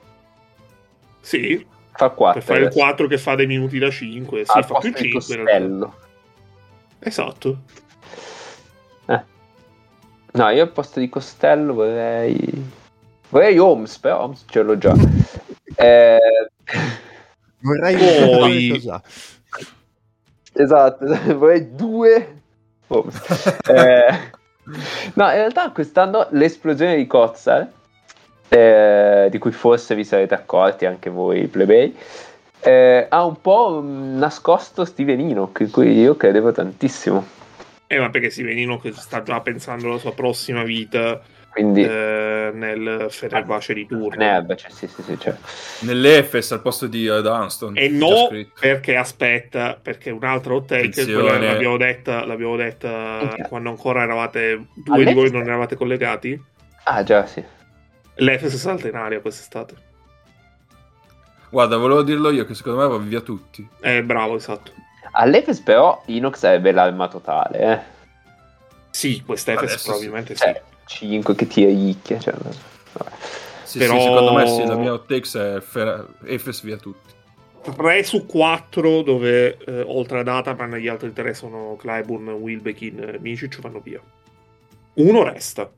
[1.21, 2.39] sì, Fa 4.
[2.39, 4.45] per fare il 4 che fa dei minuti da 5.
[4.45, 5.67] Sì, al fa più posto di 5 in realtà.
[5.67, 5.95] Costello.
[6.99, 7.57] Esatto.
[10.39, 12.37] No, io al posto di Costello vorrei...
[13.27, 14.95] Vorrei Holmes, però Holmes ce l'ho già.
[15.75, 16.17] Eh,
[17.59, 19.01] Vorrei Poi- già.
[20.53, 21.05] esatto,
[21.37, 22.41] vorrei due
[22.87, 23.59] Holmes.
[23.67, 24.31] Eh,
[25.13, 27.69] no, in realtà quest'anno l'esplosione di Cozza,
[28.49, 31.95] eh, di cui forse vi sarete accorti anche voi plebei,
[32.61, 37.37] eh, ha un po' nascosto Steven Enoch, in cui io credevo tantissimo.
[37.91, 43.07] Eh, ma perché Sivenino che sta già pensando alla sua prossima vita Quindi, eh, nel
[43.09, 44.45] Fenerbahce di turno.
[44.55, 45.35] Cioè, sì, sì, sì, cioè.
[45.79, 47.75] Nell'Efes al posto di uh, Dunston.
[47.75, 48.29] E no,
[48.59, 53.47] perché aspetta, perché un altro hot take, l'abbiamo detta, l'abbiamo detta Ok.
[53.47, 56.39] quando ancora eravate, due di All'Efes- voi non eravate collegati.
[56.83, 57.43] Ah, già, sì.
[58.17, 59.73] L'Efes salta in aria quest'estate.
[61.49, 63.67] Guarda, volevo dirlo io che secondo me va via tutti.
[63.81, 64.73] Eh, bravo, esatto.
[65.11, 67.97] All'Efes però Inox sarebbe l'arma totale, eh.
[68.91, 70.41] Sì, quest'Efes probabilmente sì.
[70.43, 72.55] Cioè, 5 che tira icchia, cioè, vabbè.
[73.63, 77.13] Sì, Però- sì, secondo me sì, la mia hot takes è Fer- Efes via tutti.
[77.61, 83.19] 3 su 4 dove eh, oltre ad Ataman gli altri tre sono Clyburn, Wilbekin e
[83.19, 83.99] Micic vanno via.
[84.95, 85.69] Uno resta.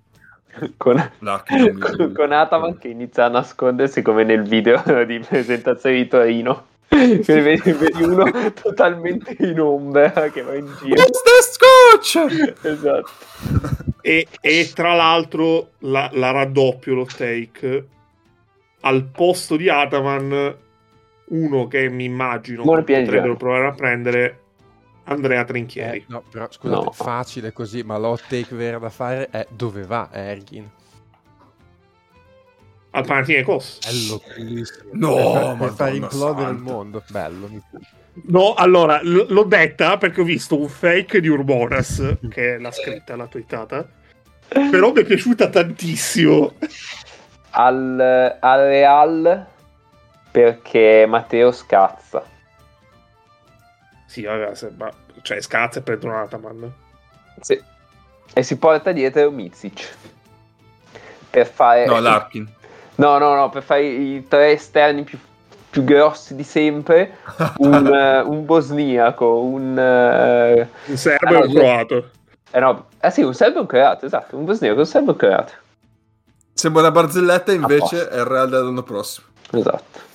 [0.78, 6.66] Con, con, con Ataman che inizia a nascondersi come nel video di presentazione di Torino.
[7.26, 10.96] Vedi, vedi uno totalmente in ombra che va in giro.
[10.96, 11.10] The
[11.42, 12.64] scotch!
[12.66, 13.10] Esatto.
[14.02, 17.88] E, e tra l'altro la, la raddoppio lo take.
[18.82, 20.56] Al posto di Ataman,
[21.30, 24.40] uno che mi immagino piani potrebbero provare a prendere
[25.06, 25.98] Andrea Trinchieri.
[26.00, 26.92] Eh, no, però scusate, No.
[26.92, 30.70] facile così, ma l'hot take vera da fare è dove va Ergin?
[32.92, 33.80] Al Panathinaikos.
[33.86, 34.90] Bello, bellissimo.
[34.94, 36.72] No, per, per Madonna far implodere il santa.
[36.72, 37.04] mondo.
[37.08, 37.50] Bello.
[38.28, 43.16] No, allora, l- l'ho detta perché ho visto un fake di Urbonas, che l'ha scritta,
[43.16, 43.88] l'ha twittata.
[44.48, 46.54] Però mi è piaciuta tantissimo.
[47.52, 49.46] Al, al Real
[50.30, 52.24] perché Matteo scazza.
[54.06, 54.92] Sì, vabbè, se- ma-
[55.22, 56.74] cioè scazza e prendono Ataman.
[57.40, 57.62] Sì.
[58.34, 59.96] E si porta dietro Mizic.
[61.30, 61.86] Per fare...
[61.86, 62.50] No, Larkin.
[63.02, 65.18] No, no, no, per fare i tre esterni più,
[65.70, 67.18] più grossi di sempre,
[67.58, 69.78] un, eh, un bosniaco, un...
[69.78, 72.10] eh, Un serbo Ah, e no, un croato.
[72.52, 75.12] eh no, eh sì, un serbo e un croato, esatto, un bosniaco, un serbo e
[75.14, 75.54] un croato,
[76.54, 79.28] Sembra una barzelletta, invece è il Real dell'anno prossimo.
[79.52, 80.10] esatto.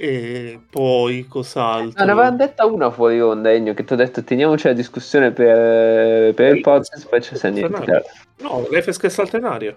[0.00, 1.98] E poi cos'altro?
[1.98, 5.32] No, ne avevamo detta una fuori onda, Ennio, che ti ho detto teniamoci la discussione
[5.32, 8.04] per, per il podcast, poi ci sei niente.
[8.42, 9.74] No, l'Efes che salta in aria.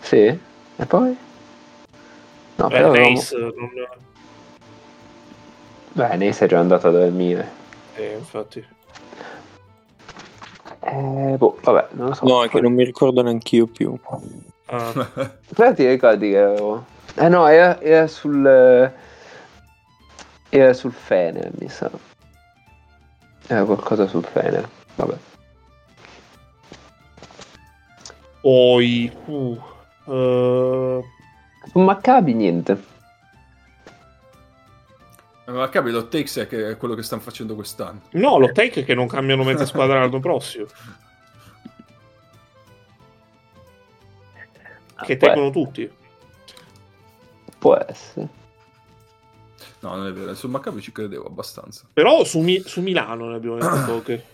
[0.00, 0.26] Sì?
[0.76, 1.16] E poi?
[2.56, 2.90] No, Eh, però...
[2.92, 3.70] Neis, non...
[5.92, 7.48] Beh, ne sei già andato a dormire.
[7.96, 8.64] eh, infatti.
[10.82, 12.24] Eh, boh, vabbè, non lo so.
[12.26, 13.96] No, è che non mi ricordo neanch'io più.
[14.66, 14.92] Ah,
[15.54, 16.84] Però ti ricordi che avevo...
[17.16, 18.92] Eh no, era, era sul...
[20.48, 21.90] Era sul Fener, mi sa.
[23.46, 24.68] Era qualcosa sul Fener.
[24.96, 25.16] Vabbè.
[28.40, 29.12] poi...
[29.26, 29.60] uh,
[30.10, 31.04] eh,
[31.70, 32.98] Su Maccabi niente.
[35.46, 38.02] Ma capi, lo takes è, che è quello che stanno facendo quest'anno.
[38.10, 40.66] no, lo take è che non cambiano mezza squadra l'anno prossimo.
[45.02, 45.90] Che può, tengono tutti.
[47.58, 48.28] può essere.
[49.80, 51.86] No, non è vero, sul Maccabi ci credevo abbastanza.
[51.92, 54.24] Però su, Mi- su Milano ne abbiamo detto poche.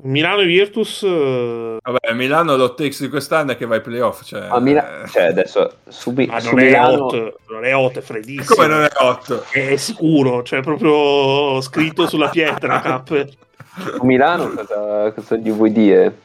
[0.00, 1.02] Milano e Virtus...
[1.02, 4.46] eh, Vabbè, Milano lo takes di quest'anno è che va ai playoff, cioè...
[4.48, 7.04] A Mila- eh, cioè adesso su, Mi- Ma su non è Milano...
[7.06, 8.54] hot, non è hot, è freddissimo.
[8.54, 9.44] Come non è 8?
[9.50, 13.28] È sicuro, cioè proprio scritto sulla pietra, cap.
[13.76, 16.16] Su Milano cosa, cosa gli vuoi dire?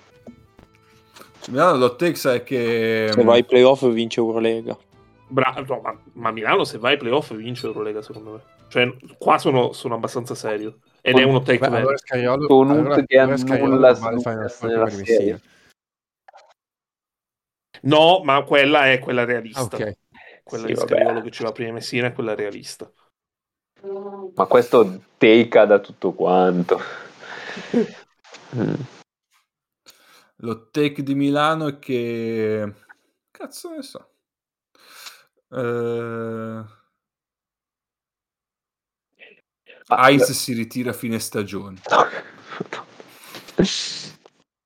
[1.39, 3.09] Su Milano lo takes è che...
[3.11, 4.77] Se vai ai playoff vince Eurolega.
[5.27, 8.39] Bra- no, ma, ma Milano se va ai playoff vince Eurolega secondo me.
[8.67, 10.75] Cioè, qua sono, sono abbastanza serio.
[11.05, 14.09] Ed è uno take Beh, allora Scariolo, Con un allora, che allora Scariolo annulla
[14.61, 15.41] nella serie.
[17.81, 19.59] No, ma quella è quella realista.
[19.59, 19.97] Ah, ok.
[20.43, 20.87] Quella Sì, di vabbè.
[20.87, 22.89] Scariolo che ci va prima in Messina è quella realista.
[24.33, 26.79] Ma questo take da tutto quanto.
[28.55, 28.73] Mm.
[30.37, 32.73] Lo take di Milano è che...
[33.29, 34.09] Cazzo ne so.
[35.49, 36.81] Eh...
[39.87, 41.79] Ah, Heinz si ritira a fine stagione.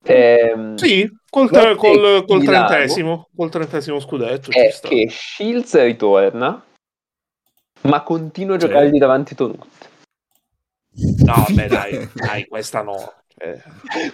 [0.03, 4.87] Ehm, Sì, col, tre- col, col trentesimo, col trentesimo scudetto ci è sta.
[4.87, 6.63] che Shields ritorna,
[7.81, 8.65] ma continua a Sì.
[8.67, 9.65] giocargli davanti Tonut.
[11.25, 13.13] No, beh, dai, dai, questa no.
[13.37, 13.61] Cioè,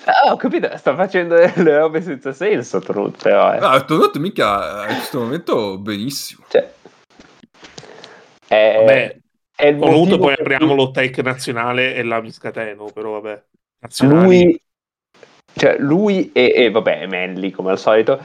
[0.06, 3.54] Ah, ho capito, sta facendo le robe senza senso Tonut, però.
[3.54, 3.60] eh.
[3.60, 6.46] No, Tonut mica in questo momento benissimo.
[6.50, 6.74] Cioè,
[8.48, 9.20] è, vabbè,
[9.56, 13.44] è il motivo poi apriamo lo take nazionale e la miscateno, però vabbè.
[13.80, 14.24] Nazionali.
[14.44, 14.62] lui,
[15.54, 18.20] cioè lui e, e vabbè, Manly come al solito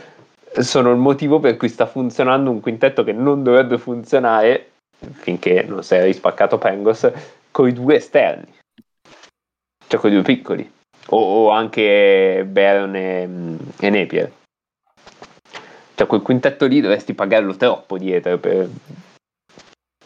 [0.58, 4.70] sono il motivo per cui sta funzionando un quintetto che non dovrebbe funzionare
[5.12, 7.10] finché non si è rispaccato Pengos
[7.50, 8.52] con i due esterni,
[9.86, 10.70] cioè con i due piccoli,
[11.08, 13.28] o, o anche Baron e,
[13.78, 14.32] e Napier.
[15.94, 18.68] Cioè quel quintetto lì dovresti pagarlo troppo dietro per,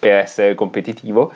[0.02, 1.32] per essere competitivo.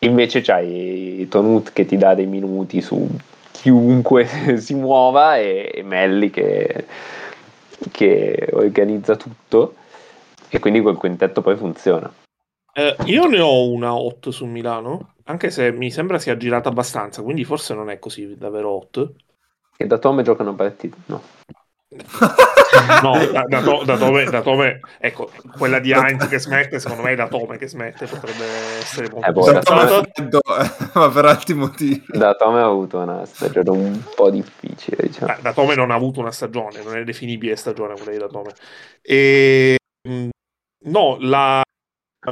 [0.00, 3.08] Invece c'hai Tonut che ti dà dei minuti su
[3.50, 4.24] chiunque
[4.56, 6.86] si muova e, Melli che,
[7.90, 9.74] che organizza tutto
[10.48, 12.12] e quindi quel quintetto poi funziona.
[12.72, 17.20] Eh, io ne ho una hot su Milano, anche se mi sembra sia girata abbastanza,
[17.22, 19.12] quindi forse non è così davvero hot.
[19.76, 20.96] E da Tome gioca una partita?
[21.06, 21.20] No.
[23.02, 27.02] No, da, da, To- da Tome, da Tome- ecco, quella di Heinz che smette, secondo
[27.02, 28.44] me è da Tome che smette, potrebbe
[28.80, 30.10] essere molto Eh, boh, da Tome- sensata.
[30.12, 30.40] Freddo,
[30.94, 32.04] ma per altri motivi.
[32.08, 35.32] Da Tome ha avuto una stagione un po' difficile, diciamo.
[35.32, 38.26] Ah, da Tome non ha avuto una stagione, non è definibile stagione quella di da
[38.28, 38.52] Tome.
[39.00, 39.76] E,
[40.08, 40.28] mh,
[40.86, 41.62] no, la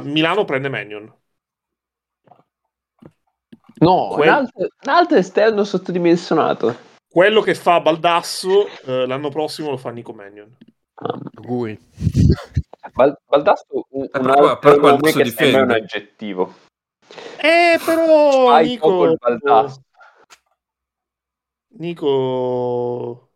[0.01, 1.13] Milano prende Manion.
[3.75, 6.91] No, quel- un, altro, un altro esterno sottodimensionato.
[7.13, 10.57] Quello che fa Baldasso eh, l'anno prossimo lo fa Nico Manion.
[10.95, 11.77] Ah, Auguri.
[12.91, 15.73] Bal- Baldasso, un, un però- altro però nome Baldasso che sembra un difende.
[15.75, 16.53] aggettivo.
[17.39, 19.83] Eh, però Hai Nico, Baldasso.
[21.77, 23.29] Nico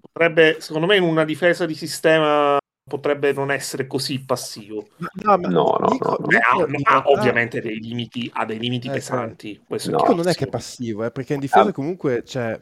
[0.00, 2.56] potrebbe, secondo me, in una difesa di sistema
[2.88, 4.88] potrebbe non essere così passivo.
[4.96, 6.26] No, ma No, no, Nico- no.
[6.26, 9.62] Ha, Nico ha realtà- ovviamente dei limiti, ha dei limiti Eh, pesanti.
[9.66, 9.98] Questo No.
[9.98, 11.72] Nico non è che è passivo, eh, perché in difesa Ah.
[11.72, 12.58] comunque c'è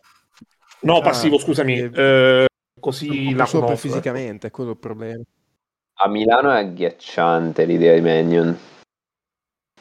[0.81, 1.79] No, Ah, passivo, scusami.
[1.79, 2.47] eh, eh,
[2.81, 3.77] così la conosco, ecco.
[3.77, 5.23] fisicamente, è quello il problema.
[6.01, 8.57] A Milano è agghiacciante l'idea di Manion.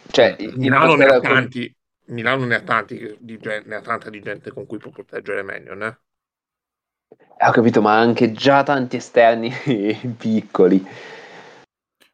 [0.09, 1.75] Cioè, una Milano ne ha squadra con- tanti.
[2.09, 5.43] Milano ne ha tanti di gen- ne ha tanta di gente con cui può proteggere
[5.43, 5.99] Manion, eh.
[7.37, 9.51] Eh, Ho capito, ma anche già tanti esterni
[10.17, 10.83] piccoli.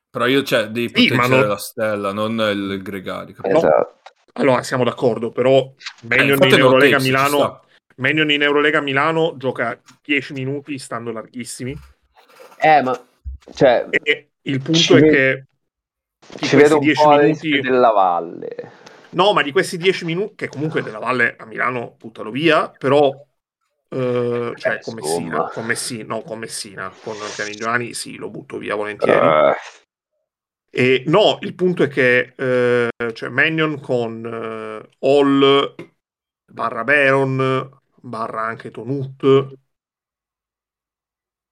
[0.10, 3.34] Però io, cioè, devi Sì, proteggere non- la stella, non il gregario.
[3.34, 3.54] capito?
[3.54, 3.58] No.
[3.60, 4.02] Esatto.
[4.34, 5.76] Allora, siamo d'accordo, però Eh,
[6.08, 7.63] Manion infatti in Eurolega Milano
[7.96, 8.02] sta.
[8.02, 11.78] Manion in Eurolega Milano gioca 10 minuti stando larghissimi
[12.60, 13.00] Eh, ma
[13.54, 15.46] cioè, e il punto è vedo- che
[16.48, 18.72] ci vedo un 10 po' le minuti della valle.
[19.12, 23.12] No, ma di questi 10 minuti, che comunque della Valle a Milano buttalo via, però
[23.90, 24.96] eh, cioè Eh, con.
[24.96, 29.20] Messina, con Messina, no, con Messina, con Pianigiani sì, lo butto via volentieri.
[29.20, 29.56] Eh,
[30.76, 35.76] E no, il punto è che eh, cioè Mannion con eh, Hall
[36.52, 37.70] barra Baron
[38.04, 39.24] barra anche Tonut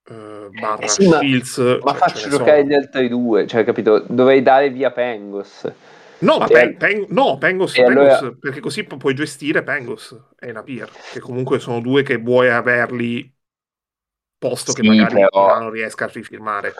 [0.04, 1.58] eh, barra Eh sì, ma- Shields.
[1.58, 2.66] Ma cioè, ce faccio giocare sono.
[2.66, 4.00] gli altri due, cioè, capito?
[4.08, 5.72] Dovrei dare via Pengos.
[6.18, 9.64] No, ma E Pen- al- Pen- no, Pengos, Pengos, allora- perché così pu- puoi gestire
[9.64, 13.28] Pengos e Napier, che comunque sono due che vuoi averli
[14.38, 16.74] posto che Sì, magari però- non riesca a rifirmare.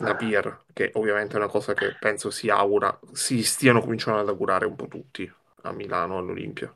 [0.00, 4.66] Napier, che ovviamente è una cosa che penso si augura, si stiano cominciando ad augurare
[4.66, 5.30] un po' tutti
[5.62, 6.74] a Milano, all'Olimpia.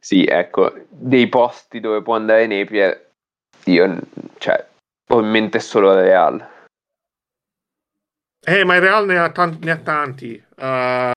[0.00, 3.10] Sì, ecco, dei posti dove può andare Napier,
[3.64, 3.98] io,
[4.38, 4.66] cioè,
[5.08, 6.48] ho in mente solo il Real.
[8.46, 10.44] Eh, ma il Real ne ha, tan- ne ha tanti.
[10.56, 11.12] A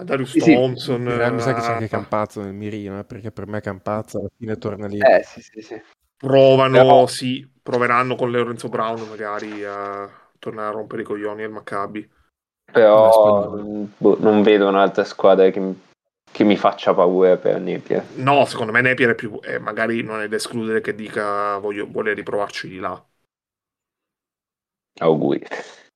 [0.00, 0.52] a Darius Sì, sì.
[0.54, 1.00] Thompson.
[1.02, 3.60] In realtà mi sa che c'è a- anche Campazzo nel mirino, eh, perché per me
[3.60, 4.98] Campazzo alla fine torna lì.
[4.98, 5.80] Eh, sì, sì, sì.
[6.16, 10.08] Provano, Però- sì, proveranno con Lorenzo Brown magari a
[10.38, 12.08] tornare a rompere i coglioni al Maccabi.
[12.72, 15.80] Però boh, non vedo un'altra squadra che, mi-
[16.32, 18.04] che mi faccia paura per Napier.
[18.16, 19.38] No, secondo me Napier è più...
[19.42, 23.02] eh, magari non è da escludere che dica voglio, vuole riprovarci di là.
[25.00, 25.44] Auguri.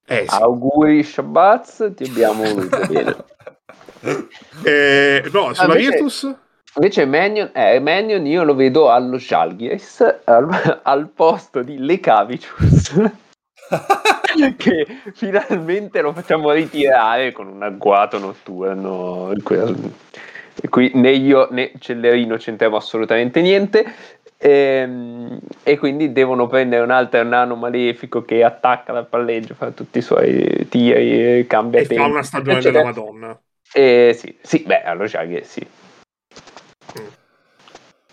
[0.07, 0.35] Eh sì.
[0.35, 3.17] Auguri Shabazz, ti abbiamo voluto bene.
[4.65, 6.37] Eh, no, sulla invece- Virtus...
[6.77, 12.93] Invece Mannion, eh, Mannion io lo vedo allo Žalgiris al, al posto di Lekavicius
[14.57, 21.49] che finalmente lo facciamo ritirare con un agguato notturno in cui, in cui né io
[21.51, 23.85] né Cellerino c'entriamo assolutamente niente
[24.37, 29.99] ehm, e quindi devono prendere un altro nano malefico che attacca dal palleggio fa tutti
[29.99, 32.83] i suoi tiri cambia E fa tempo, una stagione eccetera.
[32.83, 33.41] della Madonna.
[33.73, 35.67] Eh, sì, sì, beh, allo Žalgiris sì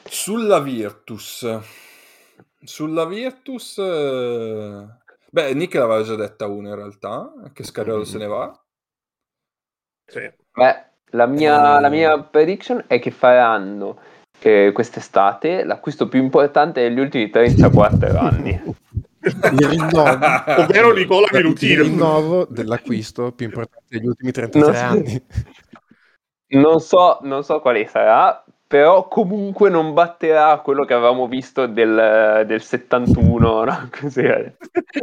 [0.04, 1.60] Sulla Virtus.
[2.64, 3.80] Sulla Virtus...
[5.32, 8.54] eh, Beh, Nick l'aveva già detta una in realtà, che Scariolo se ne va.
[10.12, 10.30] Sì.
[10.54, 11.82] Beh, la mia, Eh.
[11.82, 13.98] la mia prediction è che faranno
[14.42, 18.62] eh, quest'estate l'acquisto più importante degli ultimi 34 anni.
[19.24, 20.02] Il rinnovo,
[20.64, 21.84] Ovvero Nicola il Milutino.
[21.84, 25.26] rinnovo dell'acquisto più importante degli ultimi 33 Non so- anni.
[26.54, 32.46] Non so, non so quale sarà, però comunque non batterà quello che avevamo visto del,
[32.48, 33.90] del 71, no?
[33.92, 34.54] Così, eh.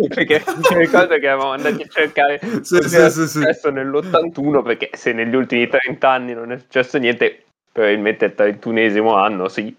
[0.08, 0.42] Perché
[0.72, 3.28] mi ricordo che avevamo andato a cercare Sì, sì, sì, sì.
[3.28, 9.14] successo nell'81, perché se negli ultimi 30 anni non è successo niente, probabilmente il 31esimo
[9.14, 9.76] anno sì.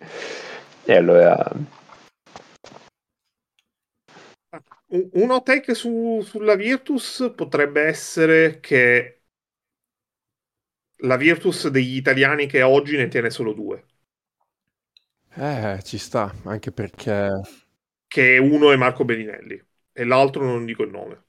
[0.86, 1.52] E allora...
[4.92, 9.19] Un un hot take su- sulla Virtus potrebbe essere che
[11.00, 13.84] la Virtus degli italiani che oggi ne tiene solo due.
[15.36, 17.32] Eh, ci sta, anche perché
[18.08, 19.62] Che uno è Marco Bellinelli
[19.92, 21.26] e l'altro non dico il nome.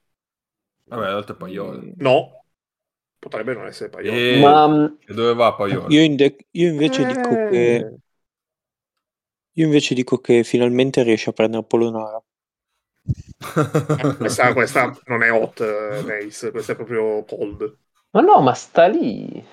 [0.85, 1.93] Vabbè, l'altro è Paiol.
[1.97, 2.45] No,
[3.19, 4.29] potrebbe non essere Paiolo.
[4.29, 4.39] E...
[4.39, 4.67] Ma
[5.05, 5.93] e dove va Paiol?
[5.93, 7.45] Io, inde- io invece dico Eh.
[7.47, 7.97] che
[9.53, 12.21] io invece dico che finalmente riesce a prendere Polonara.
[14.19, 17.77] Questa, questa non è hot, eh, Mace, questa è proprio cold.
[18.13, 19.43] Ma no, ma sta lì.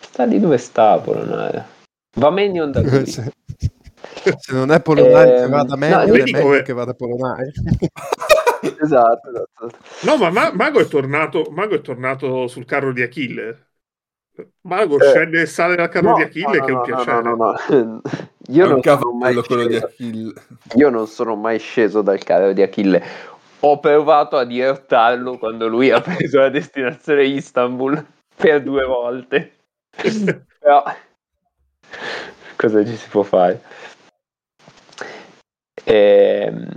[0.00, 1.66] Sta lì dove sta Polonara.
[2.16, 3.06] Va Menion da lui.
[3.06, 3.32] se,
[4.38, 6.94] se non è Polonari che Ehm, vada no, meglio, io è meglio che- che vada
[6.94, 7.50] Polonari.
[8.82, 9.70] esatto, esatto.
[10.02, 13.66] No, ma Ma- Mago, è tornato, Mago è tornato sul carro di Achille.
[14.62, 15.04] Mago Eh.
[15.10, 17.22] scende e sale dal carro No, di Achille, no, che è un no, piacere.
[17.22, 18.00] no, no, no.
[18.50, 20.34] Io non, di
[20.74, 23.00] io non sono mai sceso dal carro di Achille.
[23.60, 28.04] Ho provato a dirtarlo quando lui ha preso la destinazione Istanbul
[28.34, 29.59] per due volte.
[30.58, 30.82] Però
[32.56, 33.62] cosa ci si può fare?
[35.84, 36.68] Ehm,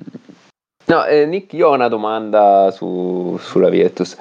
[0.85, 4.17] no, eh, Nick, io ho una domanda su- sulla Virtus.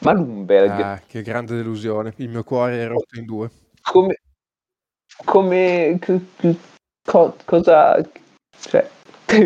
[0.00, 2.12] Ma Lumberg, Ah, che grande delusione.
[2.16, 3.50] Il mio cuore è rotto in due.
[3.82, 4.16] come,
[5.24, 5.98] come
[7.04, 8.00] co- cosa,
[8.58, 8.88] cioè,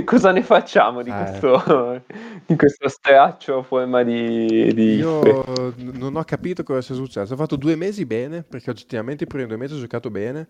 [0.05, 1.15] cosa ne facciamo di Eh.
[1.15, 2.03] questo,
[2.47, 7.35] di questo straccio a forma di, di Io non ho capito cosa sia successo.
[7.35, 10.49] Ho fatto due mesi bene, perché oggettivamente i primi due mesi ho giocato bene.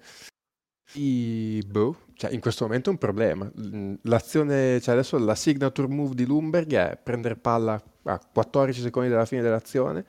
[0.95, 3.51] I, boh, cioè in questo momento è un problema.
[4.03, 9.25] L'azione, cioè adesso la signature move di Lumberg è prendere palla a 14 secondi dalla
[9.25, 10.05] fine dell'azione,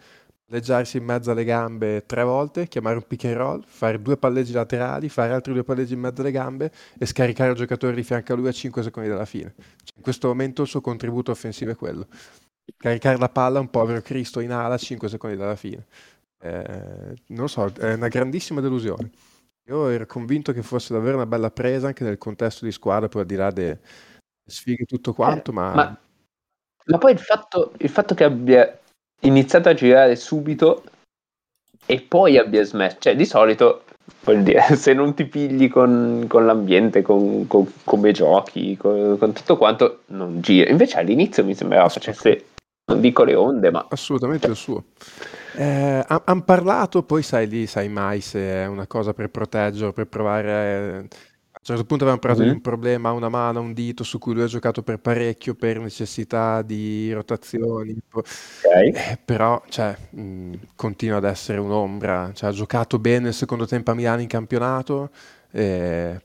[0.49, 4.53] leggiarsi in mezzo alle gambe tre volte, chiamare un pick and roll, fare due palleggi
[4.53, 8.33] laterali, fare altri due palleggi in mezzo alle gambe e scaricare il giocatore di fianco
[8.33, 9.53] a lui a 5 secondi dalla fine.
[9.57, 12.07] Cioè, in questo momento il suo contributo offensivo è quello
[12.75, 15.85] caricare la palla a un povero Cristo in ala a 5 secondi dalla fine.
[16.39, 19.09] Eh, non lo so, è una grandissima delusione.
[19.69, 23.21] Io ero convinto che fosse davvero una bella presa anche nel contesto di squadra, poi
[23.21, 23.79] al di là delle
[24.45, 25.99] sfighe e tutto quanto, ma, Eh, ma,
[26.85, 28.79] ma poi il fatto, il fatto che abbia
[29.21, 30.83] iniziato a girare subito
[31.85, 33.83] e poi abbia smesso, cioè di solito
[34.23, 39.33] Vuol dire, se non ti pigli con, con l'ambiente, con, con- come giochi, con, con
[39.33, 40.69] tutto quanto, non gira.
[40.69, 42.45] Invece all'inizio mi sembrava facesse,
[42.85, 44.83] non dico le onde, ma Assolutamente il suo.
[45.55, 50.07] Eh, Hanno parlato, poi sai lì, sai mai se è una cosa per proteggere, per
[50.07, 50.49] provare.
[50.49, 51.07] eh,
[51.69, 52.49] A un certo punto avevamo parlato Mhm.
[52.49, 55.79] di un problema una mano, un dito su cui lui ha giocato per parecchio per
[55.79, 57.93] necessità di rotazioni.
[58.07, 58.23] po-
[58.63, 58.93] ok.
[58.93, 62.31] Eh, però cioè, mh, continua ad essere un'ombra.
[62.33, 65.11] Cioè, ha giocato bene il secondo tempo a Milano in campionato.
[65.51, 66.21] eh,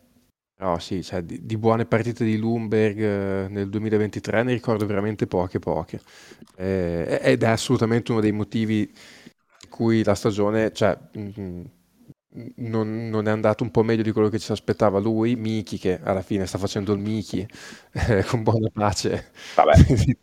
[0.54, 5.26] però sì, cioè, di, di buone partite di Lumberg eh, nel 2023 ne ricordo veramente
[5.26, 6.00] poche, poche.
[6.56, 8.86] Eh, ed è assolutamente uno dei motivi
[9.58, 11.62] per cui la stagione, cioè, mh,
[12.56, 15.78] non, non è andato un po' meglio di quello che ci si aspettava lui, Miki,
[15.78, 17.46] che alla fine sta facendo il Miki
[18.08, 20.16] eh, con buona pace Vabbè, di,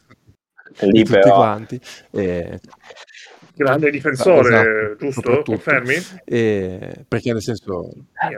[0.91, 1.79] di tutti però- quanti.
[2.11, 2.59] Eh,
[3.55, 5.41] Grande difensore, Esatto, giusto?
[5.43, 5.95] Confermi?
[6.23, 8.29] eh, perché nel senso, Ah,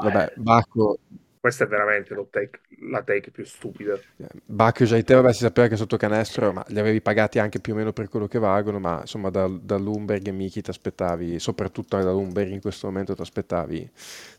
[0.00, 0.98] vabbè, Bacco,
[1.40, 2.60] Questa è veramente take-
[2.90, 3.98] la take più stupida.
[4.44, 7.74] Bacchio già te, vabbè, si sapeva che sotto canestro, ma li avevi pagati anche più
[7.74, 11.38] o meno per quello che valgono, ma insomma da, da Lumberg e Miki ti aspettavi,
[11.38, 13.90] soprattutto da Lumberg in questo momento ti aspettavi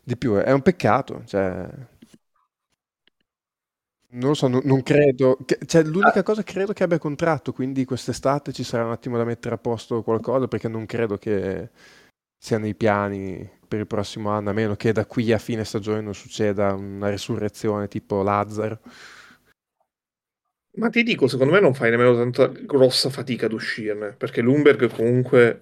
[0.02, 0.34] di più.
[0.34, 1.68] È un peccato, cioè...
[4.12, 5.38] Non lo so, non, non credo...
[5.66, 9.54] cioè, l'unica cosa credo che abbia contratto, quindi quest'estate ci sarà un attimo da mettere
[9.54, 11.70] a posto qualcosa, perché non credo che
[12.36, 16.00] sia nei piani per il prossimo anno, a meno che da qui a fine stagione
[16.00, 18.80] non succeda una resurrezione tipo Lazzaro.
[20.72, 24.90] Ma ti dico, secondo me non fai nemmeno tanta grossa fatica ad uscirne, perché Lumberg
[24.90, 25.60] comunque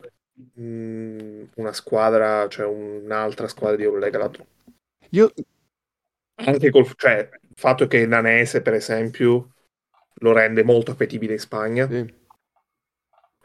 [0.54, 4.30] mh, una squadra, cioè un'altra squadra di Eurolega la
[5.10, 5.30] Io
[6.36, 9.50] Anche col cioè, il fatto che Nanese, per esempio,
[10.20, 11.86] lo rende molto appetibile in Spagna.
[11.86, 12.17] sì.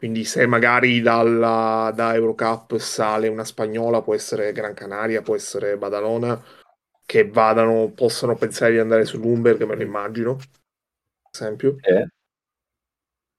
[0.03, 5.77] Quindi se magari dalla, da Eurocup sale una spagnola, può essere Gran Canaria, può essere
[5.77, 6.37] Badalona,
[7.05, 10.45] che vadano, possano pensare di andare su Lumberg, me lo immagino, per
[11.31, 11.77] esempio.
[11.83, 12.05] Eh,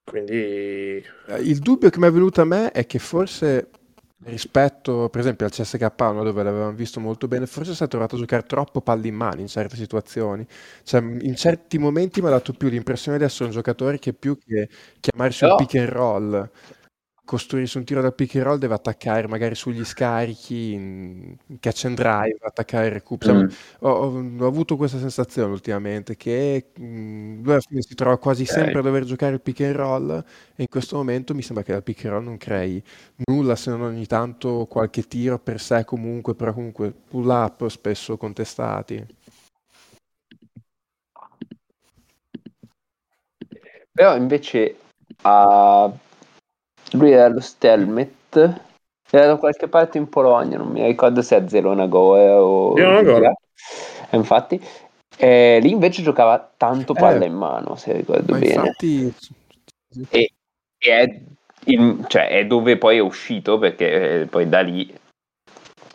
[0.04, 3.68] Quindi Eh, Il dubbio che mi è venuto a me è che forse
[4.24, 8.16] rispetto, per esempio, al CSK, no, dove l'avevamo visto molto bene, forse si è trovato
[8.16, 10.46] a giocare troppo palle in mano in certe situazioni.
[10.82, 14.36] Cioè, in certi momenti mi ha dato più l'impressione di essere un giocatore che più
[14.38, 14.68] che
[15.00, 16.50] chiamarsi un Però- pick and roll,
[17.24, 21.96] costruirsi un tiro dal pick and roll, deve attaccare magari sugli scarichi, in catch and
[21.96, 23.42] drive, attaccare il recupero.
[23.42, 23.48] Mm.
[23.80, 28.44] ho, ho- ho avuto questa sensazione ultimamente che mh, lui alla fine si trova quasi
[28.44, 30.10] sempre a dover giocare il pick and roll
[30.54, 32.82] e in questo momento mi sembra che dal pick and roll non crei
[33.26, 38.16] nulla se non ogni tanto qualche tiro per sé comunque, però comunque pull up spesso
[38.16, 39.04] contestati.
[43.92, 44.76] Però invece
[45.22, 45.90] a...
[46.94, 48.60] lui era allo Stelmet,
[49.10, 52.74] era da qualche parte in Polonia, non mi ricordo se a Zelona Goe o...
[52.76, 53.32] Zelona Goe.
[54.10, 54.60] Eh, Infatti,
[55.16, 58.54] eh, lì invece giocava tanto Eh, palla in mano, se ricordo bene.
[58.54, 59.12] infatti
[60.10, 60.30] E,
[60.78, 61.20] e è,
[61.66, 64.92] il- cioè, è dove poi è uscito, perché eh, poi da lì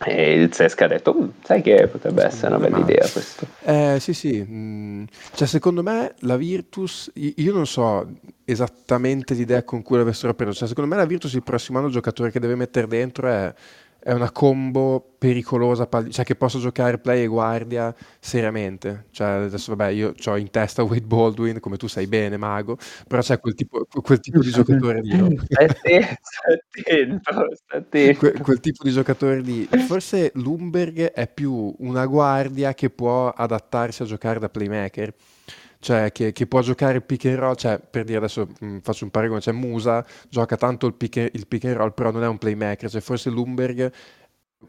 [0.05, 3.45] eh, il Sesca ha detto, "Mm, sai che potrebbe essere una bella idea questo.
[3.63, 4.45] Eh, sì, sì.
[4.47, 5.03] mm,
[5.33, 8.07] Cioè, secondo me la Virtus, io non so
[8.45, 10.53] esattamente l'idea con cui l'avessero preso.
[10.53, 13.53] Cioè, secondo me la Virtus il prossimo anno il giocatore che deve mettere dentro è,
[14.01, 19.07] è una combo pericolosa, pal- cioè che possa giocare play e guardia seriamente.
[19.11, 22.77] Cioè, adesso vabbè, io ho in testa Wade Baldwin, come tu sai bene, mago,
[23.07, 25.15] però c'è quel tipo, quel tipo di giocatore lì.
[25.17, 25.27] no?
[25.49, 28.19] Stai attento, stai attento, stai attento.
[28.19, 29.67] Que- quel tipo di giocatore lì.
[29.87, 35.13] Forse Lumberg è più una guardia che può adattarsi a giocare da playmaker.
[35.81, 39.05] Cioè, che, che può giocare il pick and roll, cioè, per dire adesso mh, faccio
[39.05, 42.23] un paragone, cioè Musa gioca tanto il pick, and- il pick and roll, però non
[42.23, 43.89] è un playmaker, cioè forse Lumberg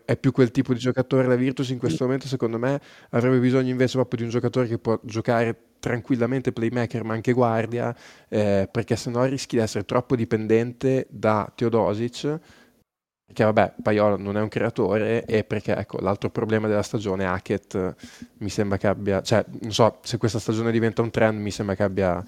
[0.05, 2.81] è più quel tipo di giocatore, la Virtus in questo momento secondo me
[3.11, 7.95] avrebbe bisogno invece proprio di un giocatore che può giocare tranquillamente playmaker ma anche guardia,
[8.29, 12.39] eh, perché sennò rischi di essere troppo dipendente da Teodosic
[13.31, 17.75] perché vabbè, Paiolo non è un creatore e perché ecco, l'altro problema della stagione Hackett
[17.77, 17.95] eh,
[18.39, 21.77] mi sembra che abbia, cioè non so se questa stagione diventa un trend, mi sembra
[21.77, 22.25] che abbia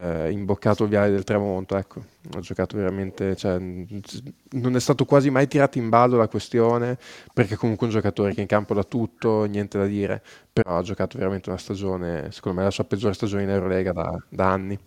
[0.00, 2.04] eh, imboccato il viale del tramonto, ecco,
[2.34, 6.98] ha giocato veramente, cioè, non è stato quasi mai tirato in ballo la questione
[7.32, 10.22] perché comunque è un giocatore che in campo da tutto, niente da dire,
[10.52, 14.14] però ha giocato veramente una stagione, secondo me la sua peggiore stagione in Eurolega da,
[14.28, 14.78] da anni.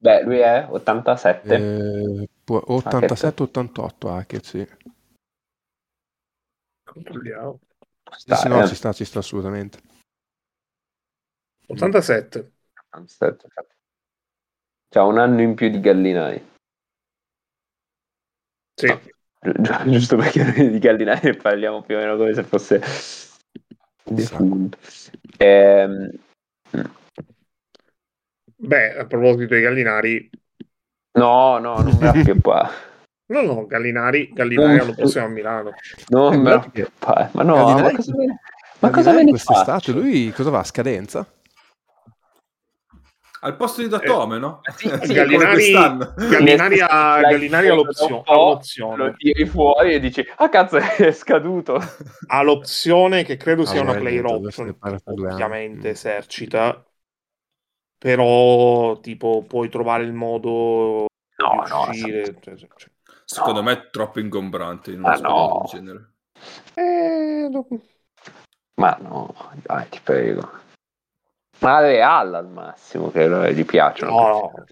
[0.00, 1.54] Beh, lui è 87.
[1.54, 4.66] Eh, può- 87-88 Hackett, sì.
[6.84, 7.58] controlliamo.
[8.12, 8.66] Sì, Sta, sì, no, eh.
[8.66, 9.80] ci sta, ci sta assolutamente.
[11.66, 12.52] 87.
[14.88, 16.42] C'ha un anno in più di Gallinari.
[18.74, 18.86] Sì.
[18.86, 19.00] Ah.
[19.40, 22.80] Gi- Giusto perché di Gallinari parliamo più o meno come se fosse
[24.04, 24.78] defunto.
[25.36, 26.10] Ehm,
[28.60, 30.28] Beh, a proposito dei Gallinari,
[31.12, 32.68] no, no, non me la schiappare.
[33.26, 35.70] no, no, Gallinari, Gallinari l'anno prossimo a Milano.
[36.08, 37.30] Non Eh, che- schiappare.
[37.34, 40.58] Ma no, Gallinari- ma cosa ne, ma cosa Gallinari me ne quest'estate lui cosa va
[40.58, 41.26] a scadenza?
[43.40, 44.60] Al posto di Datome, no?
[44.76, 45.72] Sì, Come sì, Gallinari.
[46.28, 48.96] Gallinari, ha, Gallinari ha l'opzione.
[48.96, 51.80] Lo tiri fuori e dici, ah cazzo è scaduto.
[52.26, 55.92] ha l'opzione che credo sia Allora, una player option, ovviamente Mm.
[55.92, 56.84] esercita,
[57.98, 61.06] però tipo puoi trovare il modo
[61.36, 62.24] No, di no, uscire.
[62.40, 62.90] cioè, cioè, cioè.
[63.24, 63.66] Secondo No.
[63.66, 65.68] me è troppo ingombrante in una Ah, no.
[65.70, 66.12] del genere.
[66.74, 67.66] Eh, no.
[68.80, 70.50] Ma no, dai, ti prego.
[71.60, 74.12] Ma Real al massimo, che gli piacciono.
[74.12, 74.64] No, no.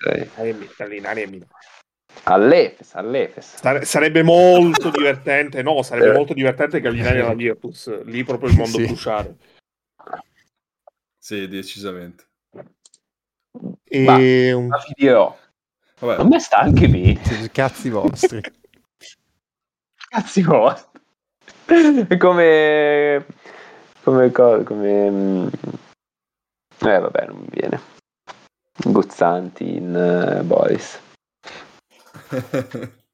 [2.25, 3.57] All'Efes, all'Efes.
[3.57, 6.15] Sare- sarebbe molto divertente, no, sarebbe Eh.
[6.15, 8.87] molto divertente Gallinari alla Virtus, lì proprio il mondo Sì.
[8.87, 9.37] bruciare.
[11.19, 12.26] Sì, decisamente.
[13.89, 17.49] E un- Ma vi dirò, a Vabbè, me sta anche bene.
[17.53, 18.41] Cazzi vostri.
[20.09, 21.01] Cazzi vostri.
[22.09, 23.27] È come...
[24.03, 25.11] Come cosa, come...
[25.11, 25.49] mm,
[26.79, 27.81] Eh vabbè, non mi viene.
[28.85, 31.01] Guzzanti in eh, Boris.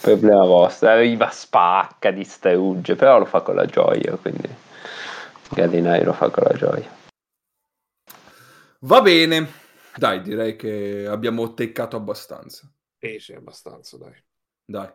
[0.00, 0.88] Problema vostro.
[0.88, 4.48] Arriva, spacca, distrugge, però lo fa con la gioia, quindi
[5.50, 7.00] Gallinari lo fa con la gioia.
[8.84, 9.48] Va bene.
[9.96, 12.70] Dai, direi che abbiamo teccato abbastanza.
[12.98, 14.14] Eh, sì, abbastanza, dai.
[14.64, 14.88] Dai.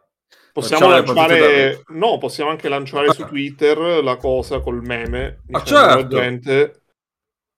[0.51, 5.41] Possiamo Facciamo lanciare, no, possiamo anche lanciare su Twitter la cosa col meme.
[5.51, 6.15] Ah, dicendo alla certo.
[6.17, 6.81] gente,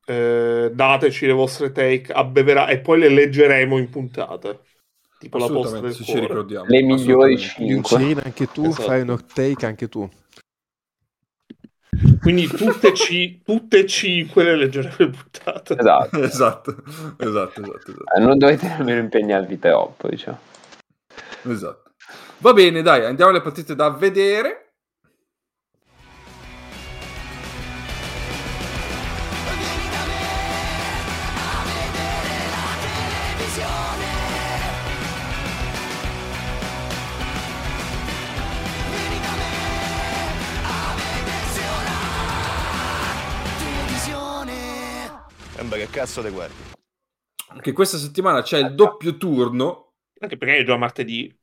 [0.06, 4.60] eh, dateci le vostre take, abbevera e poi le leggeremo in puntata.
[5.18, 6.66] Tipo la posta Assolutamente, del se ci ricordiamo.
[6.68, 7.88] Le migliori Assolutamente.
[7.88, 7.98] 5.
[7.98, 8.82] Lucina anche tu, Esatto.
[8.84, 10.10] fai un take anche tu.
[12.22, 15.76] Quindi tutte, ci, tutte e cinque le leggeremo in puntata.
[15.78, 16.18] Esatto.
[16.22, 16.84] Esatto, esatto,
[17.18, 17.92] esatto, esatto.
[18.16, 20.40] Eh, Non dovete nemmeno impegnarvi troppo, diciamo.
[21.44, 21.92] esatto.
[22.38, 24.69] Va bene, dai, andiamo alle partite da vedere.
[45.90, 46.56] Che cazzo te guardi.
[47.62, 49.94] Che questa settimana c'è il doppio turno.
[50.20, 51.36] Anche perché è già martedì.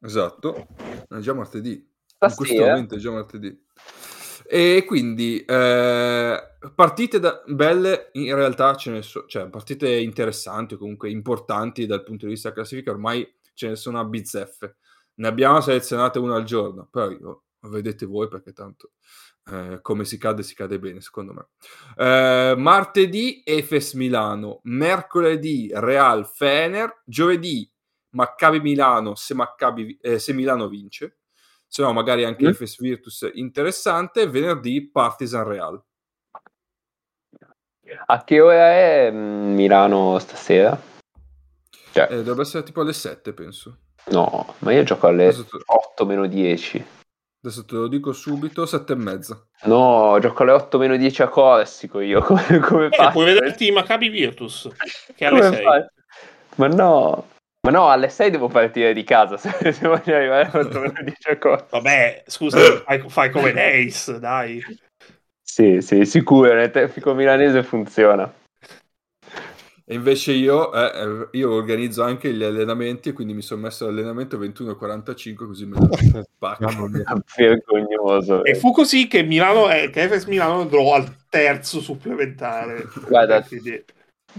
[0.00, 0.68] Esatto,
[1.08, 1.72] è già martedì.
[1.72, 3.66] In questo Stasera, momento è già martedì.
[4.50, 10.78] E quindi eh, partite da- belle in realtà ce ne sono, cioè partite interessanti o
[10.78, 14.76] comunque importanti dal punto di vista classifica, ormai ce ne sono a bizzeffe.
[15.14, 18.92] Ne abbiamo selezionate una al giorno, però io, vedete voi perché tanto
[19.50, 21.46] eh, come si cade si cade bene secondo me.
[21.96, 27.70] Eh, martedì Efes Milano, mercoledì Real Fener, giovedì
[28.10, 31.18] Maccabi Milano se, Maccabi, eh, se Milano vince,
[31.66, 32.48] se no magari anche Mm.
[32.48, 35.82] Efes Virtus interessante, venerdì Partizan Real.
[38.06, 40.78] a che ora è mm, Milano stasera?
[41.92, 43.78] Cioè, Eh, dovrebbe essere tipo alle 7 penso.
[44.10, 46.84] no, ma io gioco alle Adesso te, 8 meno 10.
[47.42, 49.40] Adesso te lo dico subito, 7 e mezza.
[49.64, 52.20] No, gioco alle 8 meno 10 a Corsico io.
[52.22, 53.10] Come, come Eh, faccio?
[53.12, 54.68] puoi vederti Maccabi Virtus,
[55.14, 55.64] che è alle Come 6.
[55.64, 55.92] faccio?
[56.56, 57.28] Ma no,
[57.62, 61.02] ma no, alle 6 devo partire di casa se, se voglio arrivare alle 8 meno
[61.02, 61.68] 10 a Corsico.
[61.70, 64.60] Vabbè, scusa, fai, fai come Ace, dai.
[65.42, 68.32] Sì, sì, sicuro, nel traffico milanese funziona.
[69.90, 73.86] E invece io, eh, eh, io organizzo anche gli allenamenti e quindi mi sono messo
[73.86, 75.88] all'allenamento 21.45 così me lo
[76.38, 76.90] pacco.
[77.34, 78.44] Vergognoso.
[78.44, 82.86] E fu così che Milano, eh, che Efes Milano andrò al terzo supplementare.
[83.08, 83.82] Guarda, Quindi-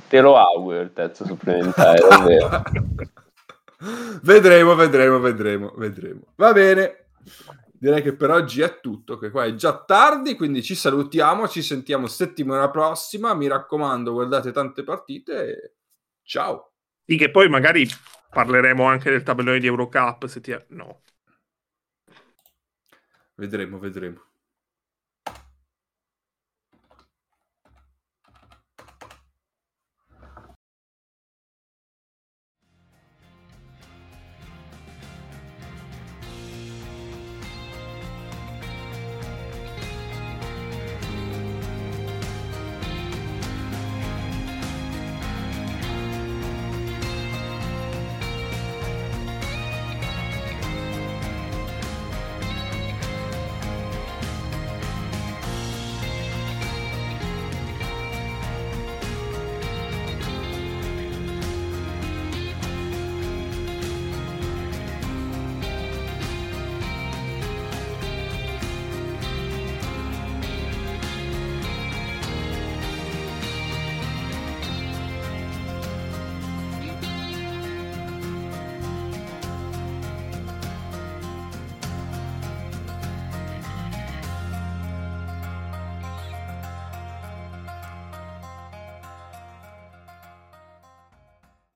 [0.08, 2.62] te lo auguro il terzo supplementare, davvero.
[4.22, 6.22] vedremo, vedremo, vedremo, vedremo.
[6.36, 7.06] Va bene.
[7.80, 11.62] Direi che per oggi è tutto, che qua è già tardi, quindi ci salutiamo, ci
[11.62, 13.34] sentiamo settimana prossima.
[13.34, 15.78] Mi raccomando, guardate tante partite.
[16.22, 16.74] Ciao.
[17.06, 17.88] Sì, che poi magari
[18.32, 20.26] parleremo anche del tabellone di Eurocup.
[20.26, 20.54] Se ti...
[20.70, 21.04] No.
[23.36, 24.29] Vedremo, vedremo.